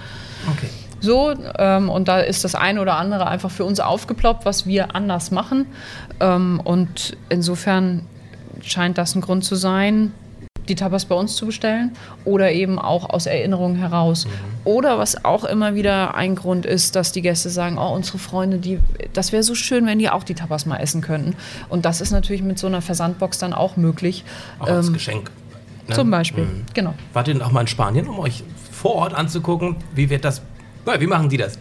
Okay. 0.55 0.69
So, 0.99 1.33
ähm, 1.57 1.89
und 1.89 2.07
da 2.07 2.19
ist 2.19 2.43
das 2.43 2.53
eine 2.53 2.79
oder 2.79 2.97
andere 2.97 3.25
einfach 3.25 3.49
für 3.49 3.65
uns 3.65 3.79
aufgeploppt, 3.79 4.45
was 4.45 4.67
wir 4.67 4.95
anders 4.95 5.31
machen. 5.31 5.65
Ähm, 6.19 6.61
und 6.63 7.17
insofern 7.29 8.05
scheint 8.63 8.97
das 8.97 9.15
ein 9.15 9.21
Grund 9.21 9.43
zu 9.43 9.55
sein, 9.55 10.11
die 10.67 10.75
Tapas 10.75 11.05
bei 11.05 11.15
uns 11.15 11.35
zu 11.35 11.47
bestellen 11.47 11.91
oder 12.23 12.51
eben 12.51 12.77
auch 12.79 13.09
aus 13.09 13.25
Erinnerung 13.25 13.75
heraus. 13.75 14.27
Oder 14.63 14.99
was 14.99 15.25
auch 15.25 15.43
immer 15.43 15.73
wieder 15.75 16.13
ein 16.13 16.35
Grund 16.35 16.65
ist, 16.67 16.95
dass 16.95 17.11
die 17.11 17.21
Gäste 17.23 17.49
sagen, 17.49 17.77
oh, 17.79 17.93
unsere 17.93 18.19
Freunde, 18.19 18.57
die, 18.59 18.79
das 19.13 19.31
wäre 19.31 19.41
so 19.43 19.55
schön, 19.55 19.85
wenn 19.87 19.97
die 19.99 20.09
auch 20.09 20.23
die 20.23 20.35
Tapas 20.35 20.65
mal 20.67 20.77
essen 20.77 21.01
könnten. 21.01 21.35
Und 21.69 21.83
das 21.85 21.99
ist 21.99 22.11
natürlich 22.11 22.43
mit 22.43 22.59
so 22.59 22.67
einer 22.67 22.81
Versandbox 22.81 23.39
dann 23.39 23.53
auch 23.53 23.75
möglich. 23.75 24.23
Auch 24.59 24.67
als 24.67 24.87
Ähm, 24.87 24.93
Geschenk. 24.93 25.31
ne? 25.87 25.95
Zum 25.95 26.11
Beispiel, 26.11 26.43
Mhm. 26.45 26.65
genau. 26.75 26.93
Wart 27.13 27.27
ihr 27.27 27.33
denn 27.33 27.43
auch 27.43 27.51
mal 27.51 27.61
in 27.61 27.67
Spanien, 27.67 28.07
um 28.07 28.19
euch 28.19 28.43
vor 28.71 28.93
Ort 28.95 29.13
anzugucken, 29.15 29.77
wie 29.95 30.09
wird 30.11 30.23
das, 30.23 30.41
wie 30.99 31.07
machen 31.07 31.27
die 31.29 31.37
das? 31.37 31.57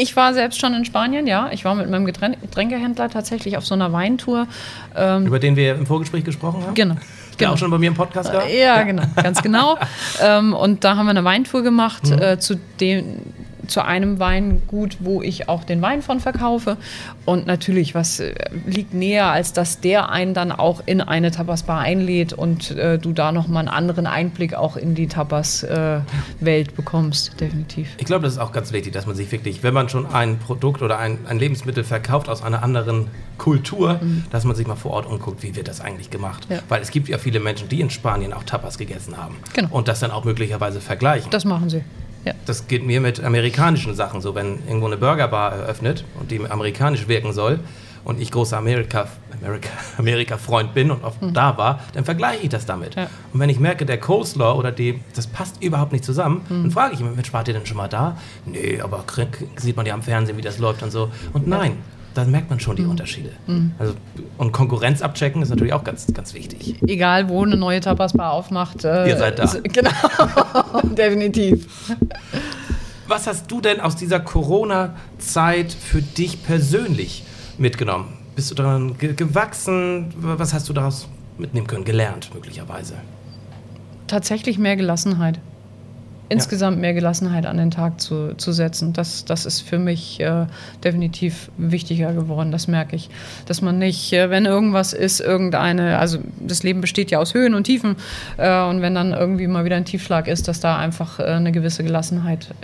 Ich 0.00 0.16
war 0.16 0.32
selbst 0.34 0.60
schon 0.60 0.72
in 0.74 0.84
Spanien, 0.84 1.26
ja. 1.26 1.50
Ich 1.52 1.64
war 1.64 1.74
mit 1.74 1.90
meinem 1.90 2.06
Geträn- 2.06 2.36
Getränkehändler 2.40 3.10
tatsächlich 3.10 3.56
auf 3.56 3.66
so 3.66 3.74
einer 3.74 3.92
Weintour. 3.92 4.46
Über 4.94 5.38
den 5.38 5.56
wir 5.56 5.74
im 5.74 5.86
Vorgespräch 5.86 6.24
gesprochen 6.24 6.62
haben? 6.64 6.74
Genau. 6.74 6.94
Der 6.94 7.02
genau. 7.36 7.52
auch 7.52 7.58
schon 7.58 7.70
bei 7.70 7.78
mir 7.78 7.88
im 7.88 7.94
Podcast 7.94 8.32
war? 8.32 8.46
Ja, 8.48 8.82
genau, 8.82 9.02
ganz 9.16 9.42
genau. 9.42 9.78
ähm, 10.22 10.52
und 10.52 10.84
da 10.84 10.96
haben 10.96 11.06
wir 11.06 11.10
eine 11.10 11.24
Weintour 11.24 11.62
gemacht 11.62 12.04
Mhm. 12.10 12.18
äh, 12.22 12.38
zu, 12.38 12.56
dem, 12.80 13.20
zu 13.66 13.84
einem 13.84 14.18
Weingut, 14.18 14.98
wo 15.00 15.22
ich 15.22 15.48
auch 15.48 15.64
den 15.64 15.82
Wein 15.82 16.02
von 16.02 16.20
verkaufe. 16.20 16.76
Und 17.24 17.46
natürlich, 17.46 17.94
was 17.94 18.20
äh, 18.20 18.34
liegt 18.66 18.94
näher, 18.94 19.26
als 19.26 19.52
dass 19.52 19.80
der 19.80 20.10
einen 20.10 20.34
dann 20.34 20.52
auch 20.52 20.82
in 20.86 21.00
eine 21.00 21.30
Tapasbar 21.30 21.80
einlädt 21.80 22.32
und 22.32 22.70
äh, 22.72 22.98
du 22.98 23.12
da 23.12 23.32
nochmal 23.32 23.60
einen 23.60 23.68
anderen 23.68 24.06
Einblick 24.06 24.54
auch 24.54 24.76
in 24.76 24.94
die 24.94 25.06
Tapas-Welt 25.06 26.76
bekommst, 26.76 27.40
definitiv. 27.40 27.88
Ich 27.98 28.06
glaube, 28.06 28.24
das 28.24 28.34
ist 28.34 28.38
auch 28.38 28.52
ganz 28.52 28.72
wichtig, 28.72 28.92
dass 28.92 29.06
man 29.06 29.16
sich 29.16 29.30
wirklich, 29.32 29.62
wenn 29.62 29.74
man 29.74 29.88
schon 29.88 30.06
ein 30.06 30.38
Produkt 30.38 30.82
oder 30.82 30.98
ein, 30.98 31.18
ein 31.26 31.38
Lebensmittel 31.38 31.84
verkauft 31.84 32.28
aus 32.28 32.42
einer 32.42 32.62
anderen 32.62 33.08
Kultur, 33.38 34.00
dass 34.30 34.44
man 34.44 34.54
sich 34.54 34.66
mal 34.66 34.76
vor 34.76 34.92
Ort 34.92 35.06
umguckt, 35.06 35.42
wie 35.42 35.56
wird 35.56 35.68
das 35.68 35.80
eigentlich 35.80 36.10
gemacht. 36.10 36.46
Ja. 36.50 36.58
Weil 36.68 36.82
es 36.82 36.90
gibt 36.90 37.08
ja 37.08 37.18
viele 37.18 37.40
Menschen, 37.40 37.68
die 37.68 37.80
in 37.80 37.90
Spanien 37.90 38.32
auch 38.32 38.44
Tapas 38.44 38.76
gegessen 38.76 39.16
haben. 39.16 39.36
Genau. 39.54 39.68
Und 39.70 39.88
das 39.88 40.00
dann 40.00 40.10
auch 40.10 40.24
möglicherweise 40.24 40.80
vergleichen. 40.80 41.30
Das 41.30 41.44
machen 41.44 41.70
sie. 41.70 41.82
Ja. 42.24 42.34
Das 42.46 42.68
geht 42.68 42.84
mir 42.84 43.00
mit 43.00 43.22
amerikanischen 43.22 43.94
Sachen 43.94 44.20
so, 44.20 44.34
wenn 44.34 44.58
irgendwo 44.66 44.86
eine 44.86 44.96
Burgerbar 44.98 45.52
eröffnet 45.52 46.04
und 46.18 46.30
die 46.30 46.40
amerikanisch 46.48 47.08
wirken 47.08 47.32
soll 47.32 47.60
und 48.04 48.20
ich 48.20 48.30
großer 48.30 48.56
Amerika, 48.58 49.06
Amerika, 49.42 49.68
Amerika-Freund 49.98 50.74
bin 50.74 50.90
und 50.90 51.02
oft 51.04 51.18
da 51.32 51.56
war, 51.56 51.80
dann 51.94 52.04
vergleiche 52.04 52.42
ich 52.44 52.48
das 52.50 52.66
damit. 52.66 52.94
Ja. 52.94 53.08
Und 53.32 53.40
wenn 53.40 53.48
ich 53.50 53.58
merke, 53.60 53.86
der 53.86 53.98
Coleslaw 53.98 54.58
oder 54.58 54.72
die, 54.72 55.00
das 55.14 55.26
passt 55.26 55.62
überhaupt 55.62 55.92
nicht 55.92 56.04
zusammen, 56.04 56.42
Hm. 56.48 56.62
dann 56.64 56.70
frage 56.70 56.94
ich 56.94 57.00
Mensch, 57.00 57.32
wart 57.32 57.48
ihr 57.48 57.54
denn 57.54 57.66
schon 57.66 57.76
mal 57.76 57.88
da? 57.88 58.16
Nee, 58.44 58.80
aber 58.82 59.04
krieg- 59.06 59.46
sieht 59.56 59.76
man 59.76 59.86
ja 59.86 59.94
am 59.94 60.02
Fernsehen, 60.02 60.36
wie 60.36 60.42
das 60.42 60.58
läuft 60.58 60.82
und 60.82 60.90
so. 60.90 61.10
Und 61.32 61.46
nein, 61.46 61.76
dann 62.14 62.30
merkt 62.30 62.50
man 62.50 62.58
schon 62.60 62.76
die 62.76 62.84
Unterschiede. 62.84 63.30
Also, 63.78 63.94
und 64.38 64.52
Konkurrenz 64.52 65.00
abchecken 65.02 65.42
ist 65.42 65.50
natürlich 65.50 65.72
auch 65.72 65.84
ganz, 65.84 66.06
ganz 66.12 66.34
wichtig. 66.34 66.76
Egal, 66.86 67.28
wo 67.28 67.44
eine 67.44 67.56
neue 67.56 67.80
Tapasbar 67.80 68.32
aufmacht. 68.32 68.84
Äh, 68.84 69.08
Ihr 69.08 69.16
seid 69.16 69.38
da. 69.38 69.44
ist- 69.44 69.62
Genau, 69.72 69.90
definitiv. 70.96 71.66
Was 73.06 73.26
hast 73.26 73.50
du 73.50 73.60
denn 73.60 73.80
aus 73.80 73.96
dieser 73.96 74.20
Corona-Zeit 74.20 75.72
für 75.72 76.02
dich 76.02 76.42
persönlich 76.44 77.24
mitgenommen? 77.58 78.12
Bist 78.36 78.50
du 78.50 78.54
daran 78.54 78.96
ge 78.98 79.14
gewachsen? 79.14 80.12
Was 80.16 80.54
hast 80.54 80.68
du 80.68 80.72
daraus 80.72 81.08
mitnehmen 81.38 81.66
können, 81.66 81.84
gelernt 81.84 82.30
möglicherweise? 82.34 82.94
tatsächlich 84.06 84.58
mehr 84.58 84.74
Gelassenheit. 84.74 85.38
Insgesamt 86.32 86.78
mehr 86.78 86.94
Gelassenheit 86.94 87.44
an 87.44 87.56
den 87.56 87.70
Tag 87.72 88.00
zu, 88.00 88.34
zu 88.36 88.52
setzen. 88.52 88.92
Das, 88.92 89.24
das 89.24 89.46
ist 89.46 89.60
für 89.62 89.78
mich 89.78 90.20
äh, 90.20 90.46
definitiv 90.84 91.50
wichtiger 91.58 92.12
geworden, 92.12 92.52
das 92.52 92.68
merke 92.68 92.94
ich. 92.94 93.10
Dass 93.46 93.62
man 93.62 93.78
nicht, 93.78 94.12
äh, 94.12 94.30
wenn 94.30 94.46
irgendwas 94.46 94.92
ist, 94.92 95.20
irgendeine, 95.20 95.98
also 95.98 96.18
das 96.38 96.62
Leben 96.62 96.80
besteht 96.80 97.10
ja 97.10 97.18
aus 97.18 97.34
Höhen 97.34 97.54
und 97.54 97.64
Tiefen, 97.64 97.96
äh, 98.36 98.62
und 98.62 98.80
wenn 98.80 98.94
dann 98.94 99.12
irgendwie 99.12 99.48
mal 99.48 99.64
wieder 99.64 99.74
ein 99.76 99.84
Tiefschlag 99.84 100.28
ist, 100.28 100.46
dass 100.46 100.60
da 100.60 100.78
einfach 100.78 101.18
äh, 101.18 101.24
eine 101.24 101.50
gewisse 101.50 101.82
Gelassenheit 101.82 102.54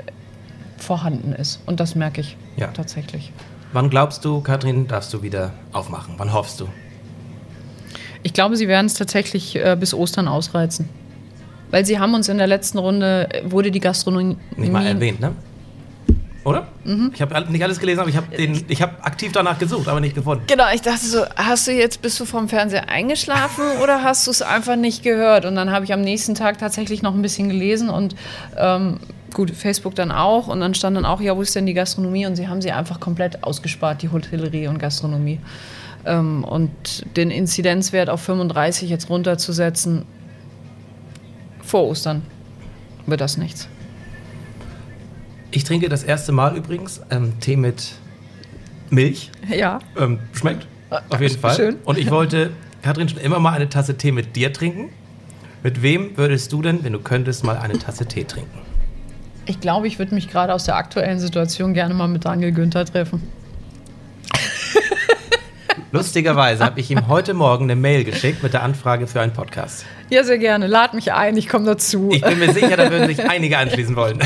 vorhanden 0.79 1.33
ist. 1.33 1.61
Und 1.66 1.81
das 1.81 1.96
merke 1.96 2.20
ich 2.20 2.37
Ja. 2.57 2.68
tatsächlich. 2.68 3.33
Wann 3.72 3.90
glaubst 3.90 4.24
du, 4.24 4.40
Kathrin, 4.42 4.87
darfst 4.87 5.12
du 5.12 5.22
wieder 5.22 5.52
aufmachen? 5.72 6.14
Wann 6.18 6.33
hoffst 6.33 6.61
du? 6.61 6.68
Ich 8.22 8.33
glaube, 8.33 8.57
sie 8.57 8.68
werden 8.68 8.87
es 8.87 8.94
tatsächlich 8.94 9.57
äh, 9.57 9.76
bis 9.79 9.92
Ostern 9.92 10.29
ausreizen. 10.29 10.88
Weil 11.70 11.85
sie 11.85 11.98
haben 11.98 12.14
uns 12.14 12.29
in 12.29 12.38
der 12.38 12.46
letzten 12.46 12.79
Runde, 12.79 13.28
äh, 13.30 13.51
wurde 13.51 13.70
die 13.70 13.80
Gastronomie... 13.80 14.36
Nicht 14.57 14.72
mal 14.72 14.86
erwähnt, 14.86 15.20
ne? 15.20 15.32
Oder? 16.47 16.68
Mhm. 16.84 17.11
Ich 17.12 17.20
habe 17.20 17.51
nicht 17.51 17.64
alles 17.64 17.80
gelesen, 17.80 17.99
aber 17.99 18.09
ich 18.09 18.16
habe 18.16 18.28
hab 18.30 19.05
aktiv 19.05 19.32
danach 19.32 19.59
gesucht, 19.59 19.88
aber 19.88 19.99
nicht 19.99 20.14
gefunden. 20.14 20.45
Genau, 20.47 20.66
ich 20.72 20.80
dachte 20.80 21.05
so, 21.05 21.24
hast 21.34 21.66
du 21.66 21.72
jetzt, 21.72 22.03
bist 22.03 22.20
du 22.20 22.24
vom 22.24 22.49
Fernseher 22.49 22.88
eingeschlafen 22.88 23.64
oder 23.82 24.05
hast 24.05 24.28
du 24.28 24.30
es 24.30 24.43
einfach 24.43 24.76
nicht 24.76 25.03
gehört? 25.03 25.45
Und 25.45 25.57
dann 25.57 25.72
habe 25.72 25.84
ich 25.84 25.93
am 25.93 26.03
nächsten 26.03 26.36
Tag 26.36 26.59
tatsächlich 26.59 27.03
noch 27.03 27.14
ein 27.16 27.22
bisschen 27.22 27.49
gelesen 27.49 27.91
und 27.91 28.14
ähm, 28.57 29.01
gut, 29.34 29.51
Facebook 29.51 29.97
dann 29.97 30.12
auch. 30.12 30.47
Und 30.47 30.61
dann 30.61 30.74
stand 30.74 30.97
dann 30.97 31.05
auch, 31.05 31.20
ja, 31.20 31.36
wo 31.36 31.43
ist 31.43 31.57
denn 31.57 31.66
die 31.66 31.74
Gastronomie? 31.74 32.26
Und 32.26 32.36
sie 32.36 32.47
haben 32.47 32.62
sie 32.62 32.70
einfach 32.70 33.01
komplett 33.01 33.43
ausgespart, 33.43 34.03
die 34.03 34.11
Hotellerie 34.12 34.68
und 34.68 34.78
Gastronomie. 34.78 35.41
Ähm, 36.05 36.45
und 36.45 36.70
den 37.16 37.32
Inzidenzwert 37.32 38.09
auf 38.09 38.20
35 38.20 38.88
jetzt 38.88 39.11
runterzusetzen, 39.11 40.05
vor 41.67 41.85
Ostern 41.85 42.23
wird 43.07 43.21
das 43.21 43.37
nichts. 43.37 43.69
Ich 45.51 45.64
trinke 45.64 45.89
das 45.89 46.03
erste 46.03 46.33
Mal 46.33 46.57
übrigens 46.57 47.01
ähm, 47.11 47.39
Tee 47.41 47.57
mit 47.57 47.93
Milch. 48.91 49.31
Ja. 49.49 49.79
Ähm, 49.99 50.21
schmeckt. 50.33 50.67
Auf 51.09 51.21
jeden 51.21 51.39
Fall. 51.39 51.57
Schön. 51.57 51.77
Und 51.85 51.99
ich 51.99 52.11
wollte, 52.11 52.51
Katrin, 52.83 53.09
schon 53.09 53.19
immer 53.19 53.39
mal 53.39 53.53
eine 53.53 53.69
Tasse 53.69 53.97
Tee 53.97 54.12
mit 54.12 54.37
dir 54.37 54.53
trinken. 54.53 54.91
Mit 55.62 55.83
wem 55.83 56.17
würdest 56.17 56.53
du 56.53 56.62
denn, 56.62 56.85
wenn 56.85 56.93
du 56.93 57.01
könntest, 57.01 57.43
mal 57.43 57.57
eine 57.57 57.79
Tasse 57.79 58.07
Tee 58.07 58.25
trinken? 58.25 58.59
Ich 59.47 59.61
glaube, 59.61 59.87
ich 59.87 59.99
würde 59.99 60.14
mich 60.14 60.29
gerade 60.29 60.53
aus 60.53 60.64
der 60.64 60.77
aktuellen 60.77 61.19
Situation 61.19 61.75
gerne 61.75 61.95
mal 61.95 62.09
mit 62.09 62.25
Daniel 62.25 62.53
Günther 62.53 62.85
treffen. 62.85 63.23
Lustigerweise 65.97 66.64
habe 66.64 66.80
ich 66.80 66.90
ihm 66.90 67.09
heute 67.09 67.34
Morgen 67.34 67.64
eine 67.64 67.76
Mail 67.76 68.05
geschickt 68.05 68.42
mit 68.42 68.53
der 68.53 68.62
Anfrage 68.62 69.07
für 69.07 69.20
einen 69.20 69.32
Podcast. 69.32 69.84
Ja, 70.11 70.22
sehr 70.24 70.38
gerne. 70.38 70.66
Lad 70.66 70.94
mich 70.94 71.12
ein, 71.12 71.36
ich 71.36 71.49
komme 71.49 71.66
dazu. 71.66 72.11
Ich 72.12 72.22
bin 72.22 72.38
mir 72.38 72.53
sicher, 72.53 72.76
da 72.76 72.90
würden 72.90 73.07
sich 73.09 73.28
einige 73.28 73.59
anschließen 73.59 73.97
wollen. 73.97 74.18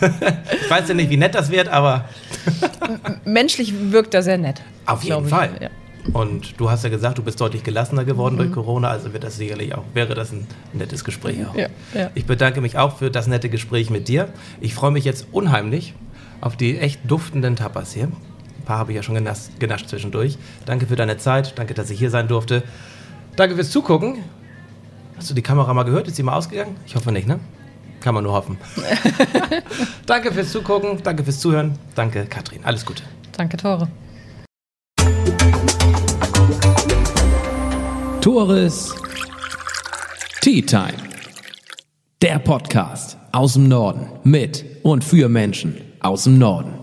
Ich 0.00 0.70
weiß 0.70 0.88
ja 0.88 0.94
nicht, 0.94 1.10
wie 1.10 1.16
nett 1.18 1.34
das 1.34 1.50
wird, 1.50 1.68
aber 1.68 2.06
Menschlich 3.24 3.74
wirkt 3.92 4.14
er 4.14 4.22
sehr 4.22 4.38
nett. 4.38 4.62
auf 4.86 5.02
jeden. 5.04 5.28
Fall. 5.28 5.50
Ja. 5.60 5.68
Und 6.14 6.58
du 6.58 6.70
hast 6.70 6.82
ja 6.84 6.90
gesagt, 6.90 7.18
du 7.18 7.22
bist 7.22 7.40
deutlich 7.40 7.62
gelassener 7.62 8.04
geworden 8.04 8.38
durch 8.38 8.50
Corona, 8.50 8.88
also 8.88 9.12
wird 9.12 9.22
das 9.22 9.36
sicherlich 9.36 9.74
auch, 9.74 9.84
wäre 9.92 10.14
das 10.14 10.32
ein 10.32 10.46
nettes 10.72 11.04
Gespräch 11.04 11.36
auch. 11.46 11.54
Ja, 11.54 11.68
ja. 11.94 12.10
Ich 12.14 12.24
bedanke 12.24 12.60
mich 12.62 12.78
auch 12.78 12.96
für 12.96 13.10
das 13.10 13.26
nette 13.26 13.50
Gespräch 13.50 13.90
mit 13.90 14.08
dir. 14.08 14.28
Ich 14.60 14.74
freue 14.74 14.90
mich 14.90 15.04
jetzt 15.04 15.26
unheimlich 15.32 15.94
auf 16.40 16.56
die 16.56 16.78
echt 16.78 17.00
duftenden 17.06 17.56
Tapas 17.56 17.92
hier. 17.92 18.08
Ein 18.60 18.64
paar 18.66 18.78
habe 18.78 18.92
ich 18.92 18.96
ja 18.96 19.02
schon 19.02 19.14
genascht, 19.14 19.58
genascht 19.58 19.88
zwischendurch. 19.88 20.36
Danke 20.66 20.86
für 20.86 20.94
deine 20.94 21.16
Zeit, 21.16 21.54
danke, 21.56 21.72
dass 21.72 21.88
ich 21.88 21.98
hier 21.98 22.10
sein 22.10 22.28
durfte. 22.28 22.62
Danke 23.36 23.54
fürs 23.54 23.70
Zugucken. 23.70 24.22
Hast 25.16 25.30
du 25.30 25.34
die 25.34 25.42
Kamera 25.42 25.72
mal 25.72 25.84
gehört? 25.84 26.08
Ist 26.08 26.16
sie 26.16 26.22
mal 26.22 26.34
ausgegangen? 26.34 26.76
Ich 26.86 26.94
hoffe 26.94 27.10
nicht, 27.10 27.26
ne? 27.26 27.40
Kann 28.00 28.14
man 28.14 28.22
nur 28.22 28.34
hoffen. 28.34 28.58
danke 30.06 30.32
fürs 30.32 30.52
Zugucken, 30.52 31.02
danke 31.02 31.24
fürs 31.24 31.40
Zuhören. 31.40 31.78
Danke, 31.94 32.26
Katrin. 32.26 32.62
Alles 32.64 32.84
Gute. 32.84 33.02
Danke, 33.32 33.56
Tore. 33.56 33.88
Tores 38.20 38.94
Tea 40.42 40.60
Time. 40.60 40.98
Der 42.20 42.38
Podcast 42.38 43.16
aus 43.32 43.54
dem 43.54 43.68
Norden 43.68 44.10
mit 44.24 44.66
und 44.82 45.02
für 45.02 45.30
Menschen 45.30 45.80
aus 46.00 46.24
dem 46.24 46.38
Norden. 46.38 46.79